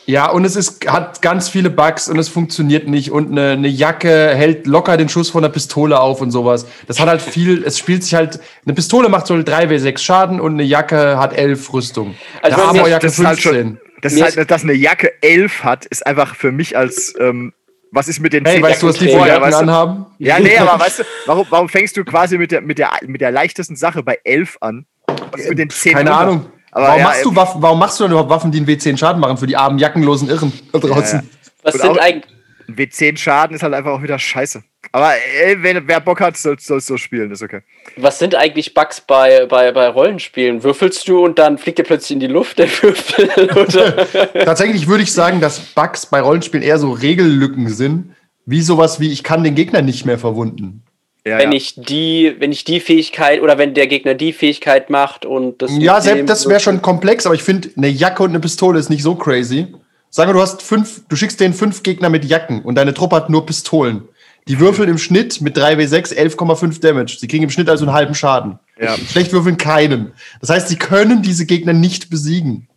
Ja, 0.08 0.30
und 0.30 0.46
es 0.46 0.56
ist, 0.56 0.86
hat 0.88 1.24
ganz 1.24 1.50
viele 1.50 1.72
Bugs 1.72 2.08
und 2.08 2.20
es 2.20 2.30
funktioniert 2.30 2.88
nicht. 2.88 3.12
Und 3.12 3.32
eine, 3.32 3.52
eine 3.54 3.68
Jacke 3.68 4.36
hält 4.36 4.68
locker 4.68 4.98
den 4.98 5.10
Schuss 5.10 5.32
von 5.32 5.42
der 5.42 5.50
Pistole 5.50 6.00
auf 6.00 6.22
und 6.22 6.30
sowas. 6.30 6.68
Das 6.88 7.00
hat 7.00 7.08
halt 7.08 7.24
viel, 7.24 7.64
es 7.64 7.80
spielt 7.80 8.04
sich 8.04 8.14
halt, 8.14 8.40
eine 8.66 8.76
Pistole 8.76 9.10
macht 9.10 9.26
so 9.26 9.34
3w6 9.34 9.98
Schaden 9.98 10.40
und 10.40 10.54
eine 10.54 10.64
Jacke 10.64 11.18
hat 11.18 11.34
11 11.34 11.74
Rüstung. 11.74 12.14
Also 12.44 12.56
eine 12.58 12.68
wenn 12.68 12.74
wir- 12.76 12.80
Armorjacke 12.82 13.08
Das 13.08 13.18
ist 13.18 13.26
halt 13.26 13.40
15. 13.40 13.80
schon, 13.80 13.80
das 14.02 14.20
halt, 14.22 14.50
dass 14.52 14.64
eine 14.64 14.74
Jacke 14.74 15.12
11 15.22 15.64
hat, 15.64 15.86
ist 15.86 16.06
einfach 16.06 16.36
für 16.36 16.52
mich 16.52 16.78
als, 16.78 17.14
ähm, 17.20 17.54
was 17.92 18.08
ist 18.08 18.20
mit 18.20 18.34
den 18.34 18.44
hey, 18.46 18.56
zehn 18.56 18.64
weißt 18.64 18.84
du, 18.84 18.88
was 18.88 18.98
die 18.98 19.10
Vorjacken 19.10 19.42
weißt 19.44 19.54
du? 19.54 19.64
anhaben? 19.64 20.06
Ja, 20.20 20.40
nee, 20.40 20.58
aber 20.58 20.80
weißt 20.86 21.00
du, 21.00 21.04
warum, 21.26 21.48
warum 21.50 21.70
fängst 21.70 21.96
du 21.98 22.04
quasi 22.04 22.38
mit 22.38 22.52
der, 22.52 22.62
mit, 22.62 22.78
der, 22.78 22.92
mit 23.08 23.22
der 23.22 23.32
leichtesten 23.32 23.76
Sache 23.76 24.04
bei 24.04 24.20
11 24.24 24.58
an? 24.62 24.86
Was 25.32 25.42
ist 25.42 25.50
mit 25.50 25.60
den 25.60 25.70
10 25.70 25.94
Keine 25.94 26.10
runter? 26.10 26.22
Ahnung. 26.22 26.46
Aber 26.72 26.88
warum, 26.88 27.00
ja, 27.00 27.04
machst 27.06 27.26
du 27.26 27.36
Waffen, 27.36 27.62
warum 27.62 27.80
machst 27.80 28.00
du 28.00 28.04
denn 28.04 28.12
überhaupt 28.12 28.30
Waffen, 28.30 28.52
die 28.52 28.58
einen 28.58 28.68
W10 28.68 28.98
Schaden 28.98 29.22
machen 29.22 29.38
für 29.38 29.48
die 29.48 29.56
armen, 29.56 29.80
jackenlosen 29.80 30.28
Irren 30.30 30.52
da 30.74 30.80
draußen? 30.80 31.20
Ja, 31.20 31.26
Was 31.64 31.76
Und 31.76 31.82
sind 31.82 31.90
auch- 31.92 31.98
eigentlich. 31.98 32.35
Ein 32.68 32.76
W10 32.76 33.18
Schaden 33.18 33.56
ist 33.56 33.64
halt 33.64 33.74
einfach 33.74 33.92
auch 33.92 34.04
wieder 34.04 34.20
scheiße. 34.20 34.64
Aber 34.92 35.12
ey, 35.44 35.62
wenn, 35.62 35.88
wer 35.88 36.00
Bock 36.00 36.22
hat, 36.22 36.38
soll 36.38 36.56
es 36.56 36.86
so 36.86 36.98
spielen, 36.98 37.32
ist 37.32 37.44
okay. 37.44 37.62
Was 37.98 38.20
sind 38.20 38.36
eigentlich 38.36 38.74
Bugs 38.74 39.02
bei, 39.02 39.46
bei, 39.46 39.72
bei 39.72 39.88
Rollenspielen? 39.88 40.64
Würfelst 40.64 41.08
du 41.08 41.24
und 41.24 41.40
dann 41.40 41.58
fliegt 41.58 41.80
er 41.80 41.86
plötzlich 41.86 42.12
in 42.12 42.20
die 42.20 42.28
Luft, 42.28 42.60
der 42.60 42.68
Würfel? 42.68 43.30
Oder? 43.56 44.08
Tatsächlich 44.46 44.88
würde 44.88 45.04
ich 45.04 45.12
sagen, 45.12 45.42
dass 45.42 45.60
Bugs 45.60 46.06
bei 46.06 46.22
Rollenspielen 46.22 46.66
eher 46.66 46.78
so 46.78 46.92
Regellücken 46.92 47.70
sind, 47.70 48.16
wie 48.46 48.62
sowas 48.62 49.00
wie 49.00 49.12
ich 49.12 49.24
kann 49.24 49.44
den 49.44 49.56
Gegner 49.56 49.82
nicht 49.82 50.06
mehr 50.06 50.20
verwunden. 50.20 50.84
Ja, 51.28 51.40
wenn 51.40 51.52
ja. 51.52 51.58
ich 51.58 51.74
die, 51.76 52.36
wenn 52.38 52.52
ich 52.52 52.66
die 52.66 52.80
Fähigkeit 52.80 53.42
oder 53.42 53.58
wenn 53.58 53.74
der 53.74 53.88
Gegner 53.88 54.14
die 54.14 54.32
Fähigkeit 54.32 54.92
macht 54.92 55.26
und 55.26 55.60
das. 55.60 55.72
Ja, 55.80 56.00
selbst 56.00 56.30
das 56.30 56.48
wäre 56.48 56.60
schon 56.60 56.84
komplex, 56.84 57.26
aber 57.26 57.34
ich 57.34 57.42
finde, 57.42 57.70
eine 57.76 57.88
Jacke 57.88 58.22
und 58.22 58.30
eine 58.30 58.40
Pistole 58.40 58.78
ist 58.78 58.92
nicht 58.92 59.02
so 59.02 59.16
crazy. 59.16 59.74
Sagen 60.16 60.30
wir, 60.30 60.34
du 60.36 60.42
hast 60.42 60.62
fünf, 60.62 61.02
du 61.10 61.18
schickst 61.18 61.42
den 61.42 61.54
fünf 61.54 61.84
Gegner 61.84 62.08
mit 62.08 62.24
Jacken 62.24 62.62
und 62.62 62.76
deine 62.76 62.94
Truppe 62.94 63.18
hat 63.18 63.30
nur 63.30 63.46
Pistolen. 63.46 64.08
Die 64.48 64.62
würfeln 64.62 64.88
im 64.88 64.98
Schnitt 64.98 65.42
mit 65.42 65.58
3w6 65.58 66.16
11,5 66.16 66.80
Damage. 66.80 67.18
Sie 67.20 67.28
kriegen 67.28 67.44
im 67.44 67.50
Schnitt 67.50 67.68
also 67.68 67.84
einen 67.84 67.94
halben 67.94 68.16
Schaden. 68.16 68.58
Ja. 68.80 68.96
Schlecht 68.96 69.34
würfeln 69.34 69.58
keinen. 69.58 70.14
Das 70.40 70.52
heißt, 70.52 70.70
sie 70.70 70.78
können 70.78 71.22
diese 71.22 71.46
Gegner 71.46 71.74
nicht 71.74 72.10
besiegen. 72.10 72.70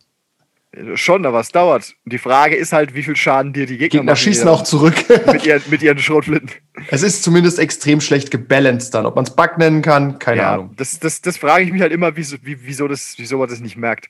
Schon, 0.95 1.25
aber 1.25 1.39
es 1.39 1.53
dauert. 1.53 1.93
Und 2.03 2.11
die 2.11 2.17
Frage 2.17 2.57
ist 2.57 2.73
halt, 2.73 2.93
wie 2.93 3.03
viel 3.03 3.15
Schaden 3.15 3.53
dir 3.53 3.65
die 3.67 3.77
Gegner, 3.77 3.99
Gegner 3.99 4.11
machen 4.11 4.17
schießen 4.21 4.49
auch 4.49 4.63
zurück. 4.63 4.95
mit, 5.31 5.45
ihren, 5.45 5.61
mit 5.69 5.81
ihren 5.81 5.97
Schrotflinten. 5.97 6.51
es 6.89 7.03
ist 7.03 7.23
zumindest 7.23 7.57
extrem 7.57 8.01
schlecht 8.01 8.31
gebalanced 8.31 8.93
dann. 8.93 9.05
Ob 9.05 9.15
man 9.15 9.23
es 9.23 9.33
Bug 9.33 9.57
nennen 9.57 9.81
kann, 9.81 10.19
keine 10.19 10.41
Ja, 10.41 10.53
Ahnung. 10.55 10.73
das, 10.75 10.99
das, 10.99 11.21
das 11.21 11.37
frage 11.37 11.63
ich 11.63 11.71
mich 11.71 11.81
halt 11.81 11.93
immer, 11.93 12.17
wieso, 12.17 12.35
wie, 12.43 12.57
wieso, 12.65 12.89
das, 12.89 13.13
wieso 13.15 13.37
man 13.37 13.47
das 13.47 13.61
nicht 13.61 13.77
merkt. 13.77 14.09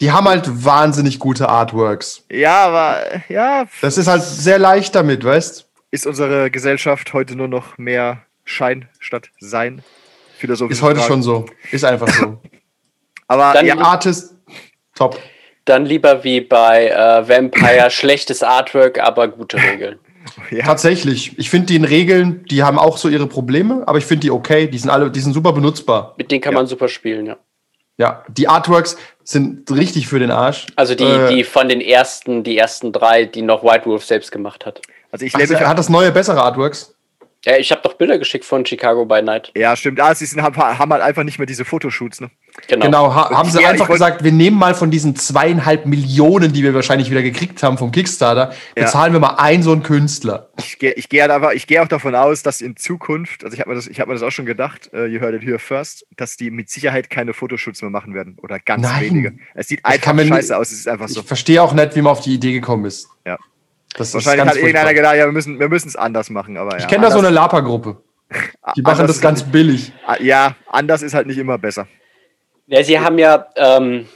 Die 0.00 0.12
haben 0.12 0.28
halt 0.28 0.44
wahnsinnig 0.64 1.18
gute 1.18 1.48
Artworks. 1.48 2.24
Ja, 2.30 2.66
aber 2.66 3.02
ja, 3.28 3.64
Das 3.80 3.96
ist 3.96 4.06
halt 4.08 4.22
sehr 4.22 4.58
leicht 4.58 4.94
damit, 4.94 5.24
weißt 5.24 5.64
ist 5.92 6.06
unsere 6.06 6.50
Gesellschaft 6.50 7.12
heute 7.14 7.36
nur 7.36 7.48
noch 7.48 7.78
mehr 7.78 8.22
Schein 8.44 8.88
statt 8.98 9.30
Sein? 9.38 9.82
Philosophisch. 10.36 10.76
Ist 10.78 10.82
heute 10.82 11.00
schon 11.00 11.22
so. 11.22 11.46
Ist 11.70 11.84
einfach 11.84 12.08
so. 12.08 12.38
Aber 13.28 13.52
Dann- 13.54 13.64
ja, 13.66 13.78
Artist, 13.78 14.34
top. 14.94 15.18
Dann 15.64 15.86
lieber 15.86 16.22
wie 16.22 16.40
bei 16.42 16.88
äh, 16.88 17.26
Vampire 17.28 17.90
schlechtes 17.90 18.42
Artwork, 18.42 19.00
aber 19.00 19.26
gute 19.28 19.56
Regeln. 19.56 19.98
ja, 20.50 20.64
Tatsächlich. 20.64 21.36
Ich 21.38 21.50
finde 21.50 21.66
die 21.66 21.76
in 21.76 21.84
Regeln, 21.84 22.44
die 22.44 22.62
haben 22.62 22.78
auch 22.78 22.98
so 22.98 23.08
ihre 23.08 23.26
Probleme, 23.26 23.82
aber 23.86 23.98
ich 23.98 24.04
finde 24.04 24.20
die 24.22 24.30
okay. 24.30 24.68
Die 24.68 24.78
sind 24.78 24.90
alle, 24.90 25.10
die 25.10 25.20
sind 25.20 25.32
super 25.32 25.52
benutzbar. 25.52 26.14
Mit 26.18 26.30
denen 26.30 26.40
kann 26.42 26.52
Ja. 26.52 26.58
man 26.60 26.66
super 26.66 26.88
spielen, 26.88 27.26
ja. 27.26 27.36
Ja, 27.98 28.24
die 28.28 28.48
Artworks 28.48 28.96
sind 29.24 29.70
richtig 29.70 30.06
für 30.06 30.18
den 30.18 30.30
Arsch. 30.30 30.66
Also 30.76 30.94
die, 30.94 31.04
Äh, 31.04 31.28
die 31.28 31.44
von 31.44 31.68
den 31.68 31.80
ersten, 31.80 32.44
die 32.44 32.56
ersten 32.58 32.92
drei, 32.92 33.24
die 33.24 33.42
noch 33.42 33.64
White 33.64 33.86
Wolf 33.86 34.04
selbst 34.04 34.30
gemacht 34.30 34.66
hat. 34.66 34.80
also 35.10 35.24
ich 35.24 35.34
Ach, 35.34 35.38
lebe 35.40 35.54
mich 35.54 35.62
hat 35.62 35.78
das 35.78 35.88
neue 35.88 36.12
bessere 36.12 36.42
Artworks? 36.42 36.94
Ja, 37.44 37.56
ich 37.56 37.70
habe 37.70 37.80
doch 37.82 37.94
Bilder 37.94 38.18
geschickt 38.18 38.44
von 38.44 38.66
Chicago 38.66 39.04
by 39.04 39.22
Night. 39.22 39.52
Ja, 39.56 39.76
stimmt. 39.76 40.00
Ah, 40.00 40.14
sie 40.14 40.26
sind, 40.26 40.42
haben, 40.42 40.56
haben 40.56 40.92
halt 40.92 41.02
einfach 41.02 41.22
nicht 41.22 41.38
mehr 41.38 41.46
diese 41.46 41.64
Fotoshoots, 41.64 42.20
ne? 42.20 42.30
Genau. 42.68 42.84
Genau, 42.86 43.14
ha 43.14 43.30
haben 43.30 43.48
sie 43.50 43.62
Ja, 43.62 43.68
einfach 43.68 43.86
gesagt, 43.88 44.24
wir 44.24 44.32
nehmen 44.32 44.58
mal 44.58 44.74
von 44.74 44.90
diesen 44.90 45.14
zweieinhalb 45.14 45.86
Millionen, 45.86 46.52
die 46.52 46.62
wir 46.64 46.74
wahrscheinlich 46.74 47.10
wieder 47.10 47.22
gekriegt 47.22 47.62
haben 47.62 47.78
vom 47.78 47.92
Kickstarter, 47.92 48.52
Ja. 48.76 48.84
bezahlen 48.84 49.12
wir 49.12 49.20
mal 49.20 49.36
einen 49.36 49.62
so 49.62 49.70
einen 49.72 49.82
Künstler. 49.84 50.48
Ich 50.58 50.78
gehe 50.78 50.92
ich 50.94 51.08
geh 51.08 51.20
halt 51.20 51.30
einfach, 51.30 51.52
ich 51.52 51.66
gehe 51.66 51.80
auch 51.82 51.86
davon 51.88 52.14
aus, 52.14 52.42
dass 52.42 52.60
in 52.60 52.76
Zukunft, 52.76 53.44
also 53.44 53.54
ich 53.54 53.60
habe 53.60 53.70
mir, 53.70 53.76
das- 53.76 53.86
ich 53.86 54.00
hab 54.00 54.08
mir 54.08 54.14
das 54.14 54.22
auch 54.22 54.30
schon 54.32 54.46
gedacht, 54.46 54.90
äh, 54.92 55.06
you 55.06 55.20
heard 55.20 55.34
it 55.34 55.42
here 55.42 55.58
first, 55.58 56.06
dass 56.16 56.36
die 56.36 56.50
mit 56.50 56.68
Sicherheit 56.68 57.08
keine 57.10 57.34
Fotoshoots 57.34 57.82
mehr 57.82 57.90
machen 57.90 58.14
werden. 58.14 58.36
Oder 58.42 58.58
ganz 58.58 58.82
Nein. 58.82 59.02
wenige. 59.02 59.32
Es 59.54 59.68
sieht 59.68 59.84
einfach 59.84 60.12
mir 60.14 60.26
scheiße 60.26 60.56
aus, 60.56 60.72
es 60.72 60.78
ist 60.80 60.88
einfach 60.88 61.08
so. 61.08 61.20
Ich 61.20 61.26
verstehe 61.26 61.62
auch 61.62 61.72
nicht, 61.72 61.94
wie 61.94 62.02
man 62.02 62.12
auf 62.12 62.20
die 62.20 62.34
Idee 62.34 62.52
gekommen 62.52 62.86
ist. 62.86 63.08
Ja. 63.24 63.36
Das 63.96 64.12
Wahrscheinlich 64.12 64.44
ist 64.44 64.50
hat 64.50 64.56
irgendeiner 64.56 64.92
gedacht, 64.94 65.14
ja, 65.16 65.24
wir 65.26 65.32
müssen 65.32 65.58
wir 65.60 65.70
es 65.72 65.94
anders 65.96 66.30
machen, 66.30 66.56
aber 66.56 66.72
ja. 66.72 66.78
Ich 66.78 66.88
kenne 66.88 67.04
da 67.04 67.10
so 67.12 67.18
eine 67.18 67.30
Lapa-Gruppe. 67.30 67.96
Die 68.76 68.82
machen 68.82 69.06
das 69.06 69.20
ganz 69.20 69.44
billig. 69.44 69.92
nicht- 70.08 70.20
Ja, 70.22 70.56
anders 70.70 71.02
ist 71.02 71.14
halt 71.14 71.26
nicht 71.28 71.38
immer 71.38 71.58
besser. 71.58 71.86
Ja, 72.66 72.82
sie 72.82 72.98
haben 72.98 73.18
ja, 73.18 73.46
ähm, 73.56 74.08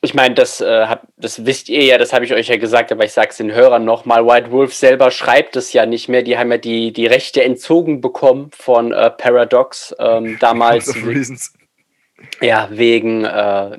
ich 0.00 0.14
meine, 0.14 0.34
das, 0.34 0.60
äh, 0.60 0.86
hab, 0.86 1.06
das 1.16 1.44
wisst 1.44 1.68
ihr 1.68 1.84
ja, 1.84 1.98
das 1.98 2.12
habe 2.12 2.24
ich 2.24 2.32
euch 2.32 2.48
ja 2.48 2.56
gesagt, 2.56 2.90
aber 2.92 3.04
ich 3.04 3.12
sage 3.12 3.28
es 3.30 3.36
den 3.36 3.52
Hörern 3.52 3.84
nochmal. 3.84 4.24
White 4.26 4.50
Wolf 4.50 4.74
selber 4.74 5.10
schreibt 5.10 5.56
es 5.56 5.72
ja 5.72 5.86
nicht 5.86 6.08
mehr. 6.08 6.22
Die 6.22 6.38
haben 6.38 6.50
ja 6.50 6.58
die, 6.58 6.92
die 6.92 7.06
Rechte 7.06 7.42
entzogen 7.44 8.00
bekommen 8.00 8.50
von 8.52 8.92
äh, 8.92 9.10
Paradox 9.10 9.94
ähm, 9.98 10.38
damals. 10.40 10.94
Ja, 12.40 12.68
wegen 12.70 13.24
äh, 13.24 13.76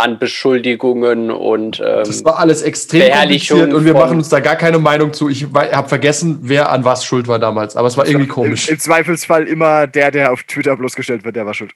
Nazi-Anbeschuldigungen 0.00 1.30
und 1.30 1.80
ähm, 1.80 2.02
Das 2.04 2.24
war 2.24 2.38
alles 2.38 2.62
extrem 2.62 3.10
kompliziert 3.12 3.72
und 3.72 3.84
wir 3.84 3.94
machen 3.94 4.18
uns 4.18 4.28
da 4.28 4.40
gar 4.40 4.56
keine 4.56 4.78
Meinung 4.78 5.12
zu. 5.12 5.28
Ich 5.28 5.46
habe 5.54 5.88
vergessen, 5.88 6.40
wer 6.42 6.70
an 6.70 6.84
was 6.84 7.04
schuld 7.04 7.28
war 7.28 7.38
damals, 7.38 7.76
aber 7.76 7.88
es 7.88 7.96
war 7.96 8.06
irgendwie 8.06 8.26
komisch. 8.26 8.68
Im, 8.68 8.74
Im 8.74 8.80
Zweifelsfall 8.80 9.46
immer 9.46 9.86
der, 9.86 10.10
der 10.10 10.32
auf 10.32 10.42
Twitter 10.44 10.76
bloßgestellt 10.76 11.24
wird, 11.24 11.36
der 11.36 11.46
war 11.46 11.54
schuld. 11.54 11.72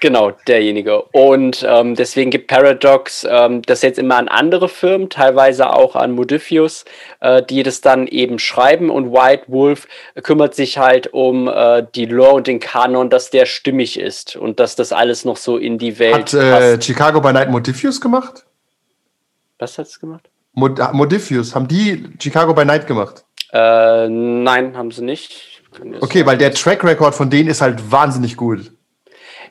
Genau, 0.00 0.32
derjenige. 0.46 1.02
Und 1.12 1.64
ähm, 1.68 1.94
deswegen 1.94 2.30
gibt 2.30 2.48
Paradox 2.48 3.26
ähm, 3.28 3.62
das 3.62 3.82
jetzt 3.82 3.98
immer 3.98 4.16
an 4.16 4.28
andere 4.28 4.68
Firmen, 4.68 5.10
teilweise 5.10 5.72
auch 5.72 5.96
an 5.96 6.12
Modifius, 6.12 6.84
äh, 7.20 7.42
die 7.42 7.62
das 7.62 7.80
dann 7.80 8.06
eben 8.06 8.38
schreiben. 8.38 8.90
Und 8.90 9.12
White 9.12 9.44
Wolf 9.48 9.86
kümmert 10.22 10.54
sich 10.54 10.78
halt 10.78 11.12
um 11.12 11.48
äh, 11.48 11.84
die 11.94 12.06
Lore 12.06 12.34
und 12.34 12.46
den 12.46 12.60
Kanon, 12.60 13.10
dass 13.10 13.30
der 13.30 13.46
stimmig 13.46 13.98
ist 13.98 14.36
und 14.36 14.60
dass 14.60 14.76
das 14.76 14.92
alles 14.92 15.24
noch 15.24 15.36
so 15.36 15.56
in 15.56 15.78
die 15.78 15.98
Welt 15.98 16.32
Hat 16.32 16.34
äh, 16.34 16.80
Chicago 16.80 17.20
by 17.20 17.32
Night 17.32 17.47
Modifius 17.50 18.00
gemacht? 18.00 18.46
Was 19.58 19.78
hat's 19.78 19.98
gemacht? 19.98 20.28
Mod 20.52 20.78
Modifius, 20.92 21.54
haben 21.54 21.68
die 21.68 22.04
Chicago 22.20 22.54
by 22.54 22.64
Night 22.64 22.86
gemacht? 22.86 23.24
Äh, 23.52 24.08
nein, 24.08 24.76
haben 24.76 24.90
sie 24.90 25.04
nicht. 25.04 25.62
Okay, 26.00 26.26
weil 26.26 26.38
der 26.38 26.52
Track 26.52 26.82
Record 26.84 27.14
von 27.14 27.30
denen 27.30 27.48
ist 27.48 27.60
halt 27.60 27.90
wahnsinnig 27.90 28.36
gut. 28.36 28.72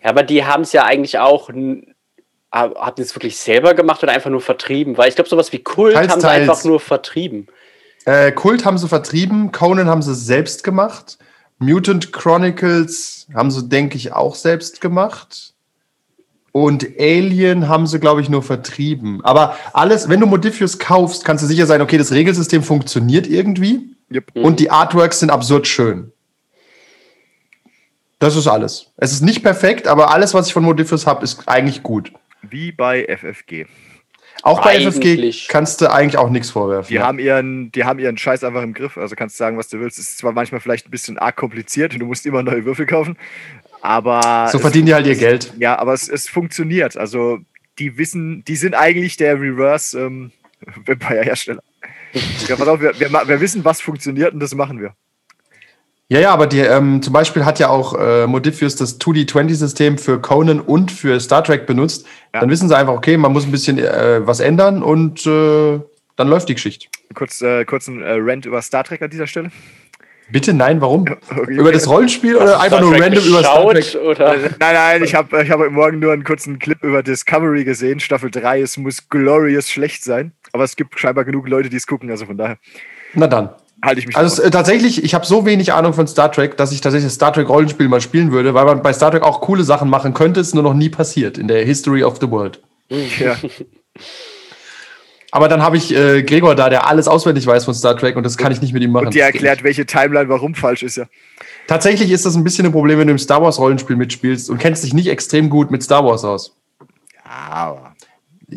Ja, 0.04 0.10
aber 0.10 0.24
die 0.24 0.44
haben 0.46 0.64
es 0.64 0.74
ja 0.74 0.84
eigentlich 0.84 1.20
auch. 1.20 1.50
Haben 1.50 2.96
die 2.98 3.02
es 3.02 3.16
wirklich 3.16 3.38
selber 3.38 3.74
gemacht 3.74 4.02
oder 4.04 4.14
einfach 4.14 4.30
nur 4.30 4.42
vertrieben? 4.42 4.98
Weil 4.98 5.10
ich 5.10 5.16
glaube, 5.16 5.30
sowas 5.30 5.52
wie 5.52 5.60
Kult 5.60 5.94
Teils, 5.94 6.12
haben 6.12 6.22
sie 6.22 6.28
teils. 6.28 6.50
einfach 6.50 6.64
nur 6.66 6.80
vertrieben. 6.80 7.48
Äh, 8.06 8.32
Kult 8.32 8.66
haben 8.66 8.78
sie 8.78 8.88
vertrieben, 8.88 9.52
Conan 9.52 9.88
haben 9.88 10.02
sie 10.02 10.16
selbst 10.16 10.64
gemacht, 10.64 11.18
Mutant 11.60 12.14
Chronicles 12.14 13.28
haben 13.34 13.52
sie, 13.52 13.68
denke 13.68 13.98
ich, 13.98 14.14
auch 14.14 14.36
selbst 14.36 14.80
gemacht. 14.80 15.54
Und 16.52 16.88
Alien 17.00 17.68
haben 17.68 17.86
sie, 17.88 18.00
glaube 18.00 18.22
ich, 18.22 18.30
nur 18.30 18.42
vertrieben. 18.42 19.24
Aber 19.24 19.56
alles, 19.74 20.10
wenn 20.10 20.20
du 20.20 20.26
Modifius 20.26 20.80
kaufst, 20.80 21.24
kannst 21.24 21.44
du 21.44 21.48
sicher 21.48 21.66
sein, 21.66 21.82
okay, 21.82 21.98
das 21.98 22.12
Regelsystem 22.12 22.64
funktioniert 22.64 23.28
irgendwie 23.28 23.96
Yep. 24.10 24.32
und 24.36 24.60
die 24.60 24.72
Artworks 24.72 25.20
sind 25.20 25.30
absurd 25.30 25.68
schön. 25.68 26.14
Das 28.20 28.36
ist 28.36 28.48
alles. 28.48 28.92
Es 28.98 29.12
ist 29.12 29.22
nicht 29.22 29.44
perfekt, 29.44 29.88
aber 29.88 30.12
alles, 30.12 30.34
was 30.34 30.48
ich 30.48 30.54
von 30.54 30.64
Modifius 30.64 31.06
habe, 31.06 31.24
ist 31.24 31.48
eigentlich 31.48 31.84
gut. 31.84 32.12
Wie 32.42 32.72
bei 32.72 33.06
FFG. 33.06 33.66
Auch 34.44 34.62
bei 34.62 34.80
FFG 34.80 35.14
Eigentlich. 35.14 35.48
kannst 35.48 35.82
du 35.82 35.92
eigentlich 35.92 36.18
auch 36.18 36.30
nichts 36.30 36.50
vorwerfen. 36.50 36.90
Die, 36.90 36.96
ja. 36.96 37.06
haben 37.06 37.20
ihren, 37.20 37.72
die 37.72 37.84
haben 37.84 38.00
ihren 38.00 38.18
Scheiß 38.18 38.44
einfach 38.44 38.62
im 38.62 38.74
Griff. 38.74 38.98
Also 38.98 39.16
kannst 39.16 39.36
du 39.36 39.38
sagen, 39.40 39.58
was 39.58 39.68
du 39.68 39.80
willst. 39.80 39.98
Es 39.98 40.10
ist 40.10 40.20
zwar 40.20 40.32
manchmal 40.32 40.62
vielleicht 40.62 40.88
ein 40.88 40.92
bisschen 40.92 41.18
arg 41.18 41.36
kompliziert 41.36 41.94
und 41.94 42.00
du 42.00 42.06
musst 42.06 42.26
immer 42.26 42.44
neue 42.44 42.64
Würfel 42.64 42.86
kaufen, 42.86 43.18
aber. 43.82 44.48
so 44.52 44.58
es- 44.58 44.62
verdienen 44.62 44.88
die 44.88 44.94
halt 44.94 45.08
ihr 45.08 45.16
Geld. 45.16 45.54
Ja, 45.60 45.78
aber 45.80 45.94
es, 45.94 46.08
es 46.10 46.28
funktioniert. 46.28 46.98
Also 46.98 47.40
die 47.80 47.98
wissen, 47.98 48.44
die 48.46 48.56
sind 48.56 48.74
eigentlich 48.74 49.18
der 49.18 49.40
Reverse 49.40 50.00
ähm, 50.00 50.32
Vampire-Hersteller. 50.86 51.62
ja, 52.48 52.56
pass 52.56 52.68
auf, 52.68 52.82
wir, 52.82 53.00
wir, 53.00 53.10
wir 53.12 53.42
wissen, 53.42 53.64
was 53.66 53.82
funktioniert 53.82 54.34
und 54.34 54.40
das 54.40 54.54
machen 54.56 54.80
wir. 54.82 54.94
Ja, 56.10 56.20
ja, 56.22 56.32
aber 56.32 56.48
die, 56.48 56.60
ähm, 56.60 57.02
zum 57.02 57.12
Beispiel 57.12 57.44
hat 57.44 57.60
ja 57.60 57.68
auch 57.68 57.94
äh, 58.00 58.26
Modifius 58.28 58.78
das 58.78 58.98
2D20-System 59.02 59.98
für 59.98 60.22
Conan 60.22 60.62
und 60.62 60.90
für 60.90 61.20
Star 61.20 61.44
Trek 61.44 61.66
benutzt. 61.68 62.06
Ja. 62.34 62.40
Dann 62.40 62.50
wissen 62.50 62.70
sie 62.70 62.78
einfach, 62.78 62.94
okay, 62.94 63.18
man 63.18 63.34
muss 63.34 63.44
ein 63.44 63.52
bisschen 63.52 63.78
äh, 63.78 64.26
was 64.26 64.40
ändern 64.40 64.84
und 64.84 65.26
äh, 65.28 65.80
dann 66.16 66.28
läuft 66.30 66.48
die 66.48 66.54
Geschichte. 66.56 66.88
Kurz, 67.14 67.42
äh, 67.42 67.66
kurz 67.66 67.90
ein 67.90 68.02
äh, 68.02 68.14
Rant 68.20 68.46
über 68.46 68.62
Star 68.62 68.86
Trek 68.86 69.02
an 69.02 69.10
dieser 69.10 69.28
Stelle. 69.28 69.52
Bitte 70.30 70.54
nein, 70.54 70.82
warum? 70.82 71.06
Okay. 71.30 71.54
Über 71.54 71.72
das 71.72 71.88
Rollenspiel 71.88 72.36
oder 72.36 72.60
einfach 72.60 72.80
Star 72.80 72.90
nur 72.90 73.00
random 73.00 73.24
über 73.24 73.40
Star 73.40 73.70
Trek? 73.70 73.96
Oder? 74.04 74.36
Nein, 74.38 74.50
nein, 74.60 75.04
ich 75.04 75.16
habe 75.16 75.42
ich 75.44 75.50
hab 75.50 75.60
heute 75.60 75.72
Morgen 75.72 76.00
nur 76.00 76.12
einen 76.12 76.24
kurzen 76.24 76.60
Clip 76.60 76.82
über 76.84 77.04
Discovery 77.04 77.64
gesehen, 77.64 78.00
Staffel 78.00 78.32
3. 78.32 78.62
Es 78.62 78.78
muss 78.78 79.08
glorious 79.10 79.70
schlecht 79.70 80.04
sein. 80.04 80.34
Aber 80.54 80.64
es 80.64 80.76
gibt 80.76 81.00
scheinbar 81.00 81.26
genug 81.26 81.48
Leute, 81.48 81.70
die 81.70 81.78
es 81.78 81.88
gucken, 81.88 82.10
also 82.10 82.26
von 82.26 82.38
daher 82.38 82.58
Na 83.14 83.28
dann. 83.28 83.50
halte 83.84 84.00
ich 84.00 84.08
mich 84.08 84.18
Also 84.18 84.42
äh, 84.42 84.50
tatsächlich, 84.50 85.04
ich 85.04 85.14
habe 85.14 85.26
so 85.26 85.46
wenig 85.46 85.74
Ahnung 85.74 85.94
von 85.94 86.08
Star 86.08 86.32
Trek, 86.32 86.58
dass 86.58 86.72
ich 86.72 86.82
tatsächlich 86.82 87.08
das 87.08 87.16
Star 87.16 87.32
Trek 87.34 87.48
Rollenspiel 87.48 87.88
mal 87.88 88.02
spielen 88.02 88.32
würde, 88.32 88.54
weil 88.54 88.66
man 88.66 88.82
bei 88.82 88.94
Star 88.94 89.12
Trek 89.12 89.24
auch 89.24 89.42
coole 89.42 89.64
Sachen 89.64 89.90
machen 89.90 90.14
könnte, 90.14 90.40
ist 90.40 90.54
nur 90.56 90.64
noch 90.64 90.74
nie 90.74 90.90
passiert 90.90 91.38
in 91.38 91.48
der 91.48 91.64
History 91.64 92.04
of 92.04 92.18
the 92.20 92.30
World. 92.30 92.62
Ja. 92.90 93.36
Aber 95.32 95.50
dann 95.50 95.62
habe 95.62 95.78
ich 95.78 95.94
äh, 95.94 96.24
Gregor 96.24 96.56
da, 96.56 96.70
der 96.70 96.88
alles 96.88 97.08
auswendig 97.08 97.46
weiß 97.46 97.66
von 97.66 97.74
Star 97.74 97.98
Trek 97.98 98.16
und 98.16 98.24
das 98.24 98.38
kann 98.38 98.52
ich 98.52 98.62
nicht 98.62 98.74
mit 98.74 98.82
ihm 98.82 98.92
machen. 98.92 99.08
Und 99.08 99.14
dir 99.14 99.24
erklärt, 99.24 99.64
welche 99.64 99.86
Timeline 99.86 100.30
warum 100.30 100.56
falsch 100.56 100.84
ist, 100.84 100.98
ja. 100.98 101.06
Tatsächlich 101.68 102.12
ist 102.12 102.26
das 102.26 102.36
ein 102.36 102.46
bisschen 102.46 102.66
ein 102.66 102.72
Problem, 102.72 102.98
wenn 102.98 103.08
du 103.08 103.12
im 103.12 103.20
Star 103.20 103.42
Wars 103.42 103.60
Rollenspiel 103.60 103.98
mitspielst 103.98 104.50
und 104.50 104.58
kennst 104.58 104.86
dich 104.86 104.94
nicht 104.94 105.08
extrem 105.08 105.50
gut 105.50 105.70
mit 105.70 105.84
Star 105.84 106.06
Wars 106.06 106.24
aus. 106.24 106.56
Aber. 107.24 107.94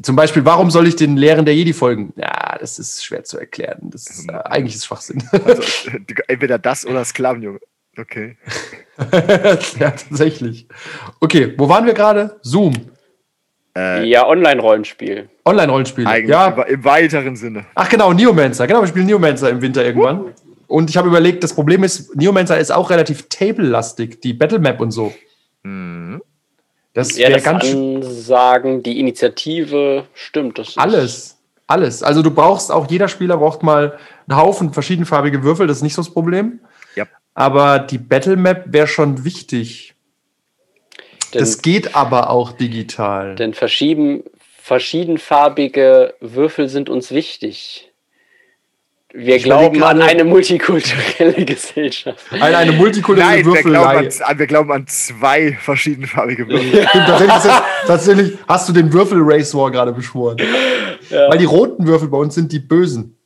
Zum 0.02 0.14
Beispiel, 0.14 0.44
warum 0.44 0.70
soll 0.70 0.86
ich 0.86 0.94
den 0.94 1.16
Lehren 1.16 1.44
der 1.44 1.56
Jedi 1.56 1.72
folgen? 1.72 2.12
Ja, 2.14 2.56
das 2.60 2.78
ist 2.78 3.04
schwer 3.04 3.24
zu 3.24 3.38
erklären. 3.38 3.90
Das 3.90 4.06
ist, 4.06 4.30
äh, 4.30 4.34
eigentlich 4.44 4.76
ist 4.76 4.86
Schwachsinn. 4.86 5.24
Also, 5.32 5.62
entweder 6.28 6.60
das 6.60 6.86
oder 6.86 7.04
Sklavenjunge. 7.04 7.58
Okay. 7.98 8.36
ja, 9.80 9.90
tatsächlich. 9.90 10.68
Okay, 11.18 11.54
wo 11.58 11.68
waren 11.68 11.86
wir 11.86 11.94
gerade? 11.94 12.38
Zoom. 12.42 12.74
Ja, 13.76 14.26
Online-Rollenspiel. 14.26 15.28
Online-Rollenspiele. 15.44 16.08
Eigentlich 16.08 16.30
Ja. 16.30 16.48
im, 16.62 16.84
weiteren 16.84 17.36
Sinne. 17.36 17.66
Ach 17.74 17.88
genau, 17.88 18.12
Neomancer. 18.12 18.66
Genau, 18.66 18.80
wir 18.80 18.88
spielen 18.88 19.06
Neomancer 19.06 19.48
im 19.50 19.62
Winter 19.62 19.84
irgendwann. 19.84 20.26
Und 20.66 20.90
ich 20.90 20.96
habe 20.96 21.08
überlegt, 21.08 21.42
das 21.44 21.52
Problem 21.54 21.82
ist, 21.84 22.14
Neomancer 22.16 22.58
ist 22.58 22.70
auch 22.70 22.90
relativ 22.90 23.28
table-lastig, 23.28 24.20
die 24.20 24.32
Battlemap 24.32 24.80
und 24.80 24.90
so. 24.90 25.12
Das 26.94 27.16
Ja, 27.16 27.28
wäre 27.28 27.34
das 27.34 27.44
ganz 27.44 27.66
schön. 27.66 27.96
Ansagen, 27.96 28.82
die 28.82 28.98
Initiative, 28.98 30.04
stimmt. 30.14 30.58
Das 30.58 30.76
Alles. 30.76 31.36
Alles. 31.66 32.02
Also 32.02 32.22
du 32.22 32.32
brauchst 32.32 32.72
auch, 32.72 32.90
jeder 32.90 33.06
Spieler 33.06 33.36
braucht 33.36 33.62
mal 33.62 33.96
einen 34.28 34.36
Haufen 34.38 34.72
verschiedenfarbige 34.72 35.44
Würfel, 35.44 35.68
das 35.68 35.78
ist 35.78 35.82
nicht 35.84 35.94
so 35.94 36.02
das 36.02 36.12
Problem. 36.12 36.58
Ja. 36.96 37.06
Aber 37.34 37.78
die 37.78 37.98
Battlemap 37.98 38.64
wäre 38.66 38.88
schon 38.88 39.24
wichtig. 39.24 39.94
Denn, 41.32 41.40
Das 41.40 41.62
geht 41.62 41.94
aber 41.94 42.30
auch 42.30 42.52
digital. 42.52 43.34
denn 43.36 43.54
verschieben 43.54 44.24
verschiedenfarbige 44.62 46.14
Würfel 46.20 46.68
sind 46.68 46.88
uns 46.88 47.10
wichtig. 47.12 47.86
Wir 49.12 49.36
Ich 49.36 49.42
glauben 49.42 49.82
an 49.82 50.00
eine 50.00 50.22
multikulturelle 50.22 51.44
Gesellschaft. 51.44 52.24
Eine, 52.30 52.56
eine 52.56 52.72
multikulturelle 52.72 53.42
Nein, 53.42 53.52
wir 53.54 53.62
glauben, 53.62 54.02
Würfelei. 54.04 54.24
an, 54.24 54.38
wir 54.38 54.46
glauben 54.46 54.70
an 54.72 54.86
zwei 54.86 55.52
verschiedenfarbige 55.60 56.46
Würfel. 56.48 56.86
Stimmt, 56.88 57.06
tatsächlich, 57.86 58.38
hast 58.46 58.68
du 58.68 58.72
den 58.72 58.92
Würfel-Race 58.92 59.52
War 59.56 59.70
gerade 59.72 59.92
beschworen. 59.92 60.36
Weil 61.10 61.38
die 61.38 61.44
roten 61.46 61.86
Würfel 61.88 62.06
bei 62.08 62.18
uns 62.18 62.36
sind 62.36 62.52
die 62.52 62.60
bösen. 62.60 63.16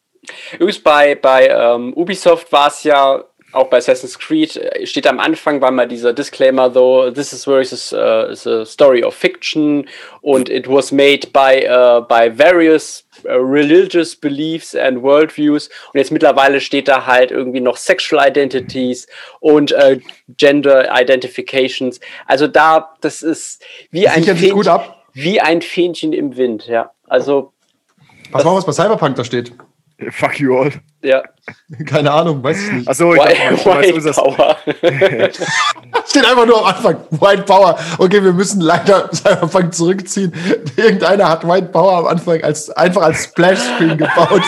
Übrigens 0.54 0.78
bei, 0.78 1.14
bei 1.16 1.48
ähm, 1.48 1.92
Ubisoft 1.92 2.50
war 2.50 2.68
es 2.68 2.82
ja, 2.84 3.22
auch 3.54 3.68
bei 3.68 3.78
Assassin's 3.78 4.18
Creed, 4.18 4.56
äh, 4.56 4.86
steht 4.86 5.06
am 5.06 5.20
Anfang, 5.20 5.60
war 5.60 5.70
mal 5.70 5.86
dieser 5.86 6.12
Disclaimer, 6.12 6.72
though, 6.72 7.10
this 7.10 7.32
is 7.32 7.46
where 7.46 7.60
is 7.60 7.92
a, 7.92 8.24
is 8.24 8.46
a 8.46 8.64
story 8.66 9.02
of 9.02 9.14
fiction 9.14 9.88
and 10.22 10.48
it 10.48 10.68
was 10.68 10.92
made 10.92 11.28
by, 11.32 11.66
uh, 11.68 12.00
by 12.00 12.28
various 12.28 13.04
uh, 13.26 13.38
religious 13.38 14.14
beliefs 14.16 14.74
and 14.74 15.02
worldviews. 15.02 15.68
Und 15.92 15.98
jetzt 15.98 16.10
mittlerweile 16.10 16.60
steht 16.60 16.88
da 16.88 17.06
halt 17.06 17.30
irgendwie 17.30 17.60
noch 17.60 17.76
Sexual 17.76 18.28
Identities 18.28 19.06
und 19.40 19.72
äh, 19.72 20.00
Gender 20.36 20.88
Identifications. 20.92 22.00
Also 22.26 22.46
da, 22.46 22.94
das 23.00 23.22
ist 23.22 23.62
wie 23.90 24.08
ein, 24.08 24.28
ab. 24.68 25.04
wie 25.12 25.40
ein 25.40 25.62
Fähnchen 25.62 26.12
im 26.12 26.36
Wind, 26.36 26.66
ja. 26.66 26.90
Also, 27.06 27.52
Was 28.32 28.44
war 28.44 28.56
was 28.56 28.66
bei 28.66 28.72
Cyberpunk 28.72 29.16
da 29.16 29.24
steht? 29.24 29.52
Fuck 30.10 30.40
you 30.40 30.56
all. 30.56 30.72
Ja. 31.04 31.22
Keine 31.86 32.10
Ahnung, 32.10 32.42
weiß 32.42 32.60
ich 32.60 32.72
nicht. 32.72 32.88
Achso, 32.88 33.14
ich 33.14 33.20
White, 33.20 33.64
White 33.64 33.94
unser 33.94 34.12
Power. 34.12 34.56
Steht 36.08 36.24
einfach 36.24 36.46
nur 36.46 36.58
am 36.58 36.74
Anfang, 36.74 36.96
White 37.10 37.42
Power. 37.42 37.78
Okay, 37.98 38.22
wir 38.22 38.32
müssen 38.32 38.60
leider 38.60 39.10
Cyberpunk 39.12 39.74
zurückziehen. 39.74 40.32
Irgendeiner 40.76 41.28
hat 41.28 41.46
White 41.46 41.68
Power 41.68 41.98
am 41.98 42.06
Anfang 42.06 42.42
als, 42.42 42.70
einfach 42.70 43.02
als 43.02 43.24
Splash-Screen 43.24 43.98
gebaut. 43.98 44.42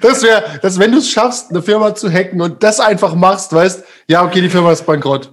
Das 0.00 0.22
wäre, 0.22 0.58
dass 0.60 0.78
wenn 0.78 0.92
du 0.92 0.98
es 0.98 1.08
schaffst, 1.08 1.50
eine 1.50 1.62
Firma 1.62 1.94
zu 1.94 2.10
hacken 2.10 2.40
und 2.40 2.62
das 2.62 2.80
einfach 2.80 3.14
machst, 3.14 3.52
weißt, 3.52 3.84
ja, 4.08 4.24
okay, 4.24 4.40
die 4.40 4.48
Firma 4.48 4.72
ist 4.72 4.84
bankrott. 4.84 5.30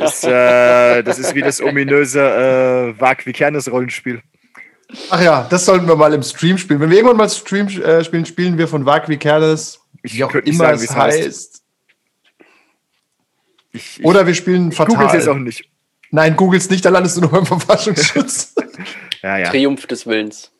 Das, 0.00 0.24
äh, 0.24 1.02
das 1.02 1.18
ist 1.18 1.34
wie 1.34 1.42
das 1.42 1.62
ominöse 1.62 2.20
äh, 2.20 3.00
Wag 3.00 3.24
wie 3.24 3.32
Kernes 3.32 3.70
Rollenspiel. 3.70 4.20
Ach 5.10 5.20
ja, 5.22 5.46
das 5.48 5.64
sollten 5.64 5.86
wir 5.88 5.96
mal 5.96 6.12
im 6.12 6.22
Stream 6.22 6.58
spielen. 6.58 6.80
Wenn 6.80 6.90
wir 6.90 6.96
irgendwann 6.98 7.16
mal 7.16 7.28
Stream 7.30 7.66
äh, 7.68 8.04
spielen, 8.04 8.26
spielen 8.26 8.58
wir 8.58 8.68
von 8.68 8.84
Wag 8.84 9.08
wie 9.08 9.16
Kerles, 9.16 9.80
Ich 10.02 10.14
wie 10.16 10.24
auch 10.24 10.30
könnte 10.30 10.48
nicht 10.50 10.58
immer 10.58 10.76
sagen, 10.76 10.82
es 10.84 10.94
heißt. 10.96 11.24
heißt. 11.26 11.62
Ich, 13.72 13.98
ich 14.00 14.04
Oder 14.04 14.26
wir 14.26 14.34
spielen 14.34 14.70
google 14.70 14.86
Fatal. 14.86 15.06
es 15.06 15.12
jetzt 15.12 15.28
auch 15.28 15.34
nicht. 15.38 15.64
Nein, 16.10 16.36
googles 16.36 16.68
nicht, 16.68 16.84
da 16.84 16.90
landest 16.90 17.16
du 17.16 17.22
nur 17.22 17.30
beim 17.30 17.46
Verfassungsschutz. 17.46 18.54
Ja, 19.22 19.38
ja. 19.38 19.50
Triumph 19.50 19.86
des 19.86 20.04
Willens. 20.04 20.50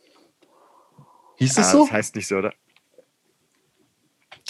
Hieß 1.38 1.58
Ah, 1.58 1.60
das 1.62 1.72
so? 1.72 1.82
Das 1.84 1.90
heißt 1.92 2.14
nicht 2.14 2.28
so, 2.28 2.36
oder? 2.36 2.54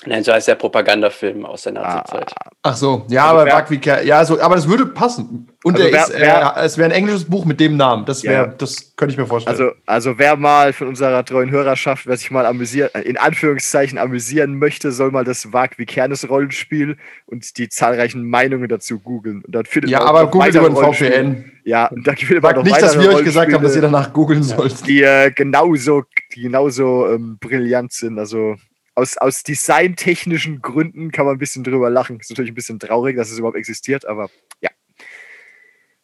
Nein, 0.05 0.25
so 0.25 0.33
heißt 0.33 0.49
der 0.49 0.57
Propagandafilm 0.57 1.47
aus 1.47 1.63
der 1.63 1.73
Nazi-Zeit. 1.75 2.33
Ach 2.63 2.75
so, 2.77 3.07
ja, 3.09 3.31
Also 3.31 3.41
aber 3.53 3.63
Kerles, 3.63 4.07
ja, 4.07 4.25
so, 4.25 4.41
aber 4.41 4.57
das 4.57 4.69
würde 4.69 4.87
passen. 4.87 5.49
Und 5.65 5.75
Also 5.77 5.87
er 5.87 5.93
wer- 5.93 6.03
ist, 6.03 6.13
wer- 6.19 6.55
äh, 6.57 6.65
es 6.65 6.77
wäre 6.79 6.89
ein 6.91 6.95
englisches 6.97 7.25
Buch 7.25 7.45
mit 7.45 7.61
dem 7.61 7.77
Namen. 7.77 8.05
Das 8.05 8.25
wäre, 8.25 8.35
Ja. 8.35 8.47
das 8.47 8.97
könnte 8.97 9.13
ich 9.13 9.19
mir 9.19 9.27
vorstellen. 9.27 9.57
Also, 9.57 9.71
also 9.87 10.19
wer 10.19 10.35
mal 10.37 10.73
von 10.73 10.89
unserer 10.89 11.25
treuen 11.25 11.51
Hörerschaft, 11.51 12.07
wer 12.07 12.17
sich 12.17 12.31
mal 12.33 12.47
amüsieren, 12.47 12.91
in 13.05 13.17
Anführungszeichen 13.17 13.97
amüsieren 13.99 14.59
möchte, 14.59 14.91
soll 14.91 15.13
mal 15.13 15.25
das 15.25 15.53
Wag 15.53 15.79
wie 15.79 15.87
Kernes 15.87 16.29
Rollenspiel 16.29 16.97
und 17.27 17.57
die 17.59 17.69
zahlreichen 17.69 18.29
Meinungen 18.29 18.69
dazu 18.69 18.99
googeln. 18.99 19.43
Und 19.45 19.55
dann 19.55 19.65
findet 19.67 19.91
ja, 19.93 20.01
man 20.01 20.09
aber 20.09 20.27
googelt 20.31 20.55
über 20.57 20.69
Rollenspiele. 20.69 21.11
VPN. 21.13 21.53
Ja, 21.65 21.87
und 21.87 22.05
da 22.07 22.13
findet 22.15 22.43
man 22.43 22.57
noch 22.57 22.65
nicht, 22.65 22.83
dass 22.83 22.99
wir 22.99 23.09
euch 23.15 23.25
gesagt 23.25 23.53
haben, 23.53 23.63
dass 23.63 23.77
ihr 23.77 23.83
danach 23.83 24.13
googeln 24.13 24.43
sollt. 24.43 24.85
die 24.89 25.03
äh, 25.03 25.31
genauso, 25.31 26.03
die 26.35 26.43
genauso 26.43 27.07
ähm, 27.09 27.39
brillant 27.41 27.93
sind. 27.93 28.19
Also 28.19 28.57
aus, 28.95 29.17
aus 29.17 29.43
designtechnischen 29.43 30.61
Gründen 30.61 31.11
kann 31.11 31.27
man 31.27 31.37
ein 31.37 31.39
bisschen 31.39 31.65
drüber 31.65 31.91
lachen. 31.91 32.21
Ist 32.21 32.31
natürlich 32.31 32.53
ein 32.53 32.55
bisschen 32.55 32.79
traurig, 32.79 33.17
dass 33.17 33.31
es 33.31 33.39
überhaupt 33.39 33.57
existiert, 33.57 34.07
aber 34.07 34.29
ja. 34.61 34.71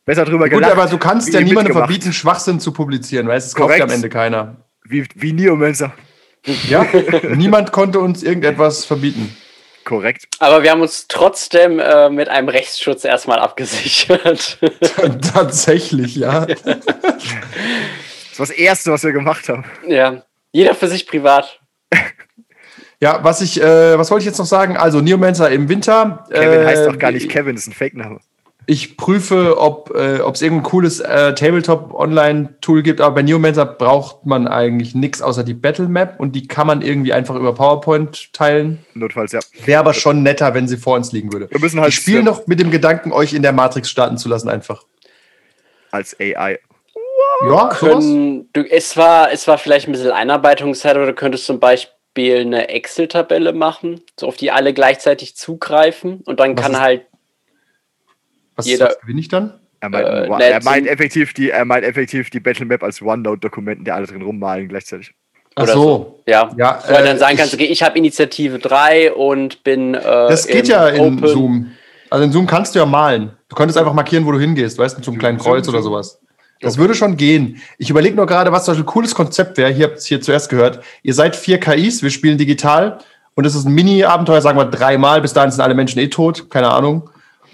Besser 0.04 0.24
drüber 0.24 0.48
Gut, 0.48 0.60
gelacht. 0.60 0.72
aber 0.72 0.86
du 0.86 0.96
kannst 0.98 1.32
ja 1.32 1.40
niemandem 1.40 1.74
verbieten, 1.74 2.12
Schwachsinn 2.12 2.60
zu 2.60 2.72
publizieren, 2.72 3.28
weil 3.28 3.38
es 3.38 3.54
kauft 3.54 3.70
ja 3.70 3.82
am 3.84 3.88
Korrekt. 3.88 3.92
Ende 3.92 4.08
keiner. 4.08 4.56
Wie, 4.84 5.06
wie 5.14 5.32
Neomancer. 5.34 5.92
Ja? 6.68 6.86
Niemand 7.34 7.72
konnte 7.72 8.00
uns 8.00 8.22
irgendetwas 8.22 8.86
verbieten. 8.86 9.36
Korrekt. 9.84 10.26
Aber 10.38 10.62
wir 10.62 10.70
haben 10.70 10.80
uns 10.80 11.08
trotzdem 11.08 11.78
äh, 11.78 12.08
mit 12.10 12.28
einem 12.28 12.48
Rechtsschutz 12.48 13.04
erstmal 13.04 13.38
abgesichert. 13.38 14.58
Tatsächlich, 15.32 16.16
ja. 16.16 16.46
Das 16.46 16.66
war 18.38 18.46
das 18.46 18.50
Erste, 18.50 18.92
was 18.92 19.02
wir 19.02 19.12
gemacht 19.12 19.48
haben. 19.48 19.64
ja. 19.86 20.22
Jeder 20.52 20.74
für 20.74 20.88
sich 20.88 21.06
privat. 21.06 21.57
Ja, 23.00 23.20
was 23.22 23.40
ich, 23.40 23.60
äh, 23.60 23.98
was 23.98 24.10
wollte 24.10 24.22
ich 24.22 24.26
jetzt 24.26 24.38
noch 24.38 24.46
sagen? 24.46 24.76
Also 24.76 25.00
Neomancer 25.00 25.50
im 25.50 25.68
Winter. 25.68 26.24
Kevin 26.30 26.60
äh, 26.60 26.64
heißt 26.66 26.86
doch 26.86 26.98
gar 26.98 27.12
nicht 27.12 27.28
Kevin, 27.28 27.54
das 27.54 27.62
ist 27.62 27.68
ein 27.68 27.74
Fake-Name. 27.74 28.18
Ich 28.70 28.98
prüfe, 28.98 29.58
ob 29.58 29.94
äh, 29.94 30.18
es 30.18 30.42
irgendein 30.42 30.64
cooles 30.64 31.00
äh, 31.00 31.32
Tabletop-Online-Tool 31.34 32.82
gibt, 32.82 33.00
aber 33.00 33.14
bei 33.14 33.22
Neomancer 33.22 33.64
braucht 33.64 34.26
man 34.26 34.46
eigentlich 34.46 34.94
nichts 34.94 35.22
außer 35.22 35.42
die 35.42 35.54
Battle 35.54 35.88
Map 35.88 36.16
und 36.18 36.32
die 36.32 36.46
kann 36.48 36.66
man 36.66 36.82
irgendwie 36.82 37.14
einfach 37.14 37.34
über 37.36 37.54
PowerPoint 37.54 38.30
teilen. 38.34 38.84
Notfalls, 38.92 39.32
ja. 39.32 39.40
Wäre 39.64 39.80
aber 39.80 39.94
schon 39.94 40.22
netter, 40.22 40.52
wenn 40.52 40.68
sie 40.68 40.76
vor 40.76 40.96
uns 40.96 41.12
liegen 41.12 41.32
würde. 41.32 41.48
Wir 41.50 41.60
müssen 41.60 41.80
halt 41.80 41.90
ich 41.90 41.94
spiele 41.94 42.22
noch 42.22 42.46
mit 42.46 42.60
dem 42.60 42.70
Gedanken, 42.70 43.10
euch 43.12 43.32
in 43.32 43.42
der 43.42 43.52
Matrix 43.52 43.88
starten 43.88 44.18
zu 44.18 44.28
lassen, 44.28 44.50
einfach. 44.50 44.82
als 45.90 46.14
AI. 46.20 46.58
Ja, 47.44 47.48
sowas? 47.48 47.78
Können, 47.78 48.48
du, 48.52 48.62
es, 48.68 48.96
war, 48.98 49.32
es 49.32 49.46
war 49.48 49.56
vielleicht 49.56 49.88
ein 49.88 49.92
bisschen 49.92 50.10
Einarbeitungszeit, 50.10 50.96
oder 50.96 51.06
du 51.06 51.14
könntest 51.14 51.46
zum 51.46 51.58
Beispiel 51.58 51.97
eine 52.16 52.68
Excel-Tabelle 52.68 53.52
machen, 53.52 54.00
so 54.18 54.26
auf 54.26 54.36
die 54.36 54.50
alle 54.50 54.72
gleichzeitig 54.74 55.36
zugreifen 55.36 56.20
und 56.24 56.40
dann 56.40 56.56
Was 56.56 56.62
kann 56.64 56.72
ist- 56.72 56.80
halt 56.80 57.02
Was, 58.56 58.66
jeder- 58.66 58.86
was 58.88 59.00
gewinne 59.00 59.20
ich 59.20 59.28
dann? 59.28 59.60
Er 59.80 59.88
meint, 59.90 60.08
Äh, 60.08 60.50
er 60.50 60.62
meint 60.64 60.86
effektiv 60.88 61.32
die, 61.34 61.50
er 61.50 61.64
meint 61.64 61.84
effektiv 61.84 62.30
die 62.30 62.40
Battle 62.40 62.66
Map 62.66 62.82
als 62.82 63.00
OneNote-Dokumenten, 63.00 63.84
die 63.84 63.92
alle 63.92 64.06
drin 64.06 64.22
rummalen 64.22 64.66
gleichzeitig. 64.68 65.14
Ach 65.54 65.62
oder 65.62 65.72
so. 65.72 65.82
so. 65.82 66.22
Ja, 66.26 66.50
Ja, 66.56 66.82
Wo 66.84 66.92
du 66.94 66.98
äh, 66.98 67.04
dann 67.04 67.18
sagen 67.18 67.34
ich- 67.34 67.38
kannst, 67.38 67.54
okay, 67.54 67.64
ich 67.66 67.82
habe 67.84 67.96
Initiative 67.96 68.58
3 68.58 69.12
und 69.12 69.62
bin. 69.62 69.94
Äh, 69.94 70.00
Das 70.02 70.46
geht 70.48 70.66
ja 70.66 70.88
in 70.88 71.00
Open. 71.18 71.28
Zoom. 71.28 71.70
Also 72.10 72.24
in 72.24 72.32
Zoom 72.32 72.46
kannst 72.48 72.74
du 72.74 72.80
ja 72.80 72.86
malen. 72.86 73.36
Du 73.48 73.54
könntest 73.54 73.78
einfach 73.78 73.92
markieren, 73.92 74.26
wo 74.26 74.32
du 74.32 74.40
hingehst, 74.40 74.76
weißt 74.78 74.96
du, 74.96 74.98
mit 74.98 75.04
so 75.04 75.10
einem 75.12 75.20
kleinen 75.20 75.38
Zoom, 75.38 75.52
Kreuz 75.52 75.66
Zoom. 75.66 75.74
oder 75.76 75.82
sowas. 75.84 76.20
Das 76.60 76.76
würde 76.78 76.94
schon 76.94 77.16
gehen. 77.16 77.60
Ich 77.78 77.88
überlege 77.90 78.16
nur 78.16 78.26
gerade, 78.26 78.50
was 78.52 78.64
zum 78.64 78.72
Beispiel 78.72 78.84
ein 78.84 78.92
cooles 78.92 79.14
Konzept 79.14 79.56
wäre. 79.58 79.70
Hier 79.70 79.84
habt 79.86 79.94
ihr 79.94 79.98
es 79.98 80.06
hier 80.06 80.20
zuerst 80.20 80.48
gehört. 80.48 80.82
Ihr 81.02 81.14
seid 81.14 81.36
vier 81.36 81.58
KIs, 81.58 82.02
wir 82.02 82.10
spielen 82.10 82.36
digital 82.38 82.98
und 83.34 83.44
es 83.44 83.54
ist 83.54 83.64
ein 83.66 83.74
Mini-Abenteuer, 83.74 84.40
sagen 84.40 84.58
wir 84.58 84.64
dreimal. 84.64 85.20
Bis 85.20 85.32
dahin 85.32 85.50
sind 85.50 85.60
alle 85.60 85.74
Menschen 85.74 86.00
eh 86.00 86.08
tot, 86.08 86.50
keine 86.50 86.70
Ahnung. 86.70 87.10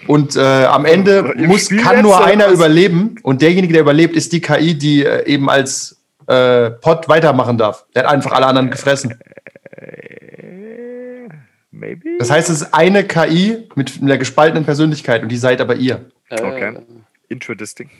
Und 0.06 0.36
äh, 0.36 0.40
am 0.40 0.84
Ende 0.84 1.34
Im 1.36 1.46
muss, 1.46 1.66
Spiel 1.66 1.80
kann 1.80 2.02
nur 2.02 2.16
oder 2.16 2.24
einer 2.26 2.46
was? 2.46 2.54
überleben 2.54 3.16
und 3.22 3.40
derjenige, 3.42 3.72
der 3.72 3.82
überlebt, 3.82 4.16
ist 4.16 4.32
die 4.32 4.40
KI, 4.40 4.74
die 4.74 5.04
äh, 5.04 5.26
eben 5.26 5.48
als 5.48 6.02
äh, 6.26 6.70
Pod 6.70 7.08
weitermachen 7.08 7.58
darf. 7.58 7.84
Der 7.94 8.04
hat 8.04 8.12
einfach 8.12 8.32
alle 8.32 8.46
anderen 8.46 8.70
gefressen. 8.70 9.18
Maybe? 11.70 12.18
Das 12.18 12.30
heißt, 12.30 12.48
es 12.50 12.62
ist 12.62 12.74
eine 12.74 13.04
KI 13.04 13.68
mit 13.74 14.00
einer 14.00 14.16
gespaltenen 14.16 14.64
Persönlichkeit 14.64 15.22
und 15.22 15.28
die 15.30 15.36
seid 15.36 15.60
aber 15.60 15.76
ihr. 15.76 16.06
Äh, 16.30 16.40
Okay. 16.42 16.76
Interesting. 17.28 17.90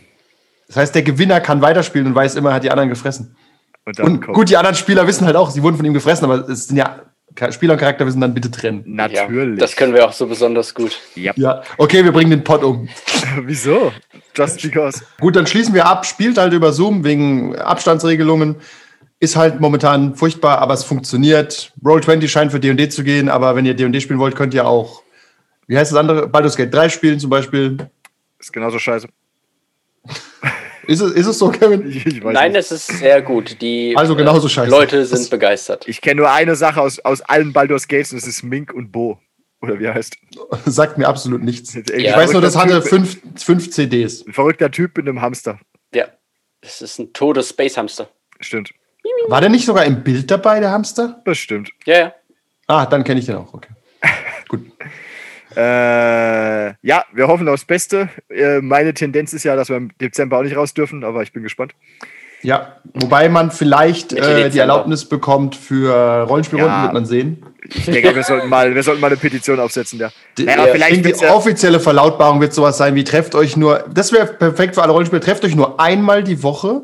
Das 0.69 0.77
heißt, 0.77 0.95
der 0.95 1.03
Gewinner 1.03 1.41
kann 1.41 1.61
weiterspielen 1.63 2.07
und 2.07 2.15
weiß 2.15 2.37
immer, 2.37 2.51
er 2.51 2.55
hat 2.57 2.65
die 2.65 2.71
anderen 2.71 2.89
gefressen. 2.89 3.37
Und 3.85 3.99
dann 3.99 4.07
Und 4.07 4.21
kommt 4.23 4.35
gut, 4.37 4.49
die 4.49 4.57
anderen 4.57 4.77
Spieler 4.77 5.07
wissen 5.07 5.27
halt 5.27 5.37
auch, 5.37 5.51
sie 5.51 5.63
wurden 5.63 5.77
von 5.77 5.85
ihm 5.85 5.95
gefressen, 5.95 6.25
aber 6.25 6.49
es 6.49 6.69
sind 6.69 6.77
ja 6.77 7.01
Spieler 7.51 7.73
und 7.73 7.81
Charakter 7.81 8.05
müssen 8.05 8.21
dann 8.21 8.33
bitte 8.33 8.51
trennen. 8.51 8.85
natürlich. 8.87 9.59
Ja, 9.59 9.67
das 9.67 9.75
können 9.75 9.93
wir 9.93 10.07
auch 10.07 10.13
so 10.13 10.27
besonders 10.27 10.73
gut. 10.73 11.01
ja. 11.17 11.33
Ja, 11.37 11.63
okay, 11.79 12.05
wir 12.05 12.13
bringen 12.13 12.31
den 12.31 12.45
Pod 12.45 12.63
um. 12.63 12.89
Wieso? 13.43 13.93
Just 14.37 14.63
because. 14.63 15.03
Gut, 15.21 15.35
dann 15.35 15.47
schließen 15.47 15.75
wir 15.75 15.87
ab. 15.87 16.07
Spielt 16.07 16.39
halt 16.39 16.53
über 16.53 16.73
Zoom 16.73 17.03
wegen 17.03 17.57
Abstandsregelungen. 17.57 18.57
Ist 19.19 19.37
halt 19.37 19.61
momentan 19.61 20.15
furchtbar, 20.15 20.59
aber 20.59 20.75
es 20.75 20.85
funktioniert. 20.85 21.73
Roll20 21.83 22.29
scheint 22.29 22.53
für 22.53 22.61
D&D 22.61 22.89
zu 22.89 23.03
gehen, 23.03 23.29
aber 23.29 23.57
wenn 23.57 23.67
ihr 23.67 23.75
D&D 23.75 24.01
spielen 24.01 24.21
wollt, 24.21 24.37
könnt 24.37 24.55
ihr 24.55 24.67
auch, 24.67 25.03
wie 25.67 25.77
heißt 25.77 25.91
das 25.91 25.99
andere? 25.99 26.29
Baldur's 26.29 26.57
Gate 26.57 26.73
3 26.73 26.89
spielen 26.89 27.19
zum 27.19 27.31
Beispiel. 27.31 27.79
Ist 28.39 28.53
genauso 28.53 28.79
scheiße. 28.79 29.09
Ist 30.87 31.01
es, 31.01 31.13
ist 31.13 31.27
es 31.27 31.39
so, 31.39 31.49
Kevin? 31.51 31.89
Ich, 31.89 32.05
ich 32.05 32.23
weiß 32.23 32.35
Nein, 32.35 32.53
nicht. 32.53 32.61
es 32.61 32.71
ist 32.71 32.87
sehr 32.99 33.23
gut. 33.23 33.61
Die 33.63 33.95
Also 33.97 34.15
genauso 34.17 34.47
äh, 34.47 34.51
scheiße. 34.51 34.71
Leute 34.71 35.05
sind 35.07 35.19
Das- 35.21 35.31
begeistert. 35.31 35.89
Ich 35.89 36.01
kenne 36.03 36.21
nur 36.21 36.31
eine 36.31 36.57
Sache 36.57 36.81
aus, 36.83 36.99
aus 37.01 37.23
allen 37.23 37.53
Baldur's 37.55 37.89
Gates 37.89 38.13
und 38.13 38.21
das 38.21 38.29
ist 38.29 38.43
Mink 38.43 38.73
und 38.73 38.93
Bo. 38.93 39.19
Oder 39.63 39.79
wie 39.79 39.85
er 39.85 39.95
heißt. 39.95 40.17
Sagt 40.67 40.99
mir 40.99 41.09
absolut 41.09 41.43
nichts. 41.43 41.75
Ich 41.75 41.89
Ja, 42.03 42.17
weiß 42.19 42.33
nur, 42.33 42.43
das 42.43 42.55
hatte 42.55 42.81
Typ- 42.83 42.89
fünf, 42.89 43.19
fünf 43.43 43.71
CDs. 43.71 44.27
Ein 44.27 44.35
verrückter 44.35 44.71
Typ 44.71 44.95
mit 44.99 45.09
einem 45.09 45.23
Hamster. 45.23 45.59
Ja. 45.95 46.07
Es 46.61 46.83
ist 46.83 46.99
ein 46.99 47.13
totes 47.15 47.49
Space-Hamster. 47.51 48.11
Stimmt. 48.41 48.73
War 49.29 49.41
der 49.41 49.49
nicht 49.51 49.65
sogar 49.65 49.87
im 49.87 50.03
Bild 50.03 50.31
dabei, 50.31 50.61
der 50.61 50.71
Hamster? 50.71 51.23
Bestimmt. 51.25 51.71
Ja, 51.87 51.99
ja. 51.99 52.15
Ah, 52.67 52.85
dann 52.85 53.05
kenne 53.05 53.21
ich 53.21 53.27
den 53.27 53.37
auch. 53.37 53.55
Okay. 53.55 53.69
Gut. 54.49 54.71
Äh, 55.57 56.75
ja, 56.87 57.05
wir 57.13 57.29
hoffen 57.29 57.49
aufs 57.49 57.65
Beste. 57.65 58.09
Äh, 58.29 58.61
meine 58.61 58.95
Tendenz 58.95 59.33
ist 59.33 59.45
ja, 59.45 59.57
dass 59.57 59.69
wir 59.69 59.77
im 59.77 59.91
Dezember 60.01 60.39
auch 60.39 60.43
nicht 60.43 60.57
raus 60.57 60.75
dürfen, 60.75 61.05
aber 61.05 61.23
ich 61.23 61.33
bin 61.33 61.43
gespannt. 61.43 61.75
Ja, 62.45 62.77
wobei 62.93 63.31
man 63.31 63.51
vielleicht 63.51 64.13
äh, 64.13 64.51
die 64.51 64.59
Erlaubnis 64.59 65.07
bekommt 65.07 65.57
für 65.57 66.25
Rollenspielrunden, 66.29 66.77
ja. 66.77 66.83
wird 66.83 66.93
man 66.93 67.07
sehen. 67.07 67.43
Ich 67.67 67.87
denke, 67.87 68.15
wir 68.15 68.23
sollten 68.23 68.51
mal, 68.51 68.75
wir 68.75 68.83
sollten 68.83 69.01
mal 69.01 69.07
eine 69.07 69.17
Petition 69.17 69.59
aufsetzen, 69.59 69.99
ja. 69.99 70.11
Die, 70.37 70.45
naja, 70.45 70.67
vielleicht 70.71 71.07
die 71.07 71.27
offizielle 71.27 71.81
Verlautbarung 71.81 72.43
wird 72.43 72.53
sowas 72.53 72.77
sein 72.77 72.95
wie 72.97 73.05
trefft 73.05 73.35
euch 73.35 73.57
nur, 73.57 73.87
das 73.91 74.13
wäre 74.13 74.27
perfekt 74.27 74.75
für 74.75 74.83
alle 74.83 74.93
Rollenspiele, 74.93 75.23
trefft 75.23 75.43
euch 75.47 75.55
nur 75.55 75.81
einmal 75.81 76.23
die 76.23 76.43
Woche. 76.43 76.83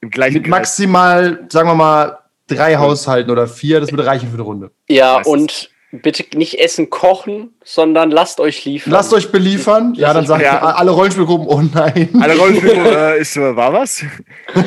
Im 0.00 0.10
gleichen 0.10 0.34
Mit 0.34 0.44
Kreis. 0.44 0.50
maximal, 0.50 1.40
sagen 1.48 1.68
wir 1.68 1.74
mal, 1.74 2.18
drei 2.46 2.76
Haushalten 2.76 3.32
oder 3.32 3.48
vier, 3.48 3.80
das 3.80 3.90
würde 3.90 4.06
reichen 4.06 4.28
für 4.28 4.34
eine 4.34 4.42
Runde. 4.42 4.70
Ja, 4.88 5.20
und 5.22 5.70
bitte 5.92 6.24
nicht 6.36 6.58
essen, 6.58 6.88
kochen, 6.88 7.54
sondern 7.62 8.10
lasst 8.10 8.40
euch 8.40 8.64
liefern. 8.64 8.92
Lasst 8.92 9.12
euch 9.12 9.30
beliefern. 9.30 9.94
Ja, 9.94 10.14
dann 10.14 10.26
sagen 10.26 10.42
ja. 10.42 10.58
alle 10.60 10.90
Rollenspielgruppen, 10.90 11.46
oh 11.46 11.62
nein. 11.74 12.08
Alle 12.20 12.36
Rollenspielgruppen, 12.36 12.92
äh, 12.96 13.18
ist, 13.18 13.36
war 13.36 13.72
was? 13.72 14.02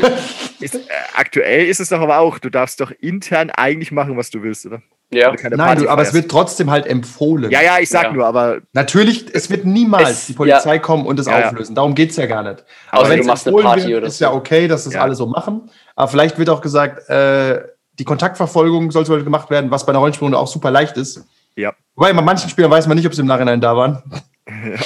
ist, 0.59 0.76
äh, 0.76 0.80
aktuell 1.15 1.65
ist 1.65 1.80
es 1.80 1.89
doch 1.89 1.99
aber 1.99 2.19
auch, 2.19 2.38
du 2.38 2.49
darfst 2.49 2.80
doch 2.80 2.91
intern 3.01 3.49
eigentlich 3.49 3.91
machen, 3.91 4.15
was 4.17 4.30
du 4.30 4.43
willst, 4.43 4.67
oder? 4.67 4.82
Ja. 5.11 5.34
Nein, 5.49 5.80
du, 5.80 5.89
aber 5.89 6.01
es 6.01 6.13
wird 6.13 6.30
trotzdem 6.30 6.69
halt 6.71 6.88
empfohlen. 6.88 7.51
Ja, 7.51 7.61
ja, 7.61 7.78
ich 7.80 7.89
sag 7.89 8.05
ja. 8.05 8.11
nur, 8.11 8.26
aber. 8.26 8.61
Natürlich, 8.73 9.28
es 9.34 9.49
wird 9.49 9.65
niemals 9.65 10.09
es, 10.09 10.26
die 10.28 10.34
Polizei 10.34 10.76
ja. 10.76 10.80
kommen 10.80 11.05
und 11.05 11.19
es 11.19 11.28
ja, 11.28 11.47
auflösen. 11.47 11.76
Darum 11.76 11.95
geht 11.95 12.09
es 12.09 12.17
ja 12.17 12.26
gar 12.26 12.43
nicht. 12.43 12.65
Aber 12.89 13.07
wenn 13.09 13.19
du 13.19 13.26
machst 13.26 13.47
eine 13.47 13.55
Party 13.61 13.88
wird, 13.88 13.99
oder 13.99 14.07
ist 14.07 14.19
ja 14.19 14.34
okay, 14.34 14.67
dass 14.67 14.86
das 14.86 14.95
alle 14.95 15.15
so 15.15 15.28
machen. 15.28 15.69
Aber 15.95 16.07
vielleicht 16.09 16.38
wird 16.38 16.49
auch 16.49 16.59
gesagt, 16.59 17.07
äh, 17.09 17.61
die 18.00 18.04
Kontaktverfolgung 18.04 18.91
soll 18.91 19.06
zum 19.06 19.24
gemacht 19.24 19.50
werden, 19.50 19.72
was 19.72 19.86
bei 19.86 19.91
einer 19.91 20.00
Rollenspielrunde 20.00 20.38
auch 20.38 20.48
super 20.48 20.72
leicht 20.72 20.98
ist. 20.98 21.26
Ja. 21.56 21.74
Wobei 21.96 22.14
bei 22.14 22.22
manchen 22.22 22.50
Spielern 22.50 22.72
weiß 22.72 22.88
man 22.88 22.98
nicht, 22.98 23.08
ob 23.08 23.14
sie 23.14 23.22
im 23.22 23.28
Nachhinein 23.28 23.62
da 23.62 23.76
waren. 23.76 24.02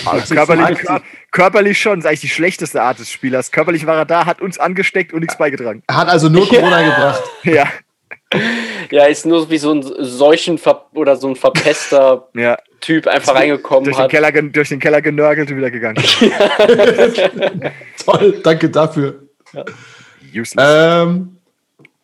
Also 0.05 0.35
körperlich, 0.35 0.79
körperlich, 1.31 1.81
schon, 1.81 1.99
das 1.99 2.05
ist 2.05 2.07
eigentlich 2.07 2.19
die 2.21 2.29
schlechteste 2.29 2.81
Art 2.81 2.97
des 2.97 3.11
Spielers. 3.11 3.51
Körperlich 3.51 3.85
war 3.85 3.97
er 3.97 4.05
da, 4.05 4.25
hat 4.25 4.41
uns 4.41 4.57
angesteckt 4.57 5.11
und 5.11 5.19
nichts 5.19 5.37
beigetragen. 5.37 5.83
Hat 5.91 6.07
also 6.07 6.29
nur 6.29 6.47
Corona 6.49 6.81
gebracht. 6.81 7.23
Ja. 7.43 7.67
Ja, 8.89 9.05
ist 9.05 9.25
nur 9.25 9.49
wie 9.49 9.57
so 9.57 9.73
ein 9.73 9.81
Seuchen 9.99 10.59
oder 10.93 11.17
so 11.17 11.27
ein 11.27 11.35
verpester 11.35 12.29
ja. 12.35 12.57
Typ 12.79 13.07
einfach 13.07 13.35
reingekommen 13.35 13.83
durch 13.85 13.97
hat. 13.97 14.09
Den 14.09 14.21
Keller, 14.21 14.41
durch 14.43 14.69
den 14.69 14.79
Keller 14.79 15.01
genörgelt 15.01 15.51
und 15.51 15.57
wieder 15.57 15.71
gegangen. 15.71 16.01
Toll, 18.05 18.39
danke 18.41 18.69
dafür. 18.69 19.23
Ja. 19.51 19.65
Useless. 20.33 21.03
Ähm, 21.03 21.38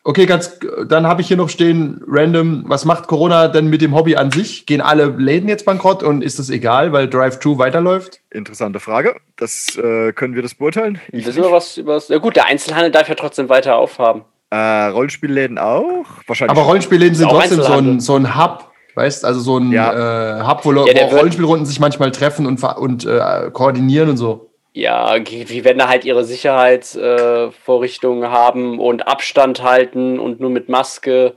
Okay, 0.08 0.24
ganz, 0.24 0.60
dann 0.86 1.04
habe 1.04 1.20
ich 1.20 1.26
hier 1.26 1.36
noch 1.36 1.48
stehen, 1.48 2.00
random, 2.06 2.62
was 2.68 2.84
macht 2.84 3.08
Corona 3.08 3.48
denn 3.48 3.66
mit 3.66 3.82
dem 3.82 3.92
Hobby 3.92 4.14
an 4.14 4.30
sich? 4.30 4.64
Gehen 4.64 4.80
alle 4.80 5.06
Läden 5.06 5.48
jetzt 5.48 5.64
bankrott 5.64 6.04
und 6.04 6.22
ist 6.22 6.38
das 6.38 6.48
egal, 6.48 6.92
weil 6.92 7.10
Drive-Thru 7.10 7.58
weiterläuft? 7.58 8.20
Interessante 8.30 8.78
Frage. 8.78 9.16
Das 9.36 9.76
äh, 9.76 10.12
können 10.12 10.36
wir 10.36 10.42
das 10.42 10.54
beurteilen. 10.54 11.00
Ich 11.10 11.26
Wissen 11.26 11.42
wir 11.42 11.50
was 11.50 11.76
über 11.76 12.00
Ja 12.06 12.18
gut, 12.18 12.36
der 12.36 12.46
Einzelhandel 12.46 12.92
darf 12.92 13.08
ja 13.08 13.16
trotzdem 13.16 13.48
weiter 13.48 13.74
aufhaben. 13.74 14.22
Äh, 14.50 14.56
Rollenspielläden 14.56 15.58
auch? 15.58 16.04
Wahrscheinlich. 16.28 16.56
Aber 16.56 16.68
Rollenspielläden 16.68 17.16
sind 17.16 17.28
trotzdem 17.28 17.62
so 17.62 17.72
ein, 17.72 17.98
so 17.98 18.14
ein 18.14 18.36
Hub, 18.40 18.70
weißt 18.94 19.24
also 19.24 19.40
so 19.40 19.58
ein 19.58 19.72
ja. 19.72 20.38
äh, 20.38 20.46
Hub, 20.46 20.64
wo, 20.64 20.72
ja, 20.72 21.10
wo 21.10 21.16
Rollenspielrunden 21.16 21.66
sich 21.66 21.80
manchmal 21.80 22.12
treffen 22.12 22.46
und, 22.46 22.62
und 22.62 23.04
äh, 23.06 23.50
koordinieren 23.52 24.10
und 24.10 24.18
so. 24.18 24.45
Ja, 24.76 25.18
die 25.18 25.64
werden 25.64 25.78
da 25.78 25.88
halt 25.88 26.04
ihre 26.04 26.22
Sicherheitsvorrichtungen 26.26 28.24
äh, 28.24 28.26
haben 28.26 28.78
und 28.78 29.08
Abstand 29.08 29.62
halten 29.62 30.18
und 30.18 30.38
nur 30.38 30.50
mit 30.50 30.68
Maske. 30.68 31.32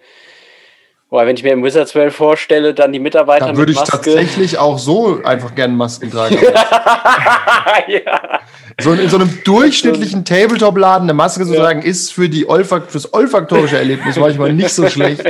Boah, 1.10 1.26
wenn 1.26 1.38
ich 1.38 1.44
mir 1.44 1.54
im 1.54 1.64
Wizards 1.64 1.96
World 1.96 2.12
vorstelle, 2.12 2.74
dann 2.74 2.92
die 2.92 3.00
Mitarbeiter 3.00 3.46
da 3.46 3.56
würde 3.56 3.72
ich 3.72 3.78
tatsächlich 3.80 4.58
auch 4.58 4.78
so 4.78 5.22
einfach 5.24 5.56
gerne 5.56 5.74
Masken 5.74 6.12
tragen. 6.12 6.38
ja. 7.88 8.42
So 8.82 8.92
in, 8.92 9.00
in, 9.00 9.10
so 9.10 9.16
einem 9.16 9.40
durchschnittlichen 9.46 10.26
Tabletop-Laden 10.26 11.04
eine 11.04 11.14
Maske 11.14 11.46
zu 11.46 11.56
tragen, 11.56 11.82
ist 11.82 12.12
für 12.12 12.28
die 12.28 12.50
Olfakt, 12.50 12.92
fürs 12.92 13.14
olfaktorische 13.14 13.78
Erlebnis 13.78 14.18
manchmal 14.18 14.52
nicht 14.52 14.72
so 14.72 14.90
schlecht. 14.90 15.24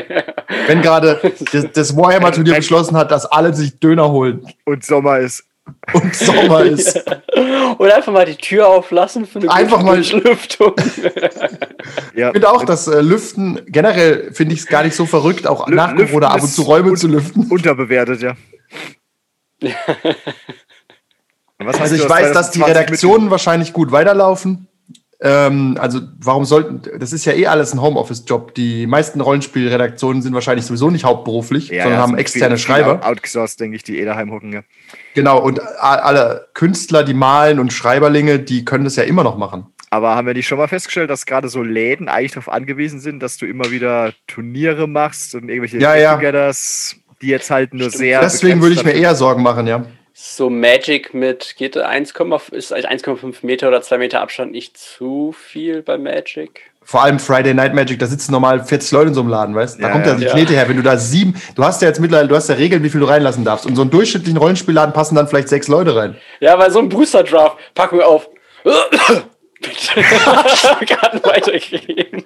Wenn 0.65 0.81
gerade 0.81 1.19
das, 1.51 1.67
das 1.73 1.95
Warhammer-Turnier 1.95 2.55
beschlossen 2.55 2.97
hat, 2.97 3.11
dass 3.11 3.27
alle 3.27 3.53
sich 3.53 3.79
Döner 3.79 4.09
holen. 4.09 4.47
Und 4.65 4.83
Sommer 4.83 5.19
ist 5.19 5.43
und 5.93 6.15
Sommer 6.15 6.61
ist. 6.65 7.03
Oder 7.77 7.95
einfach 7.95 8.13
mal 8.13 8.25
die 8.25 8.35
Tür 8.35 8.67
auflassen 8.67 9.25
für 9.25 9.39
eine 9.39 9.51
einfach 9.51 9.83
mal 9.83 9.99
Lüftung. 9.99 10.73
ja. 12.15 12.27
Ich 12.27 12.33
finde 12.33 12.49
auch, 12.49 12.63
dass 12.65 12.87
äh, 12.87 13.01
Lüften 13.01 13.61
generell 13.67 14.31
finde 14.33 14.53
ich 14.53 14.61
es 14.61 14.67
gar 14.67 14.83
nicht 14.83 14.95
so 14.95 15.05
verrückt, 15.05 15.47
auch 15.47 15.67
Lü 15.67 15.75
nach 15.75 15.95
Corona 15.95 16.29
ab 16.29 16.41
und 16.41 16.49
zu 16.49 16.63
Räume 16.63 16.93
zu 16.95 17.07
lüften. 17.07 17.47
Unterbewertet, 17.49 18.21
ja. 18.21 18.35
also 21.57 21.95
ich 21.95 22.09
weiß, 22.09 22.31
dass 22.31 22.51
die 22.51 22.61
Redaktionen 22.61 23.29
wahrscheinlich 23.29 23.73
gut 23.73 23.91
weiterlaufen. 23.91 24.67
Ähm, 25.21 25.77
also 25.79 25.99
warum 26.19 26.45
sollten, 26.45 26.81
das 26.97 27.11
ist 27.11 27.25
ja 27.25 27.33
eh 27.33 27.47
alles 27.47 27.73
ein 27.73 27.81
Homeoffice-Job. 27.81 28.55
Die 28.55 28.87
meisten 28.87 29.19
Rollenspielredaktionen 29.19 30.21
sind 30.21 30.33
wahrscheinlich 30.33 30.65
sowieso 30.65 30.89
nicht 30.89 31.03
hauptberuflich, 31.03 31.69
ja, 31.69 31.83
sondern 31.83 31.99
ja, 31.99 32.07
haben 32.07 32.17
externe 32.17 32.55
viel, 32.55 32.65
Schreiber. 32.65 33.05
Outsourced, 33.05 33.59
denke 33.59 33.75
ich, 33.75 33.83
die 33.83 33.99
eh 33.99 34.05
daheim 34.05 34.31
hocken, 34.31 34.53
ja. 34.53 34.61
Genau, 35.15 35.39
und 35.39 35.61
alle 35.79 36.47
Künstler, 36.53 37.03
die 37.03 37.13
malen 37.13 37.59
und 37.59 37.73
Schreiberlinge, 37.73 38.39
die 38.39 38.63
können 38.63 38.85
das 38.85 38.95
ja 38.95 39.03
immer 39.03 39.23
noch 39.23 39.37
machen. 39.37 39.65
Aber 39.89 40.15
haben 40.15 40.27
wir 40.27 40.35
nicht 40.35 40.47
schon 40.47 40.59
mal 40.59 40.67
festgestellt, 40.67 41.09
dass 41.09 41.25
gerade 41.25 41.49
so 41.49 41.63
Läden 41.63 42.07
eigentlich 42.07 42.33
darauf 42.33 42.47
angewiesen 42.47 42.99
sind, 42.99 43.21
dass 43.21 43.37
du 43.37 43.45
immer 43.45 43.71
wieder 43.71 44.13
Turniere 44.27 44.87
machst 44.87 45.35
und 45.35 45.49
irgendwelche 45.49 45.79
ja, 45.79 45.95
ja. 45.95 46.17
die 47.21 47.27
jetzt 47.27 47.49
halt 47.49 47.73
nur 47.73 47.89
Stimmt. 47.89 47.95
sehr. 47.95 48.21
Deswegen 48.21 48.61
würde 48.61 48.75
ich 48.75 48.85
mir 48.85 48.93
eher 48.93 49.15
Sorgen 49.15 49.43
machen, 49.43 49.67
ja 49.67 49.83
so 50.21 50.49
Magic 50.49 51.13
mit, 51.13 51.55
geht 51.57 51.77
1, 51.77 52.11
ist 52.51 52.75
1,5 52.75 53.35
Meter 53.43 53.69
oder 53.69 53.81
2 53.81 53.97
Meter 53.97 54.19
Abstand 54.19 54.51
nicht 54.51 54.77
zu 54.77 55.31
viel 55.31 55.81
bei 55.81 55.97
Magic? 55.97 56.71
Vor 56.83 57.03
allem 57.03 57.19
Friday 57.19 57.53
Night 57.53 57.73
Magic, 57.73 57.99
da 57.99 58.05
sitzen 58.05 58.33
normal 58.33 58.65
40 58.65 58.91
Leute 58.91 59.07
in 59.09 59.13
so 59.13 59.21
einem 59.21 59.29
Laden, 59.29 59.55
weißt 59.55 59.77
du? 59.77 59.81
Da 59.81 59.87
ja, 59.87 59.93
kommt 59.93 60.07
ja 60.07 60.15
die 60.15 60.25
Knete 60.25 60.53
her. 60.53 60.67
Wenn 60.67 60.75
du 60.75 60.83
da 60.83 60.97
sieben, 60.97 61.35
du 61.55 61.63
hast 61.63 61.81
ja 61.81 61.87
jetzt 61.87 62.01
mittlerweile, 62.01 62.27
du 62.27 62.35
hast 62.35 62.49
ja 62.49 62.55
Regeln, 62.55 62.83
wie 62.83 62.89
viel 62.89 62.99
du 62.99 63.07
reinlassen 63.07 63.45
darfst. 63.45 63.65
Und 63.65 63.75
so 63.75 63.81
einen 63.81 63.91
durchschnittlichen 63.91 64.37
Rollenspielladen 64.37 64.93
passen 64.93 65.15
dann 65.15 65.27
vielleicht 65.27 65.47
sechs 65.47 65.69
Leute 65.69 65.95
rein. 65.95 66.17
Ja, 66.41 66.59
weil 66.59 66.71
so 66.71 66.79
ein 66.79 66.89
Booster 66.89 67.23
Draft, 67.23 67.55
packen 67.73 67.99
wir 67.99 68.07
auf. 68.07 68.29
Kann 68.65 71.21
weitergehen. 71.23 72.25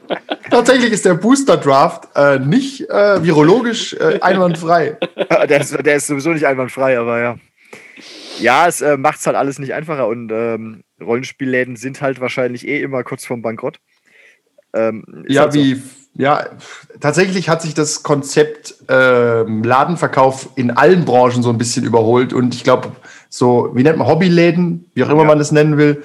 Tatsächlich 0.50 0.94
ist 0.94 1.06
der 1.06 1.16
Booster 1.16 1.58
Draft 1.58 2.10
äh, 2.16 2.40
nicht 2.40 2.90
äh, 2.90 3.24
virologisch 3.24 3.94
äh, 3.94 4.20
einwandfrei. 4.22 4.98
der, 5.48 5.62
ist, 5.62 5.86
der 5.86 5.96
ist 5.96 6.08
sowieso 6.08 6.30
nicht 6.30 6.48
einwandfrei, 6.48 6.98
aber 6.98 7.20
ja. 7.20 7.36
Ja, 8.44 8.68
es 8.68 8.82
äh, 8.82 8.98
macht 8.98 9.20
es 9.20 9.26
halt 9.26 9.38
alles 9.38 9.58
nicht 9.58 9.74
einfacher 9.74 10.08
und 10.08 10.32
ähm, 10.32 10.84
Rollenspielläden 11.02 11.78
sind 11.78 12.02
halt 12.02 12.20
wahrscheinlich 12.20 12.68
eh 12.68 12.82
immer 12.82 13.04
kurz 13.04 13.26
vorm 13.26 13.42
Bankrott. 13.42 13.80
Ähm, 14.74 15.26
ja, 15.28 15.44
halt 15.44 15.54
wie, 15.54 15.76
so. 15.76 15.82
ja, 16.16 16.46
tatsächlich 17.00 17.48
hat 17.48 17.62
sich 17.62 17.74
das 17.74 18.04
Konzept 18.04 18.76
ähm, 18.90 19.64
Ladenverkauf 19.64 20.50
in 20.56 20.72
allen 20.72 21.06
Branchen 21.06 21.42
so 21.42 21.50
ein 21.50 21.58
bisschen 21.58 21.86
überholt 21.86 22.34
und 22.34 22.54
ich 22.54 22.64
glaube, 22.64 22.92
so, 23.30 23.72
wie 23.74 23.84
nennt 23.84 23.98
man 23.98 24.08
Hobbyläden, 24.08 24.92
wie 24.94 25.04
auch 25.04 25.10
immer 25.10 25.22
ja. 25.22 25.28
man 25.28 25.40
das 25.40 25.52
nennen 25.52 25.78
will, 25.78 26.04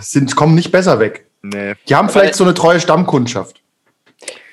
sind, 0.00 0.36
kommen 0.36 0.54
nicht 0.54 0.72
besser 0.72 1.00
weg. 1.00 1.26
Nee. 1.42 1.74
Die 1.88 1.94
haben 1.94 2.08
vielleicht 2.08 2.34
so 2.34 2.44
eine 2.44 2.54
treue 2.54 2.80
Stammkundschaft. 2.80 3.60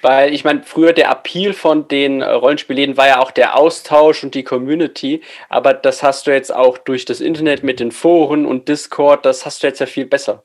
Weil 0.06 0.36
ich 0.36 0.44
meine, 0.44 0.62
früher 0.62 0.94
der 0.94 1.10
Appeal 1.10 1.52
von 1.54 1.88
den 1.88 2.22
äh, 2.22 2.30
Rollenspielläden 2.30 2.96
war 2.96 3.08
ja 3.08 3.18
auch 3.18 3.32
der 3.32 3.58
Austausch 3.58 4.24
und 4.24 4.36
die 4.36 4.44
Community, 4.44 5.24
aber 5.50 5.74
das 5.74 6.04
hast 6.04 6.28
du 6.28 6.32
jetzt 6.32 6.54
auch 6.54 6.78
durch 6.78 7.06
das 7.06 7.22
Internet 7.22 7.64
mit 7.64 7.80
den 7.80 7.92
Foren 7.92 8.46
und 8.46 8.68
Discord, 8.68 9.26
das 9.26 9.48
hast 9.48 9.64
du 9.64 9.68
jetzt 9.68 9.80
ja 9.80 9.88
viel 9.88 10.06
besser. 10.06 10.44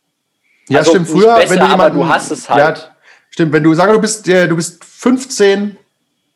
Ja, 0.70 0.78
also 0.78 0.92
stimmt. 0.92 1.10
Früher, 1.10 1.36
besser, 1.36 1.50
wenn 1.50 1.58
du 1.58 1.66
jemanden, 1.66 1.98
du 1.98 2.08
hast 2.08 2.30
es 2.30 2.48
halt. 2.48 2.78
Ja, 2.78 2.84
stimmt, 3.28 3.52
wenn 3.52 3.62
du 3.62 3.74
sagst, 3.74 3.94
du 3.94 4.00
bist, 4.00 4.26
du 4.26 4.56
bist 4.56 4.82
15, 4.82 5.76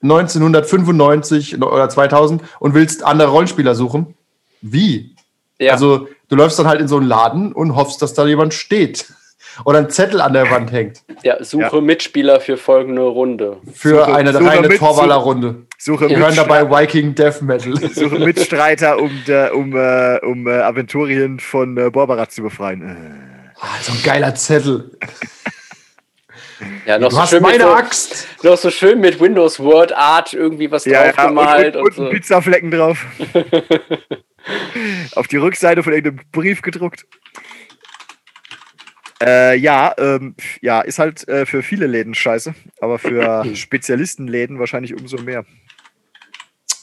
1995 0.03 1.62
oder 1.62 1.89
2000 1.89 2.43
und 2.61 2.75
willst 2.75 3.05
andere 3.05 3.29
Rollenspieler 3.29 3.75
suchen, 3.75 4.14
wie? 4.61 5.16
Ja. 5.59 5.72
Also 5.72 6.09
du 6.29 6.37
läufst 6.37 6.59
dann 6.59 6.68
halt 6.68 6.83
in 6.83 6.89
so 6.89 6.99
einen 6.99 7.07
Laden 7.07 7.55
und 7.55 7.75
hoffst, 7.75 8.03
dass 8.03 8.12
da 8.12 8.27
jemand 8.27 8.53
steht 8.53 9.14
oder 9.65 9.79
ein 9.79 9.91
Zettel 9.91 10.21
an 10.21 10.33
der 10.33 10.51
Wand 10.51 10.73
hängt. 10.73 11.03
Ja, 11.23 11.43
suche 11.43 11.77
ja. 11.77 11.81
Mitspieler 11.81 12.41
für 12.41 12.57
folgende 12.57 13.03
Runde. 13.03 13.59
Für 13.73 14.05
suche, 14.05 14.15
eine 14.15 14.33
suche 14.33 14.45
reine 14.45 14.69
Torwaller-Runde. 14.69 15.67
Suche 15.79 16.09
Wir 16.09 16.19
hören 16.19 16.37
dabei 16.37 16.69
Viking 16.69 17.15
Death 17.15 17.43
Metal. 17.43 17.77
Suche 17.95 18.19
Mitstreiter, 18.19 18.99
um, 18.99 19.11
der, 19.27 19.55
um, 19.55 19.77
äh, 19.77 20.19
um 20.25 20.47
äh, 20.47 20.53
Aventurien 20.61 21.39
von 21.39 21.77
äh, 21.77 21.91
Borbarat 21.91 22.33
zu 22.33 22.43
befreien. 22.43 23.53
Ah, 23.61 23.67
so 23.83 23.93
ein 23.93 24.03
geiler 24.03 24.35
Zettel. 24.35 24.91
Ja, 26.87 26.99
noch 26.99 27.09
du 27.09 27.15
so 27.17 27.23
hast 27.23 27.31
schön 27.31 27.43
meine 27.43 27.65
so, 27.65 27.71
Axt. 27.71 28.29
Noch 28.43 28.57
so 28.57 28.71
schön 28.71 29.01
mit 29.01 29.21
Windows 29.21 29.59
Word 29.61 29.93
Art 29.93 30.33
irgendwie 30.33 30.71
was 30.71 30.85
ja, 30.85 31.13
drauf 31.13 31.27
gemalt. 31.29 31.75
Ja, 31.75 31.81
und, 31.81 31.87
und, 31.87 31.99
und, 31.99 31.99
und 31.99 32.07
so. 32.07 32.11
Pizzaflecken 32.11 32.71
drauf. 32.71 33.05
Auf 35.15 35.27
die 35.27 35.37
Rückseite 35.37 35.83
von 35.83 35.93
irgendeinem 35.93 36.27
Brief 36.33 36.63
gedruckt. 36.63 37.07
Äh, 39.23 39.57
ja, 39.57 39.95
ähm, 39.99 40.35
ja, 40.61 40.81
ist 40.81 40.99
halt 40.99 41.27
äh, 41.29 41.47
für 41.47 41.62
viele 41.62 41.87
Läden 41.87 42.15
scheiße, 42.15 42.55
aber 42.81 42.99
für 42.99 43.45
Spezialistenläden 43.55 44.59
wahrscheinlich 44.59 44.95
umso 44.95 45.19
mehr. 45.19 45.45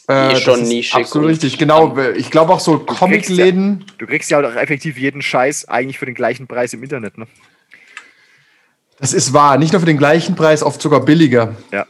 Äh, 0.07 0.35
schon 0.37 0.63
nischig 0.63 0.95
Absolut 0.95 1.29
richtig, 1.29 1.57
genau. 1.57 1.97
Ich 2.15 2.31
glaube 2.31 2.53
auch 2.53 2.59
so 2.59 2.79
Comicläden. 2.79 3.85
Du 3.97 4.07
kriegst 4.07 4.29
ja 4.31 4.39
auch 4.39 4.55
effektiv 4.55 4.97
jeden 4.97 5.21
Scheiß 5.21 5.67
eigentlich 5.67 5.99
für 5.99 6.05
den 6.05 6.15
gleichen 6.15 6.47
Preis 6.47 6.73
im 6.73 6.83
Internet, 6.83 7.17
ne? 7.17 7.27
Das 8.99 9.13
ist 9.13 9.33
wahr. 9.33 9.57
Nicht 9.57 9.73
nur 9.73 9.79
für 9.79 9.85
den 9.87 9.97
gleichen 9.97 10.35
Preis, 10.35 10.63
oft 10.63 10.81
sogar 10.81 10.99
billiger. 11.01 11.55
Ja. 11.71 11.85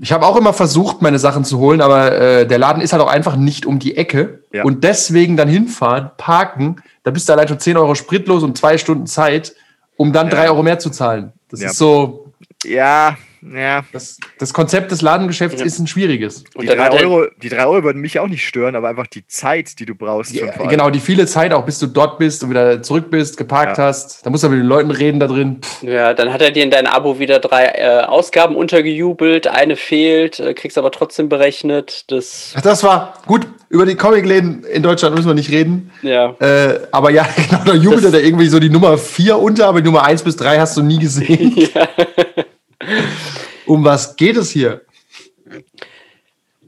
Ich 0.00 0.12
habe 0.12 0.26
auch 0.26 0.36
immer 0.36 0.52
versucht, 0.52 1.02
meine 1.02 1.18
Sachen 1.18 1.44
zu 1.44 1.58
holen, 1.58 1.80
aber 1.80 2.12
äh, 2.12 2.46
der 2.46 2.58
Laden 2.58 2.82
ist 2.82 2.92
halt 2.92 3.02
auch 3.02 3.08
einfach 3.08 3.36
nicht 3.36 3.66
um 3.66 3.78
die 3.78 3.96
Ecke. 3.96 4.42
Ja. 4.52 4.64
Und 4.64 4.84
deswegen 4.84 5.36
dann 5.36 5.48
hinfahren, 5.48 6.10
parken, 6.16 6.76
da 7.02 7.10
bist 7.10 7.28
du 7.28 7.32
allein 7.32 7.48
schon 7.48 7.60
10 7.60 7.76
Euro 7.76 7.94
spritlos 7.94 8.42
und 8.42 8.58
zwei 8.58 8.78
Stunden 8.78 9.06
Zeit, 9.06 9.54
um 9.96 10.12
dann 10.12 10.28
Ja. 10.28 10.34
drei 10.34 10.48
Euro 10.48 10.62
mehr 10.62 10.78
zu 10.78 10.90
zahlen. 10.90 11.32
Das 11.50 11.60
Ja. 11.60 11.66
ist 11.70 11.76
so, 11.78 12.32
Ja, 12.64 13.16
ja. 13.52 13.84
das, 13.92 14.18
das 14.38 14.52
Konzept 14.54 14.90
des 14.90 15.02
Ladengeschäfts 15.02 15.60
ist 15.62 15.78
ein 15.78 15.86
schwieriges. 15.86 16.44
Und 16.54 16.62
Die 16.62 16.68
drei, 16.74 16.90
Euro, 16.90 17.26
die 17.42 17.48
drei 17.48 17.66
Euro 17.66 17.82
würden 17.84 18.00
mich 18.00 18.18
auch 18.18 18.28
nicht 18.28 18.46
stören, 18.46 18.76
aber 18.76 18.88
einfach 18.88 19.06
die 19.06 19.26
Zeit, 19.26 19.78
die 19.78 19.86
du 19.86 19.94
brauchst. 19.94 20.40
allem. 20.40 20.68
Genau, 20.68 20.90
die 20.90 21.00
viele 21.00 21.26
Zeit, 21.26 21.52
auch 21.52 21.64
bis 21.64 21.78
du 21.78 21.86
dort 21.86 22.18
bist 22.18 22.42
und 22.44 22.50
wieder 22.50 22.82
zurück 22.82 23.10
bist, 23.10 23.36
geparkt 23.36 23.78
Ja. 23.78 23.84
hast. 23.84 24.24
Da 24.24 24.30
musst 24.30 24.44
du 24.44 24.48
mit 24.48 24.58
den 24.60 24.66
Leuten 24.66 24.90
reden 24.90 25.20
da 25.20 25.26
drin. 25.26 25.58
Pff, 25.62 25.82
ja, 25.82 26.14
dann 26.14 26.32
hat 26.32 26.40
er 26.42 26.50
dir 26.50 26.62
in 26.62 26.70
dein 26.70 26.86
Abo 26.86 27.18
wieder 27.18 27.38
drei 27.38 27.64
äh, 27.66 28.00
Ausgaben 28.04 28.56
untergejubelt, 28.56 29.46
eine 29.48 29.76
fehlt, 29.76 30.40
äh, 30.40 30.54
kriegst 30.54 30.78
aber 30.78 30.90
trotzdem 30.90 31.28
berechnet. 31.28 32.04
Das, 32.08 32.54
Ach, 32.56 32.60
Das 32.62 32.82
war 32.84 33.14
gut. 33.26 33.46
Über 33.70 33.86
die 33.86 33.96
Comicläden 33.96 34.62
in 34.62 34.84
Deutschland 34.84 35.16
müssen 35.16 35.26
wir 35.26 35.34
nicht 35.34 35.50
reden. 35.50 35.90
ja. 36.02 36.30
Äh, 36.38 36.80
aber 36.92 37.10
ja, 37.10 37.26
genau, 37.50 37.64
da 37.64 37.74
jubelt 37.74 38.04
Das- 38.04 38.12
er 38.12 38.20
da 38.20 38.24
irgendwie 38.24 38.46
so 38.46 38.60
die 38.60 38.70
Nummer 38.70 38.96
4 38.98 39.36
unter, 39.38 39.66
aber 39.66 39.80
die 39.80 39.86
Nummer 39.86 40.04
1 40.04 40.22
bis 40.22 40.36
3 40.36 40.58
hast 40.60 40.76
du 40.76 40.82
nie 40.82 40.98
gesehen. 40.98 41.52
ja. 41.74 41.88
Um 43.66 43.84
was 43.84 44.16
geht 44.16 44.36
es 44.36 44.50
hier? 44.50 44.82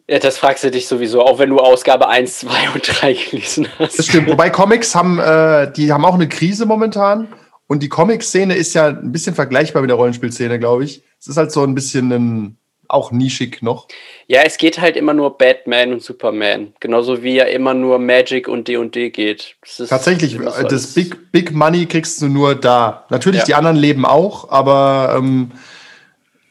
ja, 0.08 0.18
das 0.20 0.38
fragst 0.38 0.62
du 0.64 0.70
dich 0.70 0.86
sowieso, 0.86 1.20
auch 1.22 1.38
wenn 1.38 1.50
du 1.50 1.58
Ausgabe 1.58 2.08
1, 2.08 2.38
2 2.40 2.70
und 2.74 2.82
3 3.02 3.12
gelesen 3.14 3.68
hast. 3.78 3.98
Das 3.98 4.06
stimmt. 4.06 4.28
Wobei 4.28 4.50
Comics 4.50 4.94
haben, 4.94 5.18
äh, 5.18 5.70
die 5.72 5.92
haben 5.92 6.04
auch 6.04 6.14
eine 6.14 6.28
Krise 6.28 6.66
momentan. 6.66 7.28
Und 7.68 7.82
die 7.82 7.88
Comic-Szene 7.88 8.54
ist 8.54 8.74
ja 8.74 8.86
ein 8.86 9.10
bisschen 9.10 9.34
vergleichbar 9.34 9.82
mit 9.82 9.90
der 9.90 9.96
Rollenspielszene, 9.96 10.60
glaube 10.60 10.84
ich. 10.84 11.02
Es 11.18 11.26
ist 11.26 11.36
halt 11.36 11.50
so 11.50 11.64
ein 11.64 11.74
bisschen 11.74 12.12
ein, 12.12 12.56
auch 12.86 13.10
nischig 13.10 13.60
noch. 13.60 13.88
Ja, 14.28 14.42
es 14.44 14.56
geht 14.58 14.80
halt 14.80 14.94
immer 14.94 15.12
nur 15.14 15.36
Batman 15.36 15.92
und 15.92 16.00
Superman. 16.00 16.74
Genauso 16.78 17.24
wie 17.24 17.34
ja 17.34 17.44
immer 17.46 17.74
nur 17.74 17.98
Magic 17.98 18.46
und 18.46 18.68
D&D 18.68 19.10
geht. 19.10 19.56
Tatsächlich, 19.88 20.38
das 20.38 20.54
alles- 20.54 20.94
Big, 20.94 21.32
Big 21.32 21.50
Money 21.50 21.86
kriegst 21.86 22.22
du 22.22 22.28
nur 22.28 22.54
da. 22.54 23.04
Natürlich, 23.10 23.40
Ja. 23.40 23.46
die 23.46 23.54
anderen 23.54 23.76
leben 23.76 24.06
auch, 24.06 24.48
aber 24.52 25.16
ähm, 25.18 25.50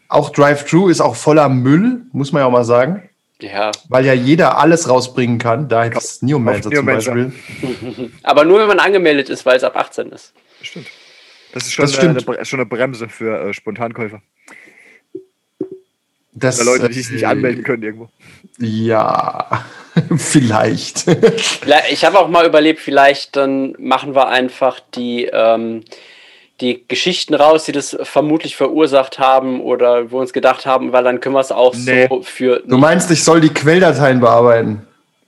auch 0.08 0.30
Drive-Thru 0.30 0.90
ist 0.90 1.02
auch 1.02 1.16
voller 1.16 1.50
Müll, 1.50 2.02
muss 2.12 2.32
man 2.32 2.42
ja 2.42 2.46
auch 2.48 2.52
mal 2.52 2.64
sagen. 2.66 3.10
Ja, 3.42 3.72
Weil 3.90 4.06
ja 4.06 4.14
jeder 4.14 4.58
alles 4.58 4.88
rausbringen 4.90 5.38
kann. 5.40 5.68
Da 5.68 5.84
ist 5.84 6.24
Neomancer 6.24 6.70
auf 6.70 6.74
zum 6.74 6.86
Neomancer. 6.86 7.14
Beispiel. 7.16 8.12
aber 8.24 8.46
nur 8.46 8.60
wenn 8.60 8.68
man 8.68 8.80
angemeldet 8.80 9.30
ist, 9.30 9.46
weil 9.46 9.58
es 9.58 9.64
ab 9.64 9.76
18 9.76 10.10
ist. 10.12 10.34
Stimmt. 10.62 10.88
Das 11.54 11.64
ist 11.66 11.74
schon, 11.74 11.84
Das 11.84 11.92
äh, 11.94 11.98
stimmt. 11.98 12.28
Eine, 12.28 12.38
Bre- 12.40 12.46
schon 12.46 12.60
eine 12.60 12.66
Bremse 12.66 13.10
für 13.10 13.50
äh, 13.50 13.54
Spontankäufer. 13.54 14.22
Das, 16.38 16.60
Oder 16.60 16.66
Leute, 16.72 16.90
die 16.90 16.96
sich 17.02 17.10
äh, 17.12 17.14
nicht 17.16 17.28
anmelden 17.28 17.64
können 17.64 17.84
irgendwo. 17.84 18.10
Ja, 18.60 19.66
vielleicht. 20.18 21.00
Vielleicht- 21.00 21.92
Ich 21.92 22.04
habe 22.06 22.20
auch 22.20 22.28
mal 22.28 22.46
überlegt, 22.46 22.80
vielleicht 22.82 23.36
dann 23.36 23.74
machen 23.80 24.16
wir 24.16 24.28
einfach 24.28 24.80
die, 24.96 25.26
ähm, 25.32 25.84
die 26.62 26.86
Geschichten 26.88 27.34
raus, 27.34 27.66
die 27.66 27.72
das 27.74 27.98
vermutlich 28.04 28.56
verursacht 28.56 29.20
haben 29.20 29.62
oder 29.62 30.12
wo 30.12 30.18
wir 30.18 30.22
uns 30.22 30.34
gedacht 30.34 30.66
haben, 30.66 30.94
weil 30.94 31.04
dann 31.04 31.20
können 31.20 31.36
wir 31.36 31.42
es 31.42 31.52
auch 31.52 31.74
Nee. 31.76 32.08
so 32.10 32.22
für. 32.22 32.62
Du 32.66 32.78
meinst, 32.78 33.12
ich 33.12 33.24
soll 33.24 33.42
die 33.42 33.50
Quelldateien 33.54 34.20
bearbeiten? 34.22 34.88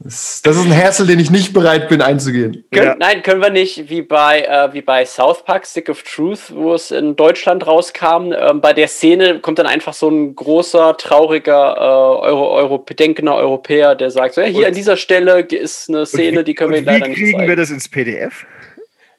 das, 0.00 0.42
ist 0.44 0.64
ein 0.64 0.72
Herzl, 0.72 1.06
den 1.06 1.18
ich 1.20 1.30
nicht 1.30 1.52
bereit 1.52 1.88
bin 1.88 2.00
einzugehen. 2.02 2.64
Können, 2.72 2.86
Ja. 2.86 2.94
Nein, 2.98 3.22
können 3.22 3.40
wir 3.40 3.50
nicht, 3.50 3.88
wie 3.88 4.02
bei, 4.02 4.40
äh, 4.42 4.72
wie 4.72 4.82
bei 4.82 5.04
South 5.04 5.44
Park, 5.44 5.66
Stick 5.66 5.88
of 5.88 6.02
Truth, 6.02 6.52
wo 6.54 6.74
es 6.74 6.90
in 6.90 7.14
Deutschland 7.16 7.66
rauskam. 7.66 8.32
Ähm, 8.32 8.60
bei 8.60 8.72
der 8.72 8.88
Szene 8.88 9.38
kommt 9.40 9.58
dann 9.58 9.66
einfach 9.66 9.92
so 9.92 10.08
ein 10.08 10.34
großer, 10.34 10.96
trauriger, 10.96 11.74
äh, 11.76 11.80
Euro, 12.26 12.50
Euro, 12.52 12.78
bedenkender 12.78 13.34
Europäer, 13.36 13.94
der 13.94 14.10
sagt, 14.10 14.34
so, 14.34 14.40
ja, 14.40 14.46
hier 14.48 14.58
Und- 14.60 14.66
an 14.66 14.74
dieser 14.74 14.96
Stelle 14.96 15.40
ist 15.40 15.88
eine 15.88 16.06
Szene, 16.06 16.40
Und 16.40 16.48
die 16.48 16.54
können 16.54 16.72
wir 16.72 16.82
leider 16.82 17.06
wie 17.06 17.10
nicht 17.10 17.18
kriegen 17.18 17.38
zeigen. 17.38 17.48
wir 17.48 17.56
das 17.56 17.70
ins 17.70 17.88
PDF? 17.88 18.44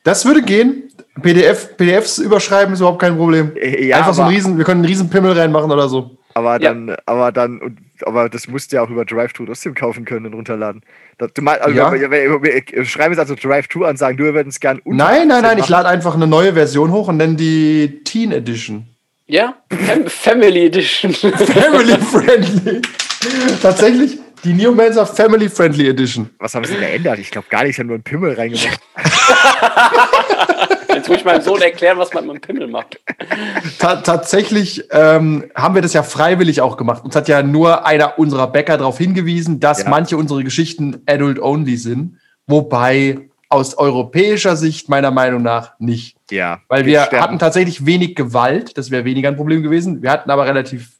Das 0.03 0.25
würde 0.25 0.41
gehen. 0.41 0.83
PDF, 1.21 1.77
PDFs 1.77 2.17
überschreiben 2.17 2.73
ist 2.73 2.79
überhaupt 2.79 2.99
kein 2.99 3.15
Problem. 3.15 3.51
Äh, 3.55 3.85
ja, 3.87 3.97
Einfach 3.97 4.13
so 4.13 4.23
ein 4.23 4.29
Riesen, 4.29 4.57
wir 4.57 4.65
können 4.65 4.79
einen 4.81 4.89
riesen 4.89 5.09
Pimmel 5.09 5.31
reinmachen 5.37 5.71
oder 5.71 5.87
so. 5.87 6.17
Aber 6.33 6.59
Ja. 6.61 6.73
dann, 6.73 6.95
aber 7.05 7.31
dann, 7.31 7.61
und, 7.61 7.77
aber 8.05 8.27
das 8.27 8.47
musst 8.47 8.71
du 8.71 8.77
ja 8.77 8.81
auch 8.83 8.89
über 8.89 9.05
Drive-Thru 9.05 9.45
trotzdem 9.45 9.75
kaufen 9.75 10.03
können 10.03 10.25
und 10.25 10.33
runterladen. 10.33 10.81
Das, 11.19 11.31
du 11.33 11.41
mein, 11.43 11.61
also, 11.61 11.77
Ja. 11.77 11.91
wir, 11.93 12.09
wir, 12.09 12.41
wir, 12.41 12.85
schreiben 12.85 13.13
jetzt 13.13 13.19
also 13.19 13.35
Drive-Thru 13.35 13.83
an, 13.85 13.97
sagen, 13.97 14.17
du 14.17 14.23
würden 14.23 14.49
es 14.49 14.59
gern 14.59 14.81
Nein, 14.85 15.27
nein, 15.27 15.31
18 15.31 15.41
nein, 15.43 15.57
ich 15.59 15.69
lade 15.69 15.87
einfach 15.87 16.15
eine 16.15 16.25
neue 16.27 16.53
Version 16.53 16.91
hoch 16.91 17.07
und 17.07 17.17
nenne 17.17 17.35
die 17.35 18.01
Teen 18.03 18.31
Edition. 18.31 18.87
Ja, 19.27 19.55
Fam 19.69 20.07
Family 20.07 20.65
Edition. 20.65 21.13
Family 21.13 21.97
Friendly. 22.01 22.81
Tatsächlich, 23.61 24.17
die 24.43 24.53
Neomancer 24.53 25.05
Family 25.05 25.49
Friendly 25.49 25.87
Edition. 25.89 26.29
Was 26.39 26.53
haben 26.55 26.65
sie 26.65 26.73
denn 26.73 26.81
geändert? 26.81 27.19
Ich 27.19 27.31
glaube 27.31 27.47
gar 27.49 27.63
nicht, 27.63 27.75
sie 27.75 27.81
haben 27.81 27.87
nur 27.87 27.95
einen 27.95 28.03
Pimmel 28.03 28.33
reingemacht. 28.33 28.79
Jetzt 30.93 31.09
muss 31.09 31.17
ich 31.17 31.25
meinem 31.25 31.41
Sohn 31.41 31.61
erklären, 31.61 31.97
was 31.97 32.13
man 32.13 32.27
mit 32.27 32.35
dem 32.35 32.41
Pimmel 32.41 32.67
macht. 32.67 32.99
Ta 33.79 33.97
tatsächlich 33.97 34.83
ähm, 34.91 35.45
haben 35.55 35.75
wir 35.75 35.81
das 35.81 35.93
ja 35.93 36.03
freiwillig 36.03 36.61
auch 36.61 36.77
gemacht. 36.77 37.03
Uns 37.03 37.15
hat 37.15 37.27
ja 37.27 37.41
nur 37.43 37.85
einer 37.85 38.19
unserer 38.19 38.47
Bäcker 38.47 38.77
darauf 38.77 38.97
hingewiesen, 38.99 39.59
dass 39.59 39.83
Ja. 39.83 39.89
manche 39.89 40.17
unserer 40.17 40.43
Geschichten 40.43 41.01
adult-only 41.07 41.77
sind. 41.77 42.17
Wobei 42.47 43.29
aus 43.49 43.75
europäischer 43.77 44.55
Sicht 44.55 44.87
meiner 44.89 45.11
Meinung 45.11 45.41
nach 45.41 45.73
nicht. 45.79 46.15
Ja. 46.31 46.59
Weil 46.69 46.85
wir 46.85 47.01
sterben. 47.01 47.23
hatten 47.23 47.39
tatsächlich 47.39 47.85
wenig 47.85 48.15
Gewalt, 48.15 48.77
das 48.77 48.89
wäre 48.91 49.05
weniger 49.05 49.29
ein 49.29 49.35
Problem 49.35 49.61
gewesen. 49.63 50.01
Wir 50.01 50.11
hatten 50.11 50.29
aber 50.29 50.45
relativ 50.45 50.91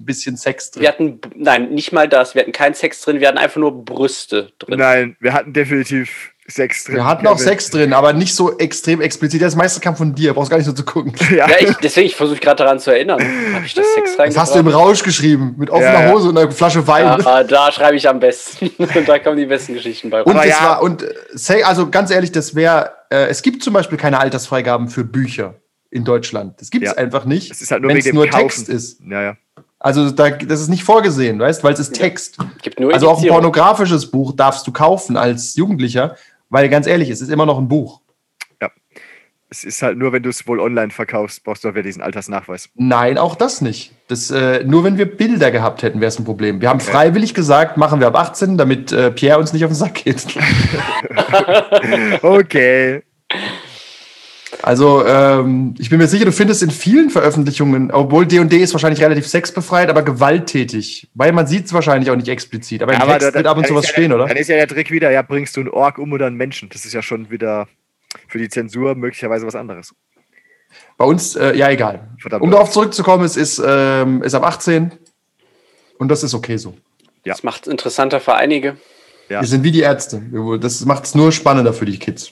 ein 0.00 0.04
bisschen 0.06 0.36
Sex 0.36 0.70
drin. 0.70 0.82
Wir 0.82 0.88
hatten, 0.88 1.20
nein, 1.36 1.70
nicht 1.70 1.92
mal 1.92 2.08
das. 2.08 2.34
Wir 2.34 2.42
hatten 2.42 2.52
keinen 2.52 2.74
Sex 2.74 3.00
drin, 3.02 3.20
wir 3.20 3.28
hatten 3.28 3.38
einfach 3.38 3.60
nur 3.60 3.84
Brüste 3.84 4.50
drin. 4.58 4.78
Nein, 4.78 5.16
wir 5.20 5.32
hatten 5.32 5.52
definitiv 5.52 6.32
Sex 6.48 6.82
drin. 6.84 6.96
Wir 6.96 7.04
hatten 7.06 7.26
auch. 7.28 7.38
Sex 7.38 7.70
drin, 7.70 7.92
aber 7.92 8.12
nicht 8.12 8.34
so 8.34 8.58
extrem 8.58 9.00
explizit. 9.00 9.40
Das 9.40 9.54
meiste 9.54 9.78
kam 9.80 9.94
von 9.94 10.14
dir, 10.16 10.34
brauchst 10.34 10.50
gar 10.50 10.56
nicht 10.56 10.66
so 10.66 10.72
zu 10.72 10.84
gucken. 10.84 11.12
Ja. 11.30 11.48
Ja, 11.48 11.56
ich, 11.60 11.76
deswegen, 11.76 12.06
ich 12.06 12.16
versuche 12.16 12.40
gerade 12.40 12.56
daran 12.64 12.80
zu 12.80 12.90
erinnern. 12.90 13.20
Habe 13.54 13.64
ich 13.64 13.74
das 13.74 13.86
Sex 13.94 14.10
Das 14.12 14.18
reingebracht? 14.18 14.42
hast 14.46 14.54
du 14.56 14.58
im 14.58 14.66
Rausch 14.68 15.02
geschrieben, 15.04 15.54
mit 15.58 15.70
offener 15.70 15.92
Ja, 15.92 16.06
ja. 16.06 16.12
Hose 16.12 16.30
und 16.30 16.38
einer 16.38 16.50
Flasche 16.50 16.84
Wein. 16.88 17.06
Ah, 17.06 17.44
da 17.44 17.70
schreibe 17.70 17.96
ich 17.96 18.08
am 18.08 18.18
besten. 18.18 18.68
Und 18.78 19.08
da 19.08 19.18
kommen 19.20 19.36
die 19.36 19.46
besten 19.46 19.74
Geschichten 19.74 20.10
bei 20.10 20.22
Und 20.22 20.32
rum. 20.32 20.36
Aber 20.38 20.46
das 20.48 20.58
ja. 20.58 20.64
war, 20.66 20.82
und 20.82 21.02
äh, 21.04 21.14
say- 21.34 21.62
also 21.62 21.88
ganz 21.88 22.10
ehrlich, 22.10 22.32
das 22.32 22.54
wäre, 22.56 22.92
äh, 23.10 23.26
es 23.28 23.42
gibt 23.42 23.62
zum 23.62 23.72
Beispiel 23.74 23.96
keine 23.98 24.18
Altersfreigaben 24.18 24.88
für 24.88 25.04
Bücher 25.04 25.54
in 25.92 26.04
Deutschland. 26.04 26.60
Das 26.60 26.70
gibt 26.70 26.84
es 26.84 26.92
Ja. 26.92 26.98
einfach 26.98 27.24
nicht, 27.26 27.50
Es 27.52 27.60
ist 27.62 27.70
halt 27.70 27.82
nur 27.82 27.90
wenn 27.90 27.96
wegen 27.96 28.06
es 28.06 28.10
dem 28.10 28.14
nur 28.16 28.26
Kaufen. 28.26 28.42
Text 28.48 28.68
ist. 28.68 29.00
Ja, 29.08 29.22
ja. 29.22 29.36
Also 29.80 30.10
da, 30.10 30.30
das 30.30 30.60
ist 30.60 30.68
nicht 30.68 30.84
vorgesehen, 30.84 31.40
weißt, 31.40 31.64
weil 31.64 31.72
es 31.72 31.80
ist 31.80 31.94
Text. 31.94 32.36
Gibt 32.62 32.78
nur 32.78 32.92
Also 32.92 33.08
auch 33.08 33.20
ein 33.20 33.28
pornografisches 33.28 34.10
Buch 34.10 34.32
darfst 34.36 34.66
du 34.66 34.72
kaufen 34.72 35.16
als 35.16 35.56
Jugendlicher, 35.56 36.16
weil 36.50 36.68
ganz 36.68 36.86
ehrlich, 36.86 37.08
es 37.08 37.22
ist 37.22 37.30
immer 37.30 37.46
noch 37.46 37.58
ein 37.58 37.66
Buch. 37.66 38.00
Es 39.52 39.64
ist 39.64 39.82
halt 39.82 39.98
nur, 39.98 40.12
wenn 40.12 40.22
du 40.22 40.28
es 40.28 40.46
wohl 40.46 40.60
online 40.60 40.90
verkaufst, 40.92 41.42
brauchst 41.42 41.64
du 41.64 41.68
auch 41.68 41.72
wieder 41.72 41.82
diesen 41.82 42.02
Altersnachweis. 42.02 42.68
Nein, 42.76 43.18
auch 43.18 43.34
das 43.34 43.60
nicht. 43.60 43.90
Das, 44.06 44.30
äh, 44.30 44.62
nur 44.62 44.84
wenn 44.84 44.96
wir 44.96 45.06
Bilder 45.16 45.50
gehabt 45.50 45.82
hätten, 45.82 46.00
wäre 46.00 46.08
es 46.08 46.20
ein 46.20 46.24
Problem. 46.24 46.60
Wir 46.60 46.68
haben 46.68 46.78
freiwillig 46.78 47.34
gesagt, 47.34 47.76
machen 47.76 47.98
wir 47.98 48.06
ab 48.06 48.16
18, 48.16 48.58
damit 48.58 48.92
äh, 48.92 49.10
Pierre 49.10 49.40
uns 49.40 49.52
nicht 49.52 49.64
auf 49.64 49.72
den 49.72 49.76
Sack 49.76 49.94
geht. 50.04 50.24
Okay. 52.22 53.02
Also, 54.62 55.06
ähm, 55.06 55.74
ich 55.78 55.88
bin 55.90 55.98
mir 55.98 56.06
sicher, 56.06 56.24
du 56.24 56.32
findest 56.32 56.62
in 56.62 56.70
vielen 56.70 57.10
Veröffentlichungen, 57.10 57.90
obwohl 57.90 58.26
D&D 58.26 58.56
ist 58.58 58.72
wahrscheinlich 58.74 59.02
relativ 59.02 59.26
sexbefreit, 59.26 59.88
aber 59.88 60.02
gewalttätig. 60.02 61.08
Weil 61.14 61.32
man 61.32 61.46
sieht 61.46 61.66
es 61.66 61.72
wahrscheinlich 61.72 62.10
auch 62.10 62.16
nicht 62.16 62.28
explizit. 62.28 62.82
Aber 62.82 62.92
im 62.92 63.00
aber 63.00 63.18
da- 63.18 63.32
wird 63.32 63.46
ab 63.46 63.56
und 63.56 63.66
zu 63.66 63.74
was 63.74 63.86
ja, 63.86 63.92
stehen, 63.92 64.12
oder? 64.12 64.26
Dann 64.26 64.36
ist 64.36 64.48
ja 64.48 64.56
der 64.56 64.68
Trick 64.68 64.90
wieder, 64.90 65.10
ja, 65.10 65.22
bringst 65.22 65.56
du 65.56 65.60
einen 65.60 65.70
Ork 65.70 65.98
um 65.98 66.12
oder 66.12 66.26
einen 66.26 66.36
Menschen. 66.36 66.68
Das 66.68 66.84
ist 66.84 66.92
ja 66.92 67.02
schon 67.02 67.30
wieder 67.30 67.68
für 68.28 68.38
die 68.38 68.48
Zensur 68.48 68.94
möglicherweise 68.94 69.46
was 69.46 69.54
anderes. 69.54 69.94
Bei 70.96 71.04
uns, 71.04 71.36
äh, 71.36 71.56
ja, 71.56 71.70
egal. 71.70 72.08
Verdammt. 72.18 72.42
Um 72.42 72.50
darauf 72.50 72.70
zurückzukommen, 72.70 73.24
es 73.24 73.36
ist, 73.36 73.62
ähm, 73.64 74.22
ist 74.22 74.34
ab 74.34 74.44
18 74.44 74.92
und 75.98 76.08
das 76.08 76.22
ist 76.22 76.34
okay 76.34 76.56
so. 76.56 76.74
Ja. 77.24 77.34
Das 77.34 77.42
macht 77.42 77.66
es 77.66 77.72
interessanter 77.72 78.20
für 78.20 78.34
einige. 78.34 78.76
Ja. 79.30 79.40
Wir 79.40 79.46
sind 79.46 79.62
wie 79.62 79.70
die 79.70 79.80
Ärzte. 79.80 80.20
Das 80.60 80.84
macht 80.84 81.04
es 81.04 81.14
nur 81.14 81.30
spannender 81.30 81.72
für 81.72 81.84
die 81.84 81.98
Kids. 81.98 82.30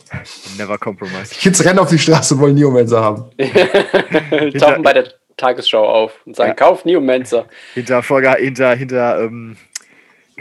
Never 0.59 0.77
compromise. 0.79 1.31
Die 1.33 1.39
Kids 1.39 1.65
rennen 1.65 1.79
auf 1.79 1.91
die 1.91 1.99
Straße 1.99 2.35
und 2.35 2.41
wollen 2.41 2.57
Neomancer 2.57 3.01
haben. 3.01 3.31
Tauchen 4.59 4.83
bei 4.83 4.93
der 4.93 5.05
Tagesschau 5.37 5.89
auf 5.89 6.13
und 6.27 6.35
sagen, 6.35 6.49
Ja. 6.49 6.55
kauf 6.55 6.85
Neomancer. 6.85 7.47
Hinter, 7.75 8.03
Vorge 8.03 8.33
hinter, 8.33 8.75
hinter 8.75 9.23
ähm, 9.23 9.57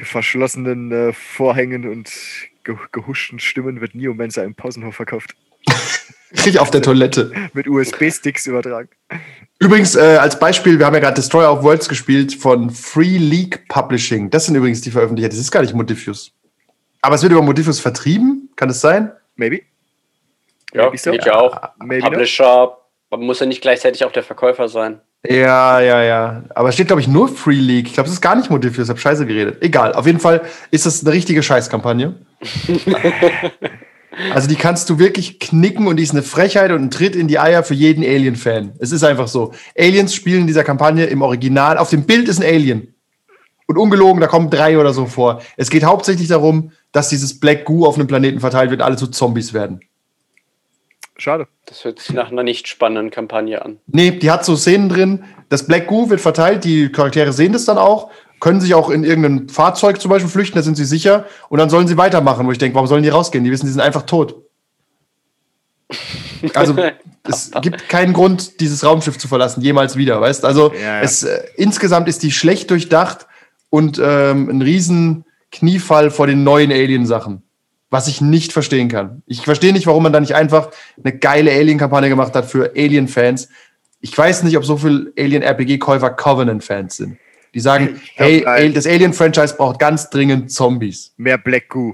verschlossenen 0.01 0.91
äh, 0.91 1.13
Vorhängen 1.13 1.87
und 1.87 2.11
ge 2.63 2.75
gehuschten 2.91 3.39
Stimmen 3.39 3.79
wird 3.79 3.93
Neomancer 3.93 4.43
im 4.43 4.55
Pausenhof 4.55 4.95
verkauft. 4.95 5.35
Krieg 6.35 6.57
auf 6.57 6.71
der 6.71 6.81
Toilette. 6.81 7.31
Mit 7.53 7.67
USB-Sticks 7.67 8.47
übertragen. 8.47 8.89
Übrigens, 9.59 9.95
äh, 9.95 10.17
als 10.19 10.39
Beispiel, 10.39 10.77
wir 10.77 10.85
haben 10.85 10.93
ja 10.93 10.99
gerade 10.99 11.15
Destroyer 11.15 11.53
of 11.53 11.63
Worlds 11.63 11.87
gespielt 11.87 12.33
von 12.33 12.69
Free 12.69 13.17
League 13.17 13.67
Publishing. 13.69 14.29
Das 14.29 14.45
sind 14.45 14.55
übrigens 14.55 14.81
die 14.81 14.91
Veröffentlicher. 14.91 15.29
Das 15.29 15.37
ist 15.37 15.51
gar 15.51 15.61
nicht 15.61 15.73
Modifius. 15.73 16.33
Aber 17.01 17.15
es 17.15 17.21
wird 17.21 17.31
über 17.31 17.41
Modifius 17.41 17.79
vertrieben. 17.79 18.49
Kann 18.55 18.67
das 18.67 18.81
sein? 18.81 19.11
Maybe. 19.35 19.61
Ja, 20.73 20.85
Maybe 20.85 20.97
so. 20.97 21.11
geht 21.11 21.25
ja 21.25 21.35
auch. 21.35 21.59
Maybe 21.79 22.03
not. 22.03 22.11
Publisher 22.11 22.77
man 23.09 23.21
muss 23.21 23.39
ja 23.39 23.45
nicht 23.45 23.61
gleichzeitig 23.61 24.03
auch 24.03 24.11
der 24.11 24.23
Verkäufer 24.23 24.67
sein. 24.67 24.99
Ja, 25.27 25.79
ja, 25.79 26.03
ja. 26.03 26.43
Aber 26.53 26.69
es 26.69 26.75
steht, 26.75 26.87
glaube 26.87 27.01
ich, 27.01 27.07
nur 27.07 27.27
Free 27.29 27.55
League. 27.55 27.87
Ich 27.87 27.93
glaube, 27.93 28.07
es 28.07 28.13
ist 28.13 28.21
gar 28.21 28.35
nicht 28.35 28.49
Modifius. 28.49 28.85
Ich 28.85 28.89
habe 28.89 28.99
Scheiße 28.99 29.25
geredet. 29.25 29.63
Egal. 29.63 29.93
Auf 29.93 30.05
jeden 30.05 30.19
Fall 30.19 30.41
ist 30.71 30.85
das 30.85 31.03
eine 31.03 31.13
richtige 31.13 31.41
Scheißkampagne. 31.41 32.15
also 34.33 34.47
die 34.47 34.55
kannst 34.55 34.89
du 34.89 34.99
wirklich 34.99 35.39
knicken 35.39 35.87
und 35.87 35.97
die 35.97 36.03
ist 36.03 36.11
eine 36.11 36.21
Frechheit 36.21 36.71
und 36.71 36.83
ein 36.83 36.91
Tritt 36.91 37.15
in 37.15 37.27
die 37.27 37.39
Eier 37.39 37.63
für 37.63 37.73
jeden 37.73 38.03
Alien-Fan. 38.03 38.73
Es 38.79 38.91
ist 38.91 39.03
einfach 39.03 39.27
so. 39.27 39.53
Aliens 39.77 40.13
spielen 40.13 40.41
in 40.41 40.47
dieser 40.47 40.63
Kampagne 40.63 41.05
im 41.05 41.21
Original. 41.21 41.77
Auf 41.77 41.89
dem 41.89 42.05
Bild 42.05 42.27
ist 42.27 42.41
ein 42.41 42.45
Alien. 42.45 42.93
Und 43.67 43.77
ungelogen, 43.77 44.21
da 44.21 44.27
kommen 44.27 44.49
drei 44.49 44.77
oder 44.77 44.93
so 44.93 45.07
vor. 45.07 45.41
Es 45.57 45.69
geht 45.69 45.83
hauptsächlich 45.83 46.27
darum, 46.27 46.71
dass 46.91 47.09
dieses 47.09 47.39
Black 47.39 47.65
Goo 47.65 47.85
auf 47.85 47.95
einem 47.95 48.07
Planeten 48.07 48.39
verteilt 48.39 48.71
wird, 48.71 48.81
alle 48.81 48.97
zu 48.97 49.07
Zombies 49.07 49.53
werden. 49.53 49.81
Schade. 51.17 51.47
Das 51.65 51.83
hört 51.83 51.99
sich 51.99 52.13
nach 52.13 52.31
einer 52.31 52.43
nicht 52.43 52.67
spannenden 52.67 53.09
Kampagne 53.09 53.63
an. 53.63 53.79
Nee, 53.87 54.11
die 54.11 54.29
hat 54.29 54.45
so 54.45 54.55
Szenen 54.55 54.87
drin. 54.87 55.23
Das 55.49 55.65
Black 55.65 55.87
Goo 55.87 56.09
wird 56.09 56.21
verteilt, 56.21 56.63
die 56.63 56.91
Charaktere 56.91 57.33
sehen 57.33 57.53
das 57.53 57.65
dann 57.65 57.77
auch, 57.77 58.11
können 58.39 58.61
sich 58.61 58.75
auch 58.75 58.89
in 58.89 59.03
irgendein 59.03 59.49
Fahrzeug 59.49 59.99
zum 59.99 60.09
Beispiel 60.09 60.29
flüchten, 60.29 60.57
da 60.57 60.63
sind 60.63 60.75
sie 60.75 60.85
sicher. 60.85 61.25
Und 61.49 61.57
dann 61.57 61.69
sollen 61.69 61.87
sie 61.87 61.97
weitermachen, 61.97 62.45
wo 62.45 62.51
ich 62.51 62.59
denke, 62.59 62.75
warum 62.75 62.87
sollen 62.87 63.03
die 63.03 63.09
rausgehen? 63.09 63.43
Die 63.43 63.51
wissen, 63.51 63.65
die 63.65 63.71
sind 63.71 63.81
einfach 63.81 64.03
tot. 64.03 64.35
Also 66.53 66.75
es 67.23 67.49
gibt 67.63 67.89
keinen 67.89 68.13
Grund, 68.13 68.59
dieses 68.59 68.85
Raumschiff 68.85 69.17
zu 69.17 69.27
verlassen, 69.27 69.61
jemals 69.61 69.95
wieder, 69.95 70.21
weißt 70.21 70.45
Also 70.45 70.71
Ja, 70.71 70.79
ja. 70.79 71.01
Es, 71.01 71.23
äh, 71.23 71.45
insgesamt 71.55 72.07
ist 72.07 72.21
die 72.21 72.31
schlecht 72.31 72.69
durchdacht 72.69 73.25
und 73.71 73.99
ähm, 73.99 74.47
ein 74.47 74.61
riesen 74.61 75.25
Kniefall 75.51 76.11
vor 76.11 76.27
den 76.27 76.43
neuen 76.43 76.71
Alien-Sachen. 76.71 77.43
Was 77.89 78.09
ich 78.09 78.19
nicht 78.19 78.51
verstehen 78.51 78.89
kann. 78.89 79.23
Ich 79.27 79.41
verstehe 79.43 79.71
nicht, 79.71 79.87
warum 79.87 80.03
man 80.03 80.11
da 80.11 80.19
nicht 80.19 80.35
einfach 80.35 80.71
eine 81.01 81.17
geile 81.17 81.51
Alien-Kampagne 81.51 82.09
gemacht 82.09 82.35
hat 82.35 82.45
für 82.45 82.71
Alien-Fans. 82.75 83.47
Ich 84.01 84.15
weiß 84.17 84.43
nicht, 84.43 84.57
ob 84.57 84.65
so 84.65 84.75
viel 84.75 85.13
Alien-RPG-Käufer 85.17 86.09
Covenant-Fans 86.09 86.97
sind. 86.97 87.17
Die 87.53 87.61
sagen, 87.61 88.01
hey. 88.15 88.45
Al- 88.45 88.73
das 88.73 88.85
Alien-Franchise 88.85 89.55
braucht 89.55 89.79
ganz 89.79 90.09
dringend 90.09 90.51
Zombies. 90.51 91.13
Mehr 91.15 91.37
Black 91.37 91.69
Goo. 91.69 91.93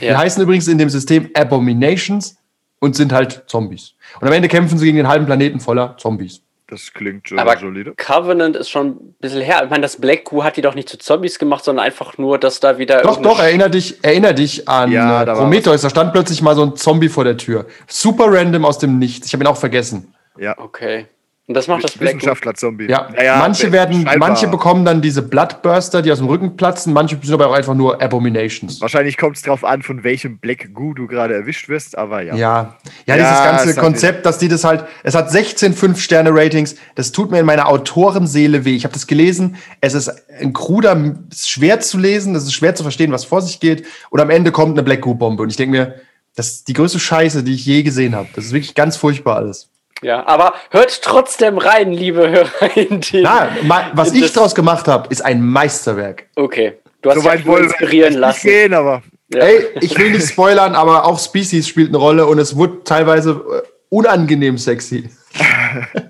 Die 0.00 0.16
heißen 0.16 0.42
übrigens 0.42 0.66
in 0.66 0.78
dem 0.78 0.88
System 0.88 1.28
Abominations 1.34 2.36
und 2.80 2.96
sind 2.96 3.12
halt 3.12 3.44
Zombies. 3.46 3.92
Und 4.20 4.26
am 4.26 4.32
Ende 4.32 4.48
kämpfen 4.48 4.78
sie 4.78 4.86
gegen 4.86 4.96
den 4.96 5.08
halben 5.08 5.26
Planeten 5.26 5.60
voller 5.60 5.96
Zombies. 5.98 6.40
Das 6.66 6.94
klingt 6.94 7.28
schon 7.28 7.38
Aber 7.38 7.58
solide. 7.58 7.92
Covenant 7.96 8.56
ist 8.56 8.70
schon 8.70 8.88
ein 8.88 9.14
bisschen 9.20 9.42
her. 9.42 9.62
Ich 9.64 9.70
meine, 9.70 9.82
das 9.82 10.00
Black 10.00 10.24
Goo 10.24 10.42
hat 10.44 10.56
die 10.56 10.62
doch 10.62 10.74
nicht 10.74 10.88
zu 10.88 10.98
Zombies 10.98 11.38
gemacht, 11.38 11.62
sondern 11.62 11.84
einfach 11.84 12.16
nur, 12.16 12.38
dass 12.38 12.58
da 12.58 12.78
wieder. 12.78 13.02
Doch, 13.02 13.20
doch, 13.20 13.38
erinner 13.38 13.68
dich, 13.68 14.02
erinner 14.02 14.32
dich 14.32 14.66
an 14.66 14.90
Ja, 14.90 15.22
äh, 15.22 15.26
da 15.26 15.34
Prometheus. 15.34 15.82
Da 15.82 15.90
stand 15.90 16.12
plötzlich 16.12 16.40
mal 16.40 16.54
so 16.54 16.62
ein 16.62 16.76
Zombie 16.76 17.10
vor 17.10 17.24
der 17.24 17.36
Tür. 17.36 17.66
Super 17.86 18.26
random 18.28 18.64
aus 18.64 18.78
dem 18.78 18.98
Nichts. 18.98 19.26
Ich 19.26 19.34
habe 19.34 19.44
ihn 19.44 19.46
auch 19.46 19.58
vergessen. 19.58 20.14
Ja. 20.38 20.58
Okay. 20.58 21.06
Und 21.46 21.52
das 21.54 21.68
macht 21.68 21.84
das 21.84 21.92
Black. 21.92 22.14
Wissenschaftler-Zombie. 22.16 22.88
Ja, 22.88 23.10
Naja, 23.14 23.36
manche 23.36 23.70
werden, 23.70 24.06
scheinbar. 24.06 24.16
manche 24.16 24.48
bekommen 24.48 24.86
dann 24.86 25.02
diese 25.02 25.20
Bloodburster, 25.20 26.00
die 26.00 26.10
aus 26.10 26.16
dem 26.16 26.26
Rücken 26.26 26.56
platzen. 26.56 26.94
Manche 26.94 27.18
sind 27.22 27.34
aber 27.34 27.48
auch 27.48 27.52
einfach 27.52 27.74
nur 27.74 28.00
Abominations. 28.00 28.80
Wahrscheinlich 28.80 29.18
kommt 29.18 29.36
es 29.36 29.42
drauf 29.42 29.62
an, 29.62 29.82
von 29.82 30.04
welchem 30.04 30.38
Black 30.38 30.72
Goo 30.72 30.94
du 30.94 31.06
gerade 31.06 31.34
erwischt 31.34 31.68
wirst, 31.68 31.98
aber 31.98 32.22
ja. 32.22 32.34
Ja. 32.34 32.78
ja, 33.06 33.16
Ja, 33.16 33.16
dieses 33.16 33.38
es 33.38 33.44
ganze 33.44 33.80
Konzept, 33.80 34.24
dass 34.24 34.38
die 34.38 34.48
das 34.48 34.64
halt, 34.64 34.86
es 35.02 35.14
hat 35.14 35.30
16 35.30 35.74
5-Sterne-Ratings, 35.74 36.76
das 36.94 37.12
tut 37.12 37.30
mir 37.30 37.40
in 37.40 37.46
meiner 37.46 37.68
Autorenseele 37.68 38.64
weh. 38.64 38.74
Ich 38.74 38.84
habe 38.84 38.94
das 38.94 39.06
gelesen, 39.06 39.56
es 39.82 39.92
ist 39.92 40.10
ein 40.40 40.54
kruder, 40.54 40.96
es 41.30 41.40
ist 41.40 41.50
schwer 41.50 41.78
zu 41.80 41.98
lesen, 41.98 42.34
es 42.34 42.44
ist 42.44 42.54
schwer 42.54 42.74
zu 42.74 42.82
verstehen, 42.84 43.12
was 43.12 43.26
vor 43.26 43.42
sich 43.42 43.60
geht 43.60 43.84
und 44.08 44.20
am 44.20 44.30
Ende 44.30 44.50
kommt 44.50 44.72
eine 44.72 44.82
Black 44.82 45.02
Goo-Bombe 45.02 45.42
und 45.42 45.50
ich 45.50 45.56
denke 45.56 45.76
mir, 45.76 45.94
das 46.36 46.48
ist 46.48 46.68
die 46.68 46.72
größte 46.72 46.98
Scheiße, 46.98 47.42
die 47.44 47.54
ich 47.54 47.66
je 47.66 47.82
gesehen 47.82 48.14
habe. 48.16 48.28
Das 48.34 48.46
ist 48.46 48.52
wirklich 48.52 48.74
ganz 48.74 48.96
furchtbar 48.96 49.36
alles. 49.36 49.68
Ja, 50.02 50.26
aber 50.26 50.54
hört 50.70 51.02
trotzdem 51.02 51.56
rein, 51.58 51.92
liebe 51.92 52.28
Hörer. 52.28 52.76
In 52.76 53.00
den, 53.00 53.22
Na, 53.22 53.48
was 53.94 54.10
in 54.10 54.16
ich 54.16 54.22
das- 54.22 54.32
draus 54.32 54.54
gemacht 54.54 54.86
habe, 54.88 55.08
ist 55.10 55.24
ein 55.24 55.40
Meisterwerk. 55.44 56.28
Okay. 56.36 56.74
Du 57.02 57.10
hast 57.10 57.18
So 57.18 57.24
weit 57.24 57.44
inspirieren 57.46 58.10
nicht 58.14 58.20
lassen. 58.20 58.46
gehen, 58.48 58.74
aber 58.74 59.02
Ja. 59.32 59.40
Ey, 59.40 59.66
ich 59.80 59.96
will 59.98 60.10
nicht 60.12 60.26
spoilern, 60.28 60.74
aber 60.74 61.04
auch 61.04 61.18
Species 61.18 61.66
spielt 61.68 61.88
eine 61.88 61.98
Rolle 61.98 62.26
und 62.26 62.38
es 62.38 62.56
wurde 62.56 62.82
teilweise 62.84 63.30
äh, 63.64 63.68
unangenehm 63.88 64.58
sexy. 64.58 65.10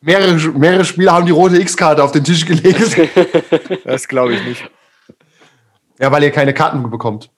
mehrere, 0.00 0.34
mehrere 0.50 0.84
Spieler 0.84 1.12
haben 1.12 1.26
die 1.26 1.32
rote 1.32 1.58
X-Karte 1.60 2.02
auf 2.02 2.12
den 2.12 2.24
Tisch 2.24 2.44
gelegt. 2.46 2.96
das 3.84 4.08
glaube 4.08 4.34
ich 4.34 4.44
nicht. 4.44 4.70
ja, 5.98 6.10
weil 6.12 6.22
ihr 6.22 6.30
keine 6.30 6.54
Karten 6.54 6.88
bekommt. 6.90 7.30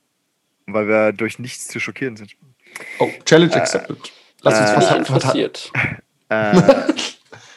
Weil 0.66 0.86
wir 0.88 1.12
durch 1.12 1.38
nichts 1.38 1.68
zu 1.68 1.80
schockieren 1.80 2.16
sind. 2.16 2.32
Oh, 2.98 3.08
Challenge 3.24 3.54
accepted. 3.54 3.98
Lass 4.42 4.60
uns 4.60 4.70
äh, 4.70 4.76
was 4.76 4.90
Nicht 4.90 4.98
interessiert. 4.98 5.72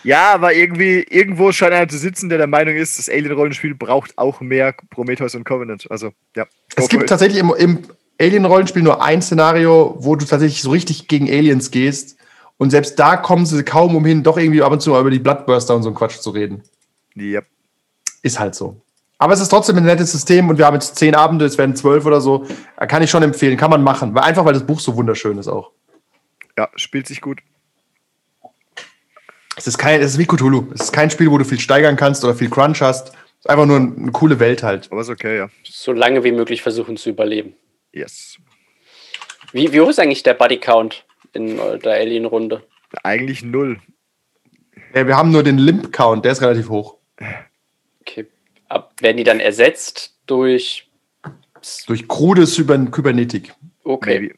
Ja, 0.05 0.35
aber 0.35 0.53
irgendwie, 0.53 1.03
irgendwo 1.09 1.51
scheint 1.51 1.73
einer 1.73 1.87
zu 1.87 1.97
sitzen, 1.97 2.29
der 2.29 2.37
der 2.37 2.45
Meinung 2.45 2.75
ist, 2.75 2.99
das 2.99 3.09
Alien-Rollenspiel 3.09 3.73
braucht 3.73 4.15
auch 4.19 4.39
mehr 4.39 4.75
Prometheus 4.91 5.33
und 5.33 5.45
Covenant. 5.45 5.87
Also, 5.89 6.11
ja. 6.35 6.45
Es 6.75 6.89
gibt 6.89 7.09
tatsächlich 7.09 7.39
im, 7.39 7.51
im 7.57 7.79
Alien-Rollenspiel 8.21 8.83
nur 8.83 9.03
ein 9.03 9.23
Szenario, 9.23 9.95
wo 9.97 10.15
du 10.15 10.23
tatsächlich 10.23 10.61
so 10.61 10.69
richtig 10.69 11.07
gegen 11.07 11.27
Aliens 11.27 11.71
gehst. 11.71 12.17
Und 12.57 12.69
selbst 12.69 12.99
da 12.99 13.17
kommen 13.17 13.47
sie 13.47 13.63
kaum 13.63 13.95
umhin, 13.95 14.21
doch 14.21 14.37
irgendwie 14.37 14.61
ab 14.61 14.71
und 14.71 14.79
zu 14.79 14.91
mal 14.91 15.01
über 15.01 15.09
die 15.09 15.17
Bloodburster 15.17 15.75
und 15.75 15.81
so 15.81 15.89
einen 15.89 15.97
Quatsch 15.97 16.19
zu 16.19 16.29
reden. 16.29 16.61
Ja. 17.15 17.41
Ist 18.21 18.39
halt 18.39 18.53
so. 18.53 18.79
Aber 19.17 19.33
es 19.33 19.39
ist 19.39 19.49
trotzdem 19.49 19.77
ein 19.77 19.85
nettes 19.85 20.11
System 20.11 20.49
und 20.49 20.59
wir 20.59 20.67
haben 20.67 20.75
jetzt 20.75 20.97
zehn 20.97 21.15
Abende, 21.15 21.45
es 21.45 21.57
werden 21.57 21.75
zwölf 21.75 22.05
oder 22.05 22.21
so. 22.21 22.45
Kann 22.87 23.01
ich 23.01 23.09
schon 23.09 23.23
empfehlen, 23.23 23.57
kann 23.57 23.71
man 23.71 23.81
machen. 23.81 24.13
Weil, 24.13 24.23
einfach 24.23 24.45
weil 24.45 24.53
das 24.53 24.67
Buch 24.67 24.79
so 24.79 24.95
wunderschön 24.95 25.39
ist 25.39 25.47
auch. 25.47 25.71
Ja, 26.57 26.69
spielt 26.75 27.07
sich 27.07 27.21
gut. 27.21 27.39
Es 29.57 29.67
ist 29.67 29.77
kein, 29.77 30.01
es 30.01 30.13
ist 30.13 30.17
wie 30.17 30.25
Cthulhu. 30.25 30.71
Es 30.73 30.81
ist 30.81 30.91
kein 30.91 31.09
Spiel, 31.09 31.31
wo 31.31 31.37
du 31.37 31.45
viel 31.45 31.59
steigern 31.59 31.95
kannst 31.95 32.23
oder 32.23 32.35
viel 32.35 32.49
Crunch 32.49 32.81
hast. 32.81 33.09
Es 33.09 33.39
ist 33.39 33.49
einfach 33.49 33.65
nur 33.65 33.77
eine 33.77 34.11
coole 34.11 34.39
Welt 34.39 34.63
halt. 34.63 34.91
Aber 34.91 35.01
ist 35.01 35.09
okay, 35.09 35.37
ja. 35.37 35.49
So 35.63 35.93
lange 35.93 36.23
wie 36.23 36.31
möglich 36.31 36.61
versuchen 36.61 36.97
zu 36.97 37.09
überleben. 37.09 37.55
Yes. 37.93 38.37
Wie, 39.53 39.71
wie 39.71 39.79
hoch 39.79 39.89
ist 39.89 39.99
eigentlich 39.99 40.23
der 40.23 40.33
Buddy 40.33 40.57
Count 40.57 41.05
in 41.33 41.57
der 41.57 41.93
Alien-Runde? 41.93 42.63
Eigentlich 43.03 43.43
null. 43.43 43.79
Ja, 44.93 45.07
wir 45.07 45.15
haben 45.15 45.31
nur 45.31 45.43
den 45.43 45.57
Limp-Count, 45.57 46.25
der 46.25 46.33
ist 46.33 46.41
relativ 46.41 46.69
hoch. 46.69 46.97
Okay. 48.01 48.27
Ab, 48.67 48.93
werden 48.99 49.17
die 49.17 49.23
dann 49.23 49.39
ersetzt 49.39 50.17
durch. 50.25 50.89
Durch 51.87 52.07
krude 52.07 52.45
Cyber 52.45 52.77
Kybernetik. 52.85 53.53
Okay. 53.83 54.19
Maybe. 54.19 54.35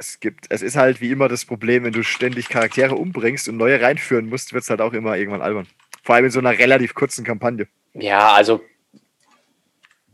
Es 0.00 0.18
gibt, 0.18 0.46
es 0.48 0.62
ist 0.62 0.76
halt 0.76 1.02
wie 1.02 1.10
immer 1.10 1.28
das 1.28 1.44
Problem, 1.44 1.84
wenn 1.84 1.92
du 1.92 2.02
ständig 2.02 2.48
Charaktere 2.48 2.94
umbringst 2.94 3.48
und 3.50 3.58
neue 3.58 3.82
reinführen 3.82 4.30
musst, 4.30 4.54
wird 4.54 4.64
es 4.64 4.70
halt 4.70 4.80
auch 4.80 4.94
immer 4.94 5.14
irgendwann 5.18 5.42
albern. 5.42 5.66
Vor 6.02 6.14
allem 6.14 6.24
in 6.24 6.30
so 6.30 6.38
einer 6.38 6.58
relativ 6.58 6.94
kurzen 6.94 7.22
Kampagne. 7.22 7.66
Ja, 7.92 8.32
also. 8.32 8.62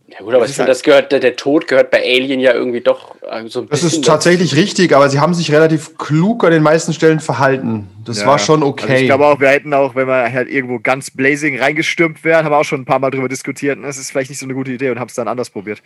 Ja 0.09 0.19
gut, 0.19 0.35
aber 0.35 0.41
Das 0.41 0.51
ich 0.51 0.57
finde, 0.57 0.67
halt- 0.71 0.77
das 0.77 0.83
gehört, 0.83 1.13
der, 1.13 1.21
der 1.21 1.37
Tod 1.37 1.69
gehört 1.69 1.93
bei 1.93 1.99
Alien 2.03 2.41
ja 2.41 2.53
irgendwie 2.53 2.81
doch 2.81 3.15
äh, 3.23 3.47
so 3.47 3.61
ein 3.61 3.69
Das 3.69 3.85
ist 3.85 4.05
tatsächlich 4.05 4.57
richtig, 4.57 4.93
aber 4.93 5.09
sie 5.09 5.21
haben 5.21 5.35
sich 5.35 5.53
relativ 5.53 5.97
klug 5.99 6.43
an 6.43 6.51
den 6.51 6.65
meisten 6.65 6.93
Stellen 6.93 7.21
verhalten. 7.21 7.89
Das 8.05 8.21
Ja. 8.23 8.27
war 8.27 8.41
schon 8.41 8.63
Also 8.63 8.73
okay. 8.73 9.03
ich 9.03 9.07
glaube 9.07 9.25
auch, 9.27 9.39
wir 9.39 9.49
hätten 9.51 9.73
auch, 9.73 9.95
wenn 9.95 10.09
wir 10.09 10.33
halt 10.33 10.49
irgendwo 10.49 10.81
ganz 10.81 11.13
blazing 11.13 11.61
reingestürmt 11.61 12.25
wären, 12.25 12.45
haben 12.45 12.53
wir 12.53 12.59
auch 12.59 12.65
schon 12.65 12.81
ein 12.81 12.85
paar 12.87 12.99
Mal 12.99 13.11
drüber 13.13 13.29
diskutiert. 13.29 13.77
und 13.77 13.85
Das 13.85 13.99
ist 13.99 14.11
vielleicht 14.11 14.31
nicht 14.31 14.41
so 14.41 14.47
eine 14.47 14.55
gute 14.55 14.73
Idee 14.73 14.91
und 14.91 14.99
haben 14.99 15.09
es 15.09 15.15
dann 15.15 15.29
anders 15.29 15.51
probiert. 15.51 15.81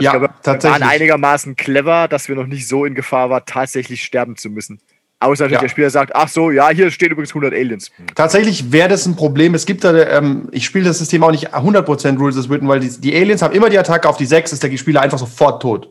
Ja, 0.00 0.10
ich 0.10 0.10
glaube, 0.18 0.26
wir 0.28 0.34
tatsächlich. 0.42 0.80
waren 0.80 0.90
einigermaßen 0.90 1.56
clever, 1.56 2.08
dass 2.08 2.28
wir 2.28 2.36
noch 2.36 2.46
nicht 2.46 2.66
so 2.68 2.84
in 2.84 2.94
Gefahr 2.94 3.30
waren, 3.30 3.42
tatsächlich 3.46 4.02
sterben 4.02 4.36
zu 4.36 4.50
müssen. 4.50 4.80
Außer 5.20 5.44
natürlich 5.44 5.52
Ja. 5.54 5.60
der 5.60 5.68
Spieler 5.68 5.90
sagt, 5.90 6.14
ach 6.14 6.28
so, 6.28 6.50
ja, 6.50 6.68
hier 6.70 6.90
stehen 6.90 7.10
übrigens 7.12 7.30
100 7.30 7.54
Aliens. 7.54 7.90
Tatsächlich 8.14 8.72
wäre 8.72 8.88
das 8.88 9.06
ein 9.06 9.16
Problem. 9.16 9.54
Es 9.54 9.64
gibt 9.64 9.84
da, 9.84 9.94
ähm, 9.96 10.48
ich 10.52 10.64
spiele 10.66 10.84
das 10.86 10.98
System 10.98 11.22
auch 11.22 11.30
nicht 11.30 11.54
100% 11.54 12.18
Rules 12.18 12.36
as 12.36 12.48
Written, 12.50 12.68
weil 12.68 12.80
die, 12.80 12.90
die 13.00 13.14
Aliens 13.16 13.40
haben 13.40 13.54
immer 13.54 13.70
die 13.70 13.78
Attacke 13.78 14.08
auf 14.08 14.16
die 14.16 14.26
6, 14.26 14.52
ist 14.52 14.62
der 14.62 14.76
Spieler 14.76 15.00
einfach 15.00 15.18
sofort 15.18 15.62
tot. 15.62 15.90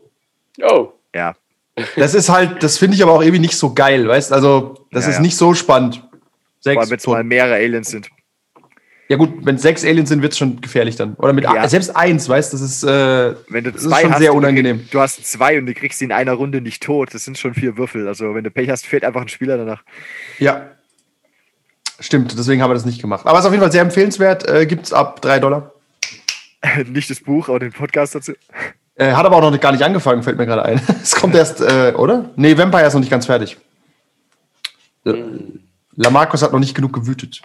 Oh. 0.62 0.92
Ja, 1.14 1.34
Das 1.96 2.14
ist 2.14 2.28
halt, 2.28 2.62
das 2.62 2.78
finde 2.78 2.94
ich 2.96 3.02
aber 3.02 3.12
auch 3.12 3.22
irgendwie 3.22 3.40
nicht 3.40 3.56
so 3.56 3.74
geil, 3.74 4.06
weißt 4.06 4.32
Also, 4.32 4.86
das 4.92 5.04
Ja, 5.04 5.10
ist 5.10 5.16
ja. 5.16 5.22
nicht 5.22 5.36
so 5.36 5.54
spannend. 5.54 5.96
vor 5.96 6.10
Sechs 6.60 6.80
allem, 6.80 6.90
wenn 6.90 6.98
es 6.98 7.06
mal 7.06 7.24
mehrere 7.24 7.54
Aliens 7.54 7.88
sind. 7.90 8.08
Ja, 9.08 9.16
gut, 9.18 9.44
wenn 9.44 9.58
sechs 9.58 9.84
Aliens 9.84 10.08
sind, 10.08 10.22
wird 10.22 10.32
es 10.32 10.38
schon 10.38 10.60
gefährlich 10.62 10.96
dann. 10.96 11.14
Oder 11.16 11.32
mit 11.34 11.44
Ja. 11.44 11.52
a- 11.54 11.68
selbst 11.68 11.94
eins, 11.94 12.26
weißt 12.28 12.54
das 12.54 12.60
ist, 12.62 12.84
äh, 12.84 13.34
Wenn 13.48 13.64
du 13.64 13.72
das 13.72 13.84
ist 13.84 13.94
schon 14.00 14.10
hast, 14.12 14.18
sehr 14.18 14.30
du- 14.30 14.36
unangenehm. 14.38 14.86
Du 14.90 14.98
hast 15.00 15.26
zwei 15.30 15.58
und 15.58 15.66
du 15.66 15.74
kriegst 15.74 15.98
sie 15.98 16.06
in 16.06 16.12
einer 16.12 16.32
Runde 16.32 16.60
nicht 16.62 16.82
tot. 16.82 17.12
Das 17.12 17.24
sind 17.24 17.36
schon 17.36 17.52
vier 17.54 17.76
Würfel. 17.76 18.08
Also, 18.08 18.34
wenn 18.34 18.44
du 18.44 18.50
Pech 18.50 18.70
hast, 18.70 18.86
fehlt 18.86 19.04
einfach 19.04 19.20
ein 19.20 19.28
Spieler 19.28 19.58
danach. 19.58 19.82
Ja. 20.38 20.70
Stimmt, 22.00 22.36
deswegen 22.38 22.62
haben 22.62 22.70
wir 22.70 22.74
das 22.74 22.86
nicht 22.86 23.00
gemacht. 23.00 23.26
Aber 23.26 23.38
es 23.38 23.44
ist 23.44 23.46
auf 23.46 23.52
jeden 23.52 23.62
Fall 23.62 23.72
sehr 23.72 23.82
empfehlenswert. 23.82 24.48
Äh, 24.48 24.66
Gibt 24.66 24.86
es 24.86 24.92
ab 24.92 25.20
3 25.20 25.38
Dollar. 25.38 25.72
nicht 26.90 27.10
das 27.10 27.20
Buch, 27.20 27.48
aber 27.50 27.58
den 27.58 27.72
Podcast 27.72 28.14
dazu. 28.14 28.32
Äh, 28.96 29.12
hat 29.12 29.26
aber 29.26 29.36
auch 29.36 29.50
noch 29.50 29.60
gar 29.60 29.72
nicht 29.72 29.84
angefangen, 29.84 30.22
fällt 30.22 30.38
mir 30.38 30.46
gerade 30.46 30.64
ein. 30.64 30.80
Es 31.02 31.14
kommt 31.14 31.34
erst, 31.34 31.60
äh, 31.60 31.92
oder? 31.96 32.30
Nee, 32.36 32.56
Vampire 32.56 32.86
ist 32.86 32.94
noch 32.94 33.00
nicht 33.00 33.10
ganz 33.10 33.26
fertig. 33.26 33.58
Lamarcus 35.96 36.42
hat 36.42 36.52
noch 36.52 36.58
nicht 36.60 36.74
genug 36.74 36.92
gewütet. 36.92 37.42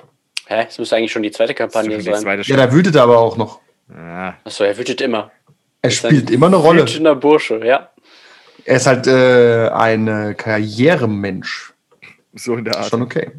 Hä? 0.52 0.66
Das 0.66 0.80
müsste 0.80 0.95
eigentlich 0.95 1.12
schon 1.12 1.22
die 1.22 1.30
zweite 1.30 1.54
Kampagne 1.54 1.95
die 1.97 2.04
sein. 2.04 2.16
zweite 2.22 2.41
Ja, 2.50 2.58
da 2.58 2.74
wütet 2.74 2.95
er 2.95 3.04
aber 3.04 3.20
auch 3.20 3.38
noch. 3.38 3.60
Ah, 3.95 4.34
Achso, 4.43 4.64
er 4.64 4.76
wütet 4.80 5.00
immer. 5.00 5.30
Er 5.84 5.89
Ist 5.91 5.97
spielt 5.97 6.30
ein 6.30 6.34
immer 6.34 6.47
eine 6.47 6.56
Rolle. 6.56 6.82
Wütender 6.82 7.14
Bursche, 7.16 7.64
ja. 7.64 7.89
Er 8.66 8.76
ist 8.78 8.88
halt 8.88 9.06
äh, 9.06 9.70
ein 9.70 10.08
äh, 10.08 10.34
Karrieremensch. 10.34 11.74
so 12.34 12.56
in 12.56 12.66
der 12.66 12.78
Art. 12.78 12.89
Schon 12.89 13.04
okay. 13.04 13.32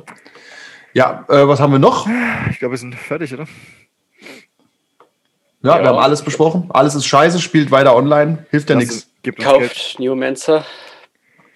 Ja, 0.94 1.24
äh, 1.28 1.48
was 1.48 1.58
haben 1.58 1.72
wir 1.72 1.80
noch? 1.80 2.06
Ich 2.50 2.60
glaube, 2.60 2.74
wir 2.74 2.78
sind 2.78 2.94
fertig, 2.94 3.34
oder? 3.34 3.46
Ja, 5.62 5.76
Ja. 5.76 5.82
wir 5.82 5.88
haben 5.88 5.98
alles 5.98 6.22
besprochen. 6.22 6.68
Alles 6.70 6.94
ist 6.94 7.06
scheiße, 7.06 7.40
spielt 7.40 7.72
weiter 7.72 7.94
online, 7.96 8.46
hilft 8.50 8.70
ja 8.70 8.76
nichts. 8.76 9.08
Gibt 9.22 9.40
uns 9.40 9.48
Geld. 9.48 9.60
Kauft 9.72 9.98
Newmancer. 9.98 10.64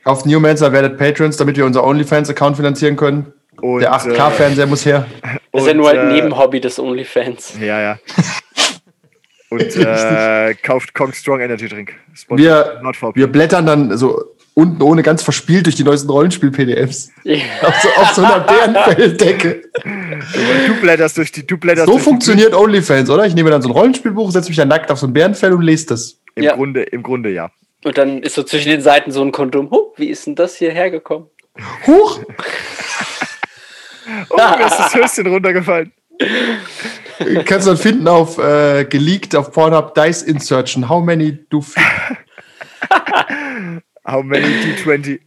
Auf 0.05 0.27
Newmancer 0.27 0.73
werdet 0.73 0.99
Patrons, 0.99 1.37
damit 1.37 1.57
wir 1.57 1.65
unser 1.65 1.85
OnlyFans-Account 1.85 2.57
finanzieren 2.57 2.97
können. 2.97 3.33
Und, 3.61 3.81
Der 3.81 3.95
8K-Fernseher 3.95 4.67
muss 4.67 4.85
her. 4.85 5.07
Das 5.53 5.63
ist 5.63 5.69
ja 5.69 5.75
nur 5.75 5.91
ein 5.91 6.11
äh, 6.11 6.13
Nebenhobby 6.13 6.61
des 6.61 6.79
OnlyFans. 6.79 7.55
Ja, 7.61 7.81
ja. 7.81 7.99
Und 9.51 9.77
äh, 9.77 10.55
kauft 10.63 10.95
Kong 10.95 11.13
Strong 11.13 11.41
Energy 11.41 11.69
Drink. 11.69 11.95
Wir, 12.31 12.81
wir 13.15 13.27
blättern 13.29 13.67
dann 13.67 13.97
so 13.97 14.35
unten 14.55 14.83
ohne 14.83 15.03
ganz 15.03 15.23
verspielt 15.23 15.67
durch 15.67 15.77
die 15.77 15.85
neuesten 15.85 16.11
Rollenspiel-PDFs. 16.11 17.11
Ja. 17.25 17.37
Auf 17.63 17.75
so, 17.81 17.89
auf 17.91 18.13
so 18.15 18.23
einer 18.25 18.41
Bärenfelldecke. 18.75 19.63
Du 20.67 20.81
blätterst 20.81 21.19
durch 21.19 21.31
die. 21.31 21.47
Du 21.47 21.57
blätterst 21.57 21.87
So 21.87 21.93
durch 21.93 22.03
funktioniert 22.03 22.55
OnlyFans, 22.55 23.11
oder? 23.11 23.27
Ich 23.27 23.35
nehme 23.35 23.51
dann 23.51 23.63
so 23.63 23.69
ein 23.69 23.73
Rollenspielbuch, 23.73 24.31
setze 24.31 24.49
mich 24.49 24.57
da 24.57 24.65
nackt 24.65 24.91
auf 24.91 24.99
so 24.99 25.07
ein 25.07 25.13
Bärenfell 25.13 25.53
und 25.53 25.63
lese 25.63 25.87
das. 25.87 26.21
Die, 26.37 26.41
im, 26.41 26.45
Ja. 26.45 26.55
Grunde, 26.57 26.83
Im 26.83 27.03
Grunde 27.03 27.31
ja. 27.31 27.51
Und 27.85 27.99
dann 27.99 28.23
ist 28.23 28.35
so 28.35 28.43
zwischen 28.43 28.71
den 28.71 28.81
Seiten 28.81 29.11
so 29.11 29.23
ein 29.23 29.31
Kondom. 29.31 29.71
Huh, 29.71 29.93
wie 29.97 30.09
ist 30.09 30.27
denn 30.27 30.35
das 30.35 30.57
hierher 30.57 30.91
gekommen? 30.91 31.27
Huch! 31.87 32.21
Oh, 34.31 34.37
mir 34.37 34.67
ist 34.67 34.79
das 34.79 34.95
Höschen 34.95 35.27
runtergefallen. 35.27 35.93
Kannst 37.45 37.67
du 37.67 37.71
dann 37.73 37.77
finden 37.79 38.09
auf 38.09 38.39
äh, 38.39 38.85
geleakt 38.85 39.35
auf 39.37 39.51
Pornhub 39.53 39.95
Dice 39.95 40.23
Insertion. 40.23 40.89
How 40.89 41.03
many 41.05 41.39
do 41.49 41.65
How 44.07 44.23
many 44.23 44.45
D20? 44.47 45.21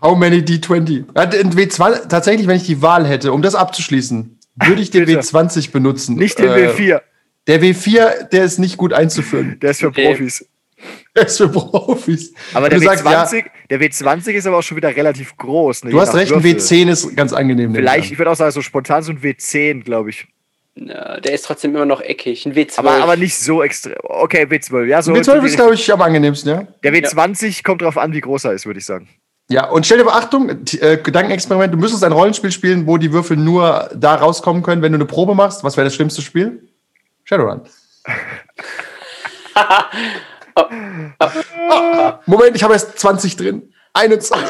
How 0.00 0.16
many 0.16 0.38
D20? 0.38 1.04
Ja, 1.16 1.26
den 1.26 1.52
W20, 1.52 2.08
tatsächlich, 2.08 2.46
wenn 2.46 2.56
ich 2.56 2.64
die 2.66 2.80
Wahl 2.82 3.06
hätte, 3.06 3.32
um 3.32 3.42
das 3.42 3.54
abzuschließen, 3.54 4.38
würde 4.56 4.82
ich 4.82 4.90
den 4.90 5.06
Bitte. 5.06 5.20
W20 5.20 5.72
benutzen. 5.72 6.16
Nicht 6.16 6.38
den 6.38 6.50
Äh, 6.50 6.68
W4. 6.68 7.00
Der 7.46 7.60
W4, 7.60 8.28
der 8.28 8.44
ist 8.44 8.58
nicht 8.58 8.76
gut 8.76 8.92
einzuführen. 8.92 9.58
Der 9.60 9.70
ist 9.70 9.80
für. 9.80 9.90
Profis. 9.90 10.46
Der 11.16 11.26
ist 11.26 11.36
für 11.36 11.48
Profis. 11.48 12.32
Aber 12.52 12.68
der 12.68 12.78
du 12.78 12.84
sagst, 12.84 13.06
W20, 13.06 13.44
der 13.70 13.80
W20 13.80 14.32
ist 14.32 14.46
aber 14.46 14.58
auch 14.58 14.62
schon 14.62 14.76
wieder 14.76 14.94
relativ 14.94 15.36
groß. 15.36 15.84
Ne? 15.84 15.92
Du 15.92 16.00
hast 16.00 16.14
recht, 16.14 16.32
ein 16.32 16.42
Würfel. 16.42 16.58
W10 16.58 16.90
ist 16.90 17.16
ganz 17.16 17.32
angenehm. 17.32 17.72
Vielleicht, 17.72 18.10
ich 18.10 18.18
würde 18.18 18.32
auch 18.32 18.36
sagen, 18.36 18.50
so 18.50 18.62
spontan 18.62 19.04
so 19.04 19.12
ein 19.12 19.20
W10, 19.20 19.84
glaube 19.84 20.10
ich. 20.10 20.26
Ja, 20.76 21.20
der 21.20 21.32
ist 21.32 21.44
trotzdem 21.44 21.74
immer 21.76 21.86
noch 21.86 22.00
eckig. 22.00 22.46
Ein 22.46 22.54
W12. 22.54 22.78
Aber, 22.78 22.94
aber 22.94 23.16
nicht 23.16 23.36
so 23.36 23.62
extrem. 23.62 23.94
Okay, 24.02 24.44
W12. 24.44 24.86
Ja, 24.86 25.02
so 25.02 25.12
W12 25.12 25.44
ist, 25.44 25.56
glaube 25.56 25.74
ich, 25.74 25.92
am 25.92 26.02
angenehmsten, 26.02 26.50
ja. 26.50 26.66
Der 26.82 26.92
W20 26.92 27.62
kommt 27.62 27.82
drauf 27.82 27.96
an, 27.96 28.12
wie 28.12 28.20
groß 28.20 28.46
er 28.46 28.52
ist, 28.52 28.66
würde 28.66 28.80
ich 28.80 28.84
sagen. 28.84 29.08
Ja, 29.48 29.68
und 29.68 29.86
stell 29.86 29.98
dir 29.98 30.04
Beachtung, 30.04 30.48
äh, 30.48 30.96
Gedankenexperiment, 30.96 31.72
du 31.72 31.78
müsstest 31.78 32.02
ein 32.02 32.12
Rollenspiel 32.12 32.50
spielen, 32.50 32.86
wo 32.86 32.96
die 32.96 33.12
Würfel 33.12 33.36
nur 33.36 33.90
da 33.94 34.16
rauskommen 34.16 34.62
können, 34.62 34.82
wenn 34.82 34.92
du 34.92 34.96
eine 34.96 35.04
Probe 35.04 35.34
machst. 35.34 35.62
Was 35.62 35.76
wäre 35.76 35.84
das 35.84 35.94
schlimmste 35.94 36.22
Spiel? 36.22 36.66
Shadowrun. 37.24 37.60
Moment, 42.26 42.56
ich 42.56 42.62
habe 42.62 42.74
erst 42.74 42.98
20 42.98 43.36
drin. 43.36 43.74
21. 43.92 44.48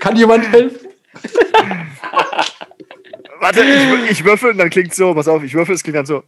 Kann 0.00 0.16
jemand 0.16 0.50
helfen? 0.52 0.88
Warte, 3.40 3.62
ich, 3.62 4.10
ich 4.10 4.24
würfel 4.24 4.50
und 4.50 4.58
dann 4.58 4.70
klingt 4.70 4.94
so. 4.94 5.14
Pass 5.14 5.28
auf, 5.28 5.42
ich 5.42 5.54
würfel, 5.54 5.74
es 5.74 5.82
klingt 5.82 5.96
dann 5.96 6.06
so. 6.06 6.22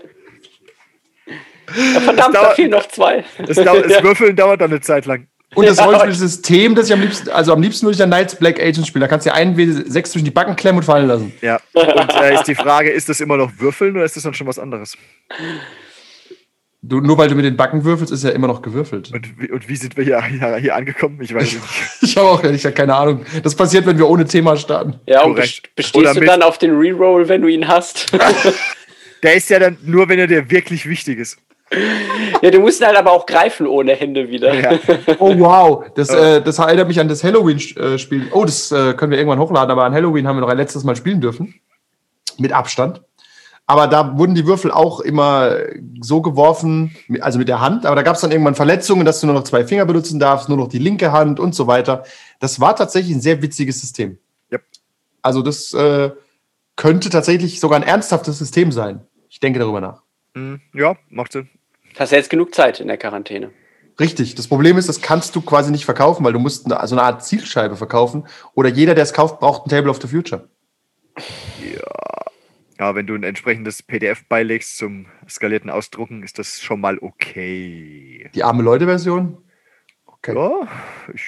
Verdammt, 1.65 2.35
da 2.35 2.41
dauert- 2.43 2.55
fehlen 2.55 2.71
noch 2.71 2.87
zwei. 2.87 3.23
Das, 3.45 3.57
dau 3.57 3.79
das 3.81 4.03
Würfeln 4.03 4.35
dauert 4.35 4.61
dann 4.61 4.71
eine 4.71 4.81
Zeit 4.81 5.05
lang. 5.05 5.27
Und 5.55 5.67
das 5.67 5.77
Ja, 5.79 5.85
Rollenspielsystem, 5.85 6.75
das 6.75 6.87
ich 6.87 6.93
am 6.93 7.01
liebsten, 7.01 7.29
also 7.29 7.53
am 7.53 7.61
liebsten 7.61 7.85
würde 7.85 7.93
ich 7.93 7.97
dann 7.99 8.09
Knights 8.09 8.35
Black 8.35 8.59
Agent 8.59 8.87
spielen. 8.87 9.01
Da 9.01 9.07
kannst 9.07 9.25
du 9.25 9.29
dir 9.29 9.35
einen 9.35 9.55
W6 9.55 10.03
zwischen 10.05 10.25
die 10.25 10.31
Backen 10.31 10.55
klemmen 10.55 10.79
und 10.79 10.83
fallen 10.83 11.07
lassen. 11.07 11.33
Ja. 11.41 11.59
Und 11.73 12.13
äh, 12.21 12.33
ist 12.35 12.43
die 12.47 12.55
Frage, 12.55 12.89
ist 12.89 13.09
das 13.09 13.19
immer 13.21 13.37
noch 13.37 13.51
Würfeln 13.57 13.95
oder 13.95 14.05
ist 14.05 14.15
das 14.15 14.23
dann 14.23 14.33
schon 14.33 14.47
was 14.47 14.59
anderes? 14.59 14.97
Du, 16.85 16.99
nur 16.99 17.17
weil 17.17 17.29
du 17.29 17.35
mit 17.35 17.45
den 17.45 17.55
Backen 17.55 17.85
würfelst, 17.85 18.11
ist 18.11 18.25
ja 18.25 18.31
immer 18.31 18.47
noch 18.47 18.61
gewürfelt. 18.61 19.09
Und, 19.13 19.39
wie- 19.39 19.49
und 19.51 19.69
wie 19.69 19.75
sind 19.77 19.95
wir 19.95 20.03
hier, 20.03 20.21
hier, 20.25 20.55
hier 20.57 20.75
angekommen? 20.75 21.17
Ich 21.21 21.33
weiß 21.33 21.43
nicht. 21.53 21.59
Ich 22.01 22.17
habe 22.17 22.27
auch 22.27 22.43
ehrlich 22.43 22.61
gesagt 22.61 22.75
keine 22.75 22.93
Ahnung. 22.93 23.25
Das 23.41 23.55
passiert, 23.55 23.85
wenn 23.85 23.97
wir 23.97 24.07
ohne 24.09 24.25
Thema 24.25 24.57
starten. 24.57 24.99
Ja, 25.07 25.21
und 25.23 25.35
Korrekt. 25.35 25.61
best- 25.63 25.75
bestehst 25.75 25.95
Oder 25.95 26.13
du 26.13 26.25
dann 26.25 26.41
auf 26.43 26.57
den 26.57 26.75
Reroll, 26.77 27.29
wenn 27.29 27.41
du 27.41 27.47
ihn 27.47 27.67
hast? 27.67 28.11
Der 29.23 29.35
ist 29.35 29.49
ja 29.49 29.57
dann 29.59 29.77
nur, 29.83 30.09
wenn 30.09 30.19
er 30.19 30.27
dir 30.27 30.51
wirklich 30.51 30.85
wichtig 30.87 31.17
ist. 31.17 31.37
Ja, 32.41 32.51
du 32.51 32.59
musst 32.59 32.85
halt 32.85 32.97
aber 32.97 33.11
auch 33.11 33.25
greifen 33.25 33.67
ohne 33.67 33.93
Hände 33.93 34.29
wieder. 34.29 34.53
Ja. 34.53 34.79
Oh 35.19 35.37
wow, 35.37 35.85
das, 35.95 36.09
äh, 36.09 36.41
das 36.41 36.59
erinnert 36.59 36.87
mich 36.87 36.99
an 36.99 37.07
das 37.07 37.23
Halloween-Spiel. 37.23 38.29
Oh, 38.31 38.45
das 38.45 38.71
äh, 38.71 38.93
können 38.93 39.11
wir 39.11 39.17
irgendwann 39.17 39.39
hochladen, 39.39 39.71
aber 39.71 39.83
an 39.83 39.93
Halloween 39.93 40.27
haben 40.27 40.37
wir 40.37 40.41
noch 40.41 40.49
ein 40.49 40.57
letztes 40.57 40.83
Mal 40.83 40.95
spielen 40.95 41.21
dürfen. 41.21 41.55
Mit 42.37 42.51
Abstand. 42.51 43.01
Aber 43.65 43.87
da 43.87 44.17
wurden 44.17 44.35
die 44.35 44.45
Würfel 44.45 44.71
auch 44.71 44.99
immer 44.99 45.55
so 46.01 46.21
geworfen, 46.21 46.95
also 47.21 47.39
mit 47.39 47.47
der 47.47 47.61
Hand, 47.61 47.85
aber 47.85 47.95
da 47.95 48.01
gab 48.01 48.15
es 48.15 48.21
dann 48.21 48.31
irgendwann 48.31 48.55
Verletzungen, 48.55 49.05
dass 49.05 49.21
du 49.21 49.27
nur 49.27 49.35
noch 49.35 49.45
zwei 49.45 49.65
Finger 49.65 49.85
benutzen 49.85 50.19
darfst, 50.19 50.49
nur 50.49 50.57
noch 50.57 50.67
die 50.67 50.79
linke 50.79 51.13
Hand 51.13 51.39
und 51.39 51.55
so 51.55 51.65
weiter. 51.65 52.03
Das 52.39 52.59
war 52.59 52.75
tatsächlich 52.75 53.15
ein 53.15 53.21
sehr 53.21 53.41
witziges 53.41 53.79
System. 53.79 54.17
Yep. 54.51 54.63
Also 55.21 55.41
das 55.41 55.73
äh, 55.73 56.11
könnte 56.75 57.09
tatsächlich 57.09 57.61
sogar 57.61 57.79
ein 57.79 57.87
ernsthaftes 57.87 58.37
System 58.37 58.71
sein. 58.73 59.01
Ich 59.29 59.39
denke 59.39 59.59
darüber 59.59 59.79
nach. 59.79 60.03
Hm, 60.35 60.59
ja, 60.73 60.95
macht 61.09 61.31
Sinn. 61.31 61.49
Hast 61.97 62.11
ja 62.11 62.17
jetzt 62.17 62.29
genug 62.29 62.53
Zeit 62.53 62.79
in 62.79 62.87
der 62.87 62.97
Quarantäne. 62.97 63.51
Richtig. 63.99 64.35
Das 64.35 64.47
Problem 64.47 64.77
ist, 64.77 64.89
das 64.89 65.01
kannst 65.01 65.35
du 65.35 65.41
quasi 65.41 65.71
nicht 65.71 65.85
verkaufen, 65.85 66.23
weil 66.23 66.33
du 66.33 66.39
musst 66.39 66.65
eine, 66.65 66.79
also 66.79 66.95
eine 66.95 67.03
Art 67.03 67.23
Zielscheibe 67.23 67.75
verkaufen. 67.75 68.25
Oder 68.55 68.69
jeder, 68.69 68.95
der 68.95 69.03
es 69.03 69.13
kauft, 69.13 69.39
braucht 69.39 69.65
ein 69.65 69.69
Table 69.69 69.91
of 69.91 70.01
the 70.01 70.07
Future. 70.07 70.49
Ja, 72.79 72.95
wenn 72.95 73.05
du 73.05 73.13
ein 73.13 73.23
entsprechendes 73.23 73.83
PDF 73.83 74.25
beilegst 74.27 74.77
zum 74.77 75.05
skalierten 75.29 75.69
Ausdrucken, 75.69 76.23
ist 76.23 76.39
das 76.39 76.59
schon 76.61 76.81
mal 76.81 76.97
okay. 76.99 78.29
Die 78.33 78.43
arme 78.43 78.63
Leute-Version. 78.63 79.37
Okay. 80.05 80.35
Ja, 80.35 80.67
ich, 81.13 81.21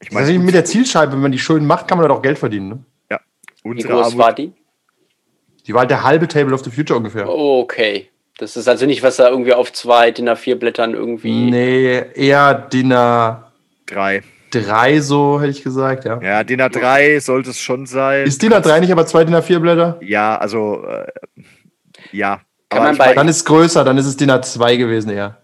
ich 0.00 0.16
Also 0.16 0.32
meine, 0.32 0.44
mit 0.44 0.54
der 0.54 0.64
Zielscheibe, 0.64 1.12
wenn 1.12 1.20
man 1.20 1.32
die 1.32 1.38
schön 1.38 1.66
macht, 1.66 1.88
kann 1.88 1.98
man 1.98 2.08
da 2.08 2.14
doch 2.14 2.22
Geld 2.22 2.38
verdienen. 2.38 2.68
Ne? 2.68 2.84
ja, 3.10 3.20
Wie 3.62 3.70
unsere 3.70 3.92
groß 3.92 4.06
Armut, 4.06 4.18
war 4.18 4.32
die? 4.32 4.52
Die 5.66 5.74
war 5.74 5.80
halt 5.80 5.90
der 5.90 6.04
halbe 6.04 6.26
Table 6.26 6.54
of 6.54 6.64
the 6.64 6.70
Future 6.70 6.96
ungefähr. 6.96 7.28
Okay. 7.28 8.08
Das 8.38 8.56
ist 8.56 8.68
also 8.68 8.84
nicht, 8.86 9.02
was 9.02 9.16
da 9.16 9.28
irgendwie 9.30 9.54
auf 9.54 9.72
zwei 9.72 10.10
DIN 10.10 10.28
A4 10.28 10.56
Blättern 10.56 10.92
irgendwie. 10.92 11.50
Nee, 11.50 12.04
eher 12.14 12.54
DIN 12.54 12.90
drei. 12.90 14.22
A3 14.52 15.00
so, 15.02 15.40
hätte 15.40 15.50
ich 15.50 15.62
gesagt, 15.62 16.04
ja. 16.04 16.20
Ja, 16.22 16.44
DIN 16.44 16.60
A3 16.62 17.20
sollte 17.20 17.50
es 17.50 17.58
schon 17.60 17.84
sein. 17.86 18.26
Ist 18.26 18.42
DIN 18.42 18.52
A3 18.52 18.80
nicht 18.80 18.92
aber 18.92 19.06
zwei 19.06 19.24
DIN 19.24 19.34
A4 19.34 19.58
Blätter? 19.58 19.98
Ja, 20.00 20.36
also, 20.38 20.84
äh, 20.86 21.06
ja. 22.12 22.40
Kann 22.68 22.80
Aber 22.80 22.88
man 22.88 22.96
bei- 22.98 23.14
Dann 23.14 23.28
ist 23.28 23.36
es 23.38 23.44
größer, 23.44 23.84
dann 23.84 23.96
ist 23.98 24.06
es 24.06 24.16
DIN 24.16 24.30
A2 24.30 24.76
gewesen 24.76 25.10
eher. 25.10 25.38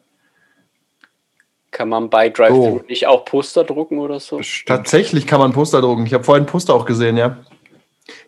Kann 1.71 1.89
man 1.89 2.11
bei 2.11 2.29
Drive-Thru 2.29 2.81
Oh. 2.81 2.85
nicht 2.89 3.07
auch 3.07 3.25
Poster 3.25 3.65
drucken 3.65 3.99
oder 3.99 4.21
so? 4.21 4.37
bestimmt. 4.39 4.69
Tatsächlich 4.69 5.27
kann 5.27 5.41
man 5.41 5.53
Poster 5.53 5.81
drucken. 5.81 6.05
Ich 6.05 6.13
habe 6.15 6.25
vorhin 6.25 6.45
ein 6.45 6.47
Poster 6.49 6.75
auch 6.75 6.85
gesehen, 6.85 7.17
ja. 7.17 7.39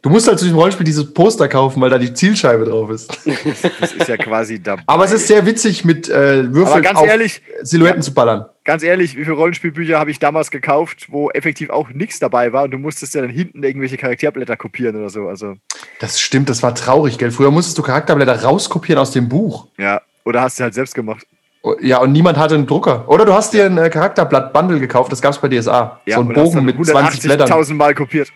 Du 0.05 0.11
musst 0.11 0.29
halt 0.29 0.39
zu 0.39 0.45
diesem 0.45 0.59
Rollenspiel 0.59 0.85
dieses 0.85 1.15
Poster 1.15 1.49
kaufen, 1.49 1.81
weil 1.81 1.89
da 1.89 1.97
die 1.97 2.13
Zielscheibe 2.13 2.67
drauf 2.67 2.91
ist. 2.91 3.11
Das 3.81 3.93
ist 3.95 4.07
ja 4.07 4.19
quasi 4.19 4.63
dabei. 4.63 4.83
Aber 4.87 5.05
es 5.07 5.13
ist 5.13 5.27
sehr 5.29 5.47
witzig, 5.47 5.85
mit 5.85 6.11
äh, 6.11 6.53
Würfeln 6.53 6.83
ganz 6.83 6.99
auf 6.99 7.07
ehrlich, 7.07 7.41
Silhouetten 7.63 8.03
zu 8.03 8.13
ballern. 8.13 8.45
ganz 8.65 8.83
ehrlich, 8.83 9.17
wie 9.17 9.25
viele 9.25 9.35
Rollenspielbücher 9.35 9.99
habe 9.99 10.11
ich 10.11 10.19
damals 10.19 10.51
gekauft, 10.51 11.07
wo 11.11 11.31
effektiv 11.31 11.71
auch 11.71 11.89
nichts 11.89 12.19
dabei 12.19 12.53
war 12.53 12.65
und 12.65 12.73
du 12.73 12.79
musstest 12.79 13.15
ja 13.15 13.23
dann 13.23 13.31
hinten 13.31 13.63
irgendwelche 13.63 13.97
Charakterblätter 13.97 14.57
kopieren 14.59 14.95
oder 14.97 15.09
so. 15.09 15.27
Also, 15.27 15.55
Das 16.01 16.21
stimmt, 16.21 16.51
das 16.51 16.63
war 16.63 16.75
traurig, 16.75 17.17
gell? 17.17 17.31
Früher 17.31 17.51
musstest 17.51 17.79
du 17.79 17.83
Charakterblätter 17.83 18.43
rauskopieren 18.43 19.01
aus 19.01 19.11
dem 19.11 19.29
Buch. 19.29 19.69
ja. 19.79 20.03
Oder 20.27 20.41
hast 20.43 20.59
du 20.59 20.65
halt 20.65 20.73
selbst 20.75 20.95
gemacht. 20.95 21.27
Oh, 21.63 21.75
Ja, 21.81 21.99
und 21.99 22.13
niemand 22.13 22.39
hatte 22.39 22.55
einen 22.55 22.67
Drucker. 22.67 23.09
Oder 23.09 23.25
du 23.25 23.35
hast 23.35 23.53
dir 23.53 23.67
ein 23.67 23.77
äh, 23.79 23.91
Charakterblatt-Bundle 23.91 24.81
gekauft, 24.81 25.13
das 25.13 25.21
gab 25.21 25.33
es 25.33 25.39
bei 25.39 25.49
DSA. 25.49 26.01
Ja, 26.07 26.17
so 26.17 26.23
ein 26.23 26.29
Bogen 26.29 26.65
mit 26.65 26.77
20 26.83 27.23
Blättern. 27.23 27.49
180.000 27.49 27.75
Mal 27.75 27.95
kopiert. 27.95 28.33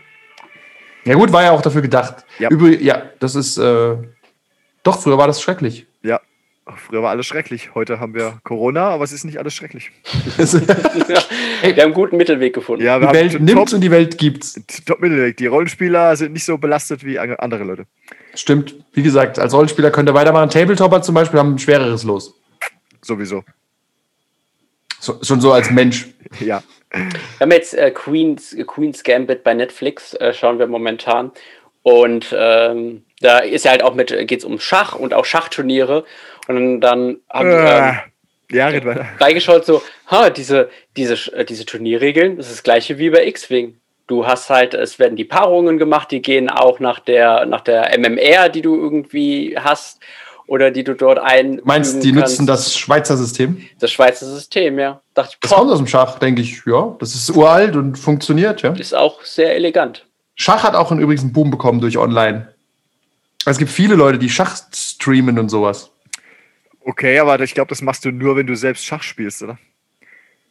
Ja 1.05 1.15
gut, 1.15 1.33
war 1.33 1.43
ja 1.43 1.53
auch 1.53 1.63
dafür 1.63 1.83
gedacht. 1.83 2.25
Ja. 2.39 2.51
Übrig, 2.51 2.81
ja, 2.81 3.03
das 3.19 3.35
ist, 3.35 3.57
äh, 3.59 3.97
doch, 4.83 5.01
früher 5.01 5.19
war 5.19 5.27
das 5.27 5.41
schrecklich. 5.41 5.87
Ja. 6.03 6.21
Früher 6.77 7.03
war 7.03 7.11
alles 7.11 7.27
schrecklich. 7.27 7.75
Heute 7.75 7.99
haben 7.99 8.15
wir 8.15 8.41
Corona, 8.45 8.89
aber 8.91 9.05
es 9.05 9.13
ist 9.13 9.25
nicht 9.25 9.39
alles 9.39 9.55
schrecklich. 9.55 9.91
ja, 10.37 10.45
wir 10.47 11.73
haben 11.73 11.79
einen 11.79 11.95
guten 11.95 12.19
Mittelweg 12.19 12.55
gefunden. 12.55 12.85
Ja, 12.85 12.99
die 12.99 13.07
Welt 13.07 13.41
nimmt 13.41 13.73
und 13.73 13.81
die 13.81 13.91
Welt 13.91 14.19
gibt's. 14.19 14.61
Top 14.85 15.01
Mittelweg. 15.01 15.37
Die 15.39 15.47
Rollenspieler 15.47 16.15
sind 16.17 16.33
nicht 16.33 16.45
so 16.45 16.59
belastet 16.59 17.05
wie 17.05 17.19
andere 17.19 17.65
Leute. 17.65 17.87
Stimmt. 18.35 18.77
Wie 18.93 19.03
gesagt, 19.03 19.39
als 19.39 19.55
Rollenspieler 19.55 19.91
könnt 19.91 20.11
ihr 20.11 20.15
weitermachen. 20.15 20.51
Tabletopper 20.51 21.01
zum 21.01 21.15
Beispiel 21.15 21.41
haben 21.41 21.55
ein 21.55 21.59
schwereres 21.59 22.05
Los. 22.05 22.35
Sowieso. 23.01 23.45
So, 25.01 25.19
schon 25.23 25.41
so 25.41 25.53
als 25.53 25.71
Mensch. 25.71 26.09
ja. 26.41 26.63
Wir 26.91 27.11
haben 27.41 27.53
jetzt 27.53 27.75
äh, 27.75 27.91
Queen's, 27.91 28.57
Queen's 28.67 29.03
Gambit 29.03 29.45
bei 29.45 29.55
Netflix, 29.55 30.15
äh, 30.15 30.33
schauen 30.33 30.59
wir 30.59 30.67
momentan. 30.67 31.33
Und 31.83 32.35
ähm, 32.37 33.05
da 33.21 33.39
ist 33.39 33.65
ja 33.65 33.71
halt 33.71 33.83
auch 33.83 33.95
mit, 33.95 34.09
geht 34.27 34.41
es 34.41 34.45
um 34.45 34.59
Schach 34.59 34.95
und 34.95 35.15
auch 35.15 35.25
Schachturniere. 35.25 36.05
Und 36.47 36.81
dann 36.81 37.19
haben 37.29 37.51
äh, 37.51 37.89
ähm, 37.89 37.99
ja, 38.51 38.69
red 38.69 38.85
weiter. 38.85 39.07
reingeschaut, 39.19 39.65
so, 39.65 39.83
ha, 40.11 40.31
diese, 40.31 40.71
diese, 40.97 41.15
äh, 41.35 41.45
diese 41.45 41.67
Turnierregeln, 41.67 42.37
das 42.37 42.47
ist 42.47 42.57
das 42.57 42.63
gleiche 42.63 42.99
wie 42.99 43.11
bei 43.11 43.27
X-Wing. 43.27 43.79
Du 44.07 44.27
hast 44.27 44.49
halt, 44.49 44.73
es 44.73 44.99
werden 44.99 45.17
die 45.17 45.27
Paarungen 45.27 45.79
gemacht, 45.79 46.11
die 46.11 46.23
gehen 46.23 46.49
auch 46.49 46.81
nach 46.81 46.99
der, 46.99 47.45
nach 47.45 47.61
der 47.61 47.99
MMR, 47.99 48.49
die 48.49 48.63
du 48.63 48.75
irgendwie 48.75 49.57
hast 49.59 50.01
oder 50.49 50.71
die 50.71 50.83
du 50.83 50.95
dort 50.95 51.19
ein. 51.19 51.61
Meinst 51.63 52.03
die 52.03 52.11
kannst. 52.11 52.33
nutzen 52.33 52.47
das 52.47 52.77
Schweizer 52.77 53.17
System? 53.17 53.63
Das 53.79 53.93
Schweizer 53.93 54.27
System, 54.27 54.79
ja. 54.79 55.01
Dachte 55.15 55.35
ich, 55.35 55.41
das 55.41 55.51
kommt 55.51 55.71
aus 55.71 55.79
dem 55.79 55.87
Schach, 55.87 56.19
denke 56.19 56.41
ich, 56.41 56.63
ja. 56.67 56.97
Das 56.99 57.15
ist 57.15 57.31
uralt 57.31 57.77
und 57.77 57.97
funktioniert, 57.97 58.63
ja. 58.63 58.73
Ist 58.73 58.95
auch 58.95 59.23
sehr 59.23 59.55
elegant. 59.55 60.07
Schach 60.35 60.63
hat 60.65 60.75
auch 60.75 60.91
übrigens 60.91 61.23
einen 61.23 61.33
Boom 61.33 61.51
bekommen 61.51 61.81
durch 61.81 61.99
online. 61.99 62.55
Es 63.45 63.59
gibt 63.59 63.71
viele 63.71 63.95
Leute, 63.95 64.19
die 64.19 64.31
Schach 64.31 64.57
streamen 64.75 65.39
und 65.39 65.49
sowas. 65.51 65.91
Okay, 66.81 67.19
aber 67.19 67.39
ich 67.41 67.55
glaube, 67.55 67.69
das 67.69 67.83
machst 67.83 68.05
du 68.05 68.11
nur, 68.11 68.37
wenn 68.37 68.47
du 68.47 68.57
selbst 68.57 68.85
Schach 68.85 69.03
spielst, 69.03 69.43
oder? 69.43 69.59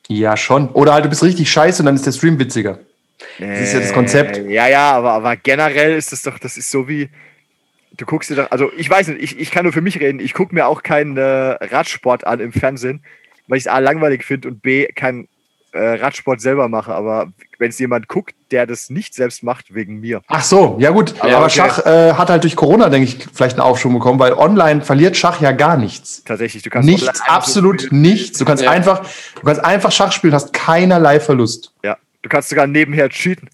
Ja, 0.07 0.37
schon. 0.37 0.69
Oder 0.69 0.93
halt, 0.93 1.05
du 1.05 1.09
bist 1.09 1.23
richtig 1.23 1.51
scheiße 1.51 1.81
und 1.81 1.87
dann 1.87 1.95
ist 1.95 2.05
der 2.05 2.11
Stream 2.11 2.37
witziger. 2.39 2.79
Das 3.39 3.59
ist 3.61 3.73
ja 3.73 3.79
das 3.79 3.93
Konzept. 3.93 4.37
Äh, 4.37 4.53
ja, 4.53 4.67
ja, 4.67 4.91
aber, 4.91 5.13
aber 5.13 5.35
generell 5.35 5.97
ist 5.97 6.11
das 6.11 6.21
doch, 6.21 6.37
das 6.37 6.55
ist 6.55 6.69
so 6.69 6.87
wie, 6.87 7.09
du 7.97 8.05
guckst 8.05 8.29
dir 8.29 8.35
dann, 8.35 8.47
also 8.47 8.71
ich 8.77 8.89
weiß 8.89 9.09
nicht, 9.09 9.21
ich, 9.21 9.39
ich 9.39 9.51
kann 9.51 9.63
nur 9.63 9.73
für 9.73 9.81
mich 9.81 9.99
reden, 9.99 10.19
ich 10.19 10.33
gucke 10.33 10.53
mir 10.53 10.67
auch 10.67 10.83
keinen 10.83 11.17
äh, 11.17 11.21
Radsport 11.21 12.25
an 12.25 12.39
im 12.39 12.53
Fernsehen, 12.53 13.03
weil 13.47 13.57
ich 13.57 13.63
es 13.63 13.67
A 13.67 13.79
langweilig 13.79 14.23
finde 14.23 14.47
und 14.49 14.61
B 14.61 14.87
kein 14.87 15.27
äh, 15.73 15.95
Radsport 15.95 16.39
selber 16.41 16.69
mache, 16.69 16.93
aber 16.93 17.31
wenn 17.59 17.69
es 17.69 17.79
jemand 17.79 18.07
guckt, 18.07 18.35
der 18.51 18.65
das 18.65 18.89
nicht 18.89 19.13
selbst 19.13 19.43
macht, 19.43 19.73
wegen 19.73 19.99
mir. 19.99 20.21
Ach 20.27 20.43
so, 20.43 20.77
ja 20.79 20.91
gut, 20.91 21.15
aber, 21.19 21.37
aber 21.37 21.45
okay. 21.45 21.55
Schach 21.55 21.85
äh, 21.85 22.13
hat 22.13 22.29
halt 22.29 22.43
durch 22.43 22.55
Corona, 22.55 22.89
denke 22.89 23.07
ich, 23.07 23.27
vielleicht 23.33 23.59
einen 23.59 23.67
Aufschwung 23.67 23.93
bekommen, 23.93 24.19
weil 24.19 24.33
online 24.33 24.81
verliert 24.81 25.17
Schach 25.17 25.41
ja 25.41 25.51
gar 25.51 25.77
nichts. 25.77 26.23
Tatsächlich, 26.23 26.63
du 26.63 26.69
kannst 26.69 26.87
nichts, 26.87 27.21
absolut 27.27 27.81
so 27.81 27.87
nichts. 27.91 28.39
Du 28.39 28.45
kannst 28.45 28.63
ja. 28.63 28.71
einfach, 28.71 29.07
du 29.35 29.41
kannst 29.41 29.63
einfach 29.63 29.91
Schach 29.91 30.11
spielen, 30.11 30.33
hast 30.33 30.53
keinerlei 30.53 31.19
Verlust. 31.19 31.73
Ja, 31.83 31.97
du 32.21 32.29
kannst 32.29 32.49
sogar 32.49 32.67
nebenher 32.67 33.09
cheaten. 33.09 33.49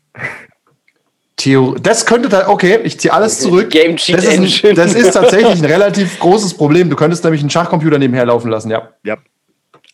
Theorie. 1.44 1.80
Das 1.82 2.06
könnte 2.06 2.30
da, 2.30 2.48
okay, 2.48 2.80
ich 2.84 3.00
ziehe 3.00 3.14
alles 3.14 3.40
zurück. 3.40 3.70
Game 3.70 3.98
Cheat 3.98 4.18
das, 4.18 4.26
ist 4.26 4.66
ein, 4.66 4.76
das 4.76 4.94
ist 4.94 5.12
tatsächlich 5.12 5.62
ein 5.62 5.66
relativ 5.72 6.20
großes 6.20 6.54
Problem. 6.54 6.90
Du 6.90 6.96
könntest 6.96 7.24
nämlich 7.24 7.42
einen 7.42 7.50
Schachcomputer 7.50 8.00
nebenher 8.00 8.26
laufen 8.26 8.50
lassen, 8.50 8.72
ja. 8.72 8.90
Ja. 9.04 9.16
Und 9.16 9.20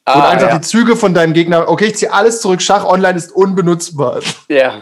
ah, 0.05 0.29
einfach 0.29 0.49
ja. 0.49 0.57
die 0.57 0.61
Züge 0.61 0.95
von 0.95 1.13
deinem 1.13 1.33
Gegner. 1.33 1.67
Okay, 1.67 1.85
ich 1.85 1.95
ziehe 1.95 2.11
alles 2.11 2.41
zurück. 2.41 2.61
Schach 2.61 2.85
online 2.85 3.17
ist 3.17 3.31
unbenutzbar. 3.31 4.19
Ja. 4.47 4.81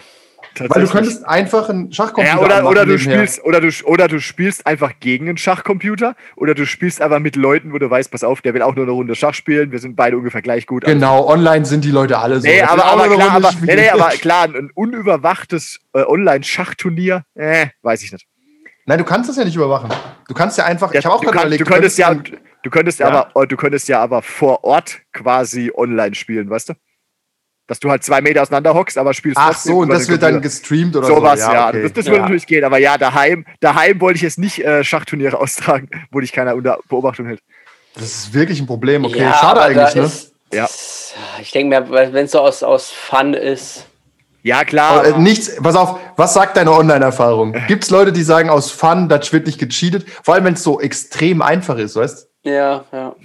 Weil 0.60 0.82
du 0.82 0.89
könntest 0.89 1.26
einfach 1.26 1.70
einen 1.70 1.91
Schachcomputer 1.91 2.38
ja, 2.38 2.43
oder, 2.43 2.70
oder 2.70 2.86
du 2.86 2.97
spielst 2.97 3.43
oder 3.43 3.62
du 3.62 3.70
oder 3.86 4.08
du 4.08 4.20
spielst 4.20 4.66
einfach 4.66 4.93
gegen 4.99 5.28
einen 5.30 5.38
Schachcomputer 5.38 6.16
oder 6.36 6.53
du 6.55 6.66
spielst 6.66 7.01
einfach 7.01 7.20
mit 7.20 7.36
Leuten, 7.36 7.74
wo 7.74 7.78
du 7.78 7.89
weißt, 7.89 8.12
pass 8.12 8.24
auf, 8.24 8.41
der 8.41 8.53
will 8.53 8.62
auch 8.62 8.76
nur 8.76 8.86
eine 8.86 8.91
Runde 8.91 9.16
Schach 9.16 9.34
spielen. 9.34 9.72
Wir 9.72 9.80
sind 9.80 9.95
beide 9.95 10.18
ungefähr 10.18 10.41
gleich 10.41 10.66
gut. 10.68 10.86
Genau, 10.86 11.22
also. 11.22 11.30
online 11.30 11.66
sind 11.66 11.84
die 11.84 11.91
Leute 11.91 12.18
alle 12.18 12.39
so. 12.39 12.47
Nee, 12.47 12.62
aber, 12.62 12.86
aber, 12.86 13.08
klar, 13.08 13.32
aber, 13.32 13.51
nee, 13.62 13.76
nee, 13.76 13.89
aber 13.89 14.10
klar, 14.10 14.45
ein 14.45 14.72
unüberwachtes 14.74 15.80
äh, 15.93 16.03
Online-Schachturnier, 16.03 17.24
äh, 17.36 17.68
weiß 17.82 18.03
ich 18.03 18.12
nicht. 18.12 18.26
Nein, 18.86 18.99
du 18.99 19.03
kannst 19.03 19.30
das 19.30 19.36
ja 19.36 19.43
nicht 19.43 19.55
überwachen. 19.55 19.89
Du 20.28 20.34
kannst 20.34 20.58
ja 20.58 20.66
einfach. 20.66 20.93
Ja, 20.93 20.99
ich 20.99 21.05
habe 21.05 21.16
auch 21.16 21.22
gerade 21.22 21.39
überlegt. 21.39 21.62
Du 21.62 21.66
könntest, 21.66 21.99
du 21.99 22.03
könntest 22.03 22.30
ja, 22.30 22.39
du 22.64 22.70
könntest 22.70 22.99
ja. 22.99 23.08
aber, 23.08 23.45
du 23.45 23.58
könntest 23.58 23.88
ja 23.89 24.01
aber 24.01 24.22
vor 24.22 24.64
Ort 24.64 25.01
quasi 25.12 25.72
online 25.76 26.16
spielen, 26.16 26.49
weißt 26.49 26.70
du? 26.70 26.74
Dass 27.68 27.80
du 27.80 27.89
halt 27.89 28.03
zwei 28.03 28.22
Meter 28.22 28.41
auseinander 28.41 28.74
hockst, 28.74 28.97
aber 28.97 29.13
spielst 29.13 29.38
Ach 29.39 29.55
so, 29.55 29.80
und 29.80 29.89
das 29.89 30.07
wird 30.07 30.24
dann 30.24 30.41
gestreamt 30.41 30.95
oder 30.95 31.07
sowas, 31.07 31.41
so. 31.41 31.51
ja. 31.51 31.72
ja. 31.72 31.72
Das, 31.72 31.93
das 31.93 32.05
ja. 32.05 32.11
würde 32.11 32.22
natürlich 32.24 32.47
gehen, 32.47 32.63
aber 32.63 32.78
ja, 32.78 32.97
daheim, 32.97 33.45
daheim 33.59 33.99
wollte 34.01 34.18
ich 34.18 34.24
jetzt 34.24 34.39
nicht 34.39 34.63
äh, 34.63 34.84
Schachturniere 34.84 35.38
austragen, 35.39 35.89
wo 36.11 36.20
dich 36.20 36.32
keiner 36.32 36.55
unter 36.55 36.80
Beobachtung 36.89 37.28
hält. 37.28 37.41
Das 37.93 38.05
ist 38.05 38.34
wirklich 38.34 38.59
ein 38.59 38.68
Problem, 38.68 39.05
okay. 39.05 39.20
Ja, 39.20 39.34
Schade 39.34 39.61
eigentlich, 39.61 39.95
ne? 39.95 40.03
Ist, 40.03 40.34
ja. 40.53 40.68
Ich 41.41 41.51
denke 41.51 41.82
mir, 41.82 42.13
wenn 42.13 42.26
es 42.26 42.32
so 42.32 42.39
aus, 42.39 42.63
aus 42.63 42.89
Fun 42.89 43.34
ist. 43.34 43.86
Ja, 44.43 44.63
klar. 44.63 45.03
Oh, 45.03 45.09
äh, 45.09 45.20
nichts, 45.20 45.57
pass 45.61 45.76
auf, 45.76 45.99
was 46.15 46.34
sagt 46.34 46.55
deine 46.55 46.72
Online-Erfahrung? 46.72 47.53
Gibt 47.68 47.84
es 47.84 47.89
Leute, 47.89 48.13
die 48.13 48.24
sagen, 48.24 48.49
aus 48.49 48.72
Fun, 48.72 49.09
das 49.09 49.34
wird 49.34 49.45
nicht 49.45 49.59
gecheatet? 49.59 50.05
Vor 50.24 50.36
allem, 50.36 50.45
wenn 50.45 50.53
es 50.53 50.63
so 50.63 50.80
extrem 50.80 51.41
einfach 51.41 51.78
ist, 51.78 51.95
weißt 51.95 52.30
Ja, 52.43 52.86
ja. 52.93 53.15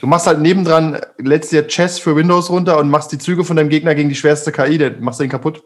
Du 0.00 0.06
machst 0.06 0.26
halt 0.26 0.40
nebendran, 0.40 0.98
lädst 1.18 1.52
dir 1.52 1.66
Chess 1.66 1.98
für 1.98 2.16
Windows 2.16 2.48
runter 2.48 2.78
und 2.78 2.88
machst 2.88 3.12
die 3.12 3.18
Züge 3.18 3.44
von 3.44 3.56
deinem 3.56 3.68
Gegner 3.68 3.94
gegen 3.94 4.08
die 4.08 4.14
schwerste 4.14 4.50
KI, 4.50 4.78
dann 4.78 5.00
machst 5.00 5.20
du 5.20 5.24
den 5.24 5.30
kaputt. 5.30 5.62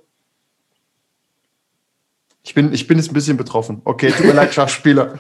Ich 2.42 2.52
bin, 2.52 2.72
ich 2.72 2.86
bin 2.86 2.98
jetzt 2.98 3.10
ein 3.10 3.14
bisschen 3.14 3.36
betroffen. 3.36 3.80
Okay, 3.84 4.10
tut 4.10 4.26
mir 4.26 4.32
leid, 4.32 4.52
Schachspieler. 4.54 5.18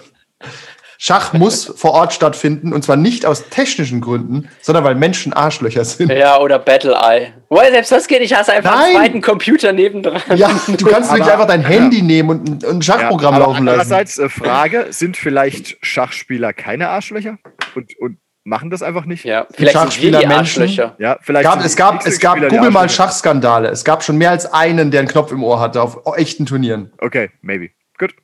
Schach 0.98 1.32
muss 1.32 1.64
vor 1.76 1.92
Ort 1.92 2.12
stattfinden 2.12 2.72
und 2.72 2.82
zwar 2.82 2.96
nicht 2.96 3.26
aus 3.26 3.48
technischen 3.50 4.00
Gründen, 4.00 4.48
sondern 4.60 4.84
weil 4.84 4.94
Menschen 4.94 5.32
Arschlöcher 5.32 5.84
sind. 5.84 6.10
Ja, 6.10 6.38
oder 6.38 6.58
Battle 6.58 6.94
Eye. 6.94 7.32
Weil 7.48 7.72
selbst 7.72 7.92
das 7.92 8.06
geht 8.06 8.20
nicht, 8.20 8.34
hast 8.36 8.48
einfach 8.48 8.74
Nein. 8.74 8.84
einen 8.84 8.96
zweiten 8.96 9.20
Computer 9.20 9.72
nebendran. 9.72 10.22
Ja, 10.36 10.48
du 10.66 10.86
kannst 10.86 11.10
aber, 11.10 11.18
nicht 11.18 11.30
einfach 11.30 11.46
dein 11.46 11.64
Handy 11.64 11.98
ja. 11.98 12.04
nehmen 12.04 12.30
und 12.30 12.64
ein 12.64 12.82
Schachprogramm 12.82 13.34
ja, 13.34 13.40
laufen 13.40 13.64
lassen. 13.64 13.80
Andererseits 13.80 14.18
äh, 14.18 14.28
Frage, 14.28 14.86
sind 14.90 15.16
vielleicht 15.16 15.76
Schachspieler 15.82 16.52
keine 16.52 16.88
Arschlöcher? 16.88 17.38
Und, 17.74 17.96
und 17.98 18.18
machen 18.44 18.70
das 18.70 18.82
einfach 18.82 19.06
nicht. 19.06 19.24
Ja, 19.24 19.46
vielleicht 19.50 19.72
Schachspieler 19.72 20.20
sind 20.20 20.30
die 20.30 20.34
Arschlöcher. 20.34 20.94
Ja, 20.98 21.18
vielleicht 21.20 21.44
gab, 21.44 21.64
es 21.64 21.76
gab, 21.76 22.06
es 22.06 22.20
gab, 22.20 22.40
google 22.40 22.70
mal 22.70 22.88
Schachskandale. 22.88 23.68
Es 23.68 23.84
gab 23.84 24.04
schon 24.04 24.16
mehr 24.16 24.30
als 24.30 24.52
einen, 24.52 24.90
der 24.90 25.00
einen 25.00 25.08
Knopf 25.08 25.32
im 25.32 25.42
Ohr 25.42 25.58
hatte 25.58 25.82
auf 25.82 25.98
echten 26.16 26.46
Turnieren. 26.46 26.92
Okay, 26.98 27.30
maybe. 27.40 27.70
Gut. 27.98 28.14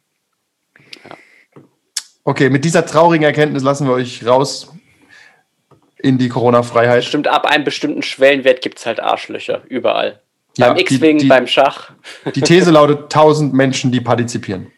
Okay, 2.22 2.50
mit 2.50 2.64
dieser 2.64 2.86
traurigen 2.86 3.24
Erkenntnis 3.24 3.62
lassen 3.62 3.86
wir 3.86 3.94
euch 3.94 4.24
raus 4.24 4.72
in 5.98 6.18
die 6.18 6.28
Corona-Freiheit. 6.28 7.04
Stimmt, 7.04 7.28
ab 7.28 7.46
einem 7.46 7.64
bestimmten 7.64 8.02
Schwellenwert 8.02 8.62
gibt 8.62 8.78
es 8.78 8.86
halt 8.86 9.00
Arschlöcher. 9.00 9.62
Überall. 9.68 10.20
Ja, 10.56 10.68
beim 10.68 10.78
X-Wing, 10.78 11.28
beim 11.28 11.46
Schach. 11.46 11.92
Die 12.34 12.40
These 12.40 12.70
lautet 12.72 13.04
1000 13.04 13.54
Menschen, 13.54 13.90
die 13.90 14.00
partizipieren. 14.00 14.70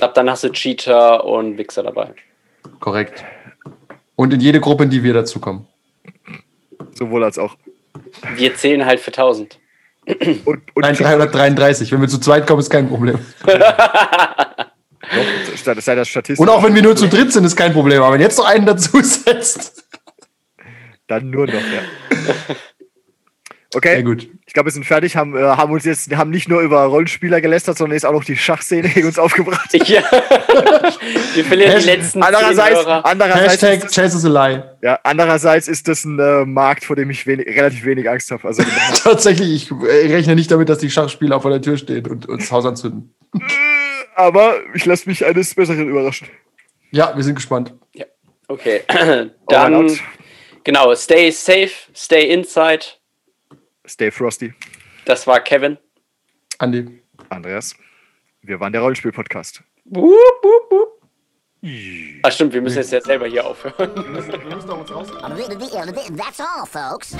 Ab 0.00 0.14
dann 0.14 0.30
hast 0.30 0.44
du 0.44 0.50
Cheater 0.50 1.24
und 1.24 1.58
Wichser 1.58 1.82
dabei. 1.82 2.14
Korrekt. 2.80 3.24
Und 4.16 4.32
in 4.32 4.40
jede 4.40 4.60
Gruppe, 4.60 4.84
in 4.84 4.90
die 4.90 5.02
wir 5.02 5.14
dazukommen. 5.14 5.66
Sowohl 6.94 7.24
als 7.24 7.38
auch. 7.38 7.56
Wir 8.34 8.54
zählen 8.54 8.84
halt 8.84 9.00
für 9.00 9.10
1000. 9.10 9.58
Und, 10.44 10.46
und 10.46 10.62
Nein, 10.76 10.94
333. 10.94 11.92
Wenn 11.92 12.00
wir 12.00 12.08
zu 12.08 12.18
zweit 12.18 12.46
kommen, 12.46 12.60
ist 12.60 12.70
kein 12.70 12.88
Problem. 12.88 13.18
Doch, 13.44 13.58
das 15.64 15.84
sei 15.84 15.94
das 15.94 16.08
Statistisch. 16.08 16.40
Und 16.40 16.48
auch 16.48 16.62
wenn 16.62 16.74
wir 16.74 16.82
nur 16.82 16.96
zu 16.96 17.08
dritt 17.08 17.32
sind, 17.32 17.44
ist 17.44 17.56
kein 17.56 17.72
Problem. 17.72 18.02
Aber 18.02 18.14
wenn 18.14 18.20
jetzt 18.20 18.38
noch 18.38 18.46
einen 18.46 18.66
dazu 18.66 19.00
setzt. 19.02 19.84
Dann 21.06 21.30
nur 21.30 21.46
noch, 21.46 21.54
ja. 21.54 21.82
Okay. 23.76 23.96
Sehr 23.96 24.02
gut. 24.04 24.26
Ich 24.46 24.54
glaube, 24.54 24.68
wir 24.68 24.72
sind 24.72 24.86
fertig, 24.86 25.16
haben, 25.16 25.36
äh, 25.36 25.42
haben 25.42 25.70
uns 25.70 25.84
jetzt 25.84 26.10
haben 26.16 26.30
nicht 26.30 26.48
nur 26.48 26.62
über 26.62 26.84
Rollenspieler 26.84 27.42
gelästert, 27.42 27.76
sondern 27.76 27.92
jetzt 27.92 28.06
auch 28.06 28.12
noch 28.12 28.24
die 28.24 28.34
Schachszene 28.34 28.88
gegen 28.88 29.06
uns 29.06 29.18
aufgebracht. 29.18 29.68
Ja. 29.86 30.02
wir 31.34 31.44
verlieren 31.44 31.72
Hasht 31.74 31.86
die 31.86 31.90
letzten 31.90 32.22
andererseits, 32.22 32.86
andererseits 32.86 33.62
Hashtag 33.62 33.90
Chess 33.90 34.14
is 34.14 34.24
a 34.24 34.28
lie. 34.28 34.64
Ja, 34.82 34.98
andererseits 35.02 35.68
ist 35.68 35.86
das 35.88 36.06
ein 36.06 36.18
äh, 36.18 36.46
Markt, 36.46 36.84
vor 36.84 36.96
dem 36.96 37.10
ich 37.10 37.26
wenig, 37.26 37.46
relativ 37.48 37.84
wenig 37.84 38.08
Angst 38.08 38.30
habe. 38.30 38.48
Also, 38.48 38.62
Tatsächlich, 39.02 39.70
ich 39.70 39.70
äh, 39.70 40.12
rechne 40.14 40.34
nicht 40.34 40.50
damit, 40.50 40.70
dass 40.70 40.78
die 40.78 40.90
Schachspieler 40.90 41.40
vor 41.42 41.50
der 41.50 41.60
Tür 41.60 41.76
stehen 41.76 42.06
und 42.06 42.26
uns 42.26 42.50
Haus 42.50 42.64
anzünden. 42.64 43.14
Aber 44.14 44.54
ich 44.74 44.86
lasse 44.86 45.06
mich 45.06 45.26
eines 45.26 45.54
Besseren 45.54 45.86
überraschen. 45.86 46.28
Ja, 46.90 47.14
wir 47.14 47.22
sind 47.22 47.34
gespannt. 47.34 47.74
Ja. 47.94 48.06
Okay. 48.48 48.80
Dann, 49.48 49.90
genau, 50.64 50.94
stay 50.94 51.30
safe, 51.30 51.72
stay 51.94 52.32
inside. 52.32 52.86
Stay 53.88 54.10
Frosty. 54.10 54.54
Das 55.04 55.26
war 55.26 55.40
Kevin. 55.40 55.78
Andi. 56.58 57.02
Andreas. 57.28 57.74
Wir 58.42 58.60
waren 58.60 58.72
der 58.72 58.82
Rollenspiel-Podcast. 58.82 59.62
Ach 62.22 62.32
stimmt, 62.32 62.52
wir 62.52 62.62
müssen 62.62 62.78
jetzt 62.78 62.92
ja 62.92 63.00
selber 63.00 63.26
hier 63.26 63.44
aufhören. 63.44 63.94
Wir 63.94 64.02
müssen, 64.04 64.32
wir 64.32 64.54
müssen 64.54 64.70
uns 64.70 64.90
raus. 64.90 65.08
That's 66.16 66.40
all, 66.40 66.66
folks. 66.66 67.16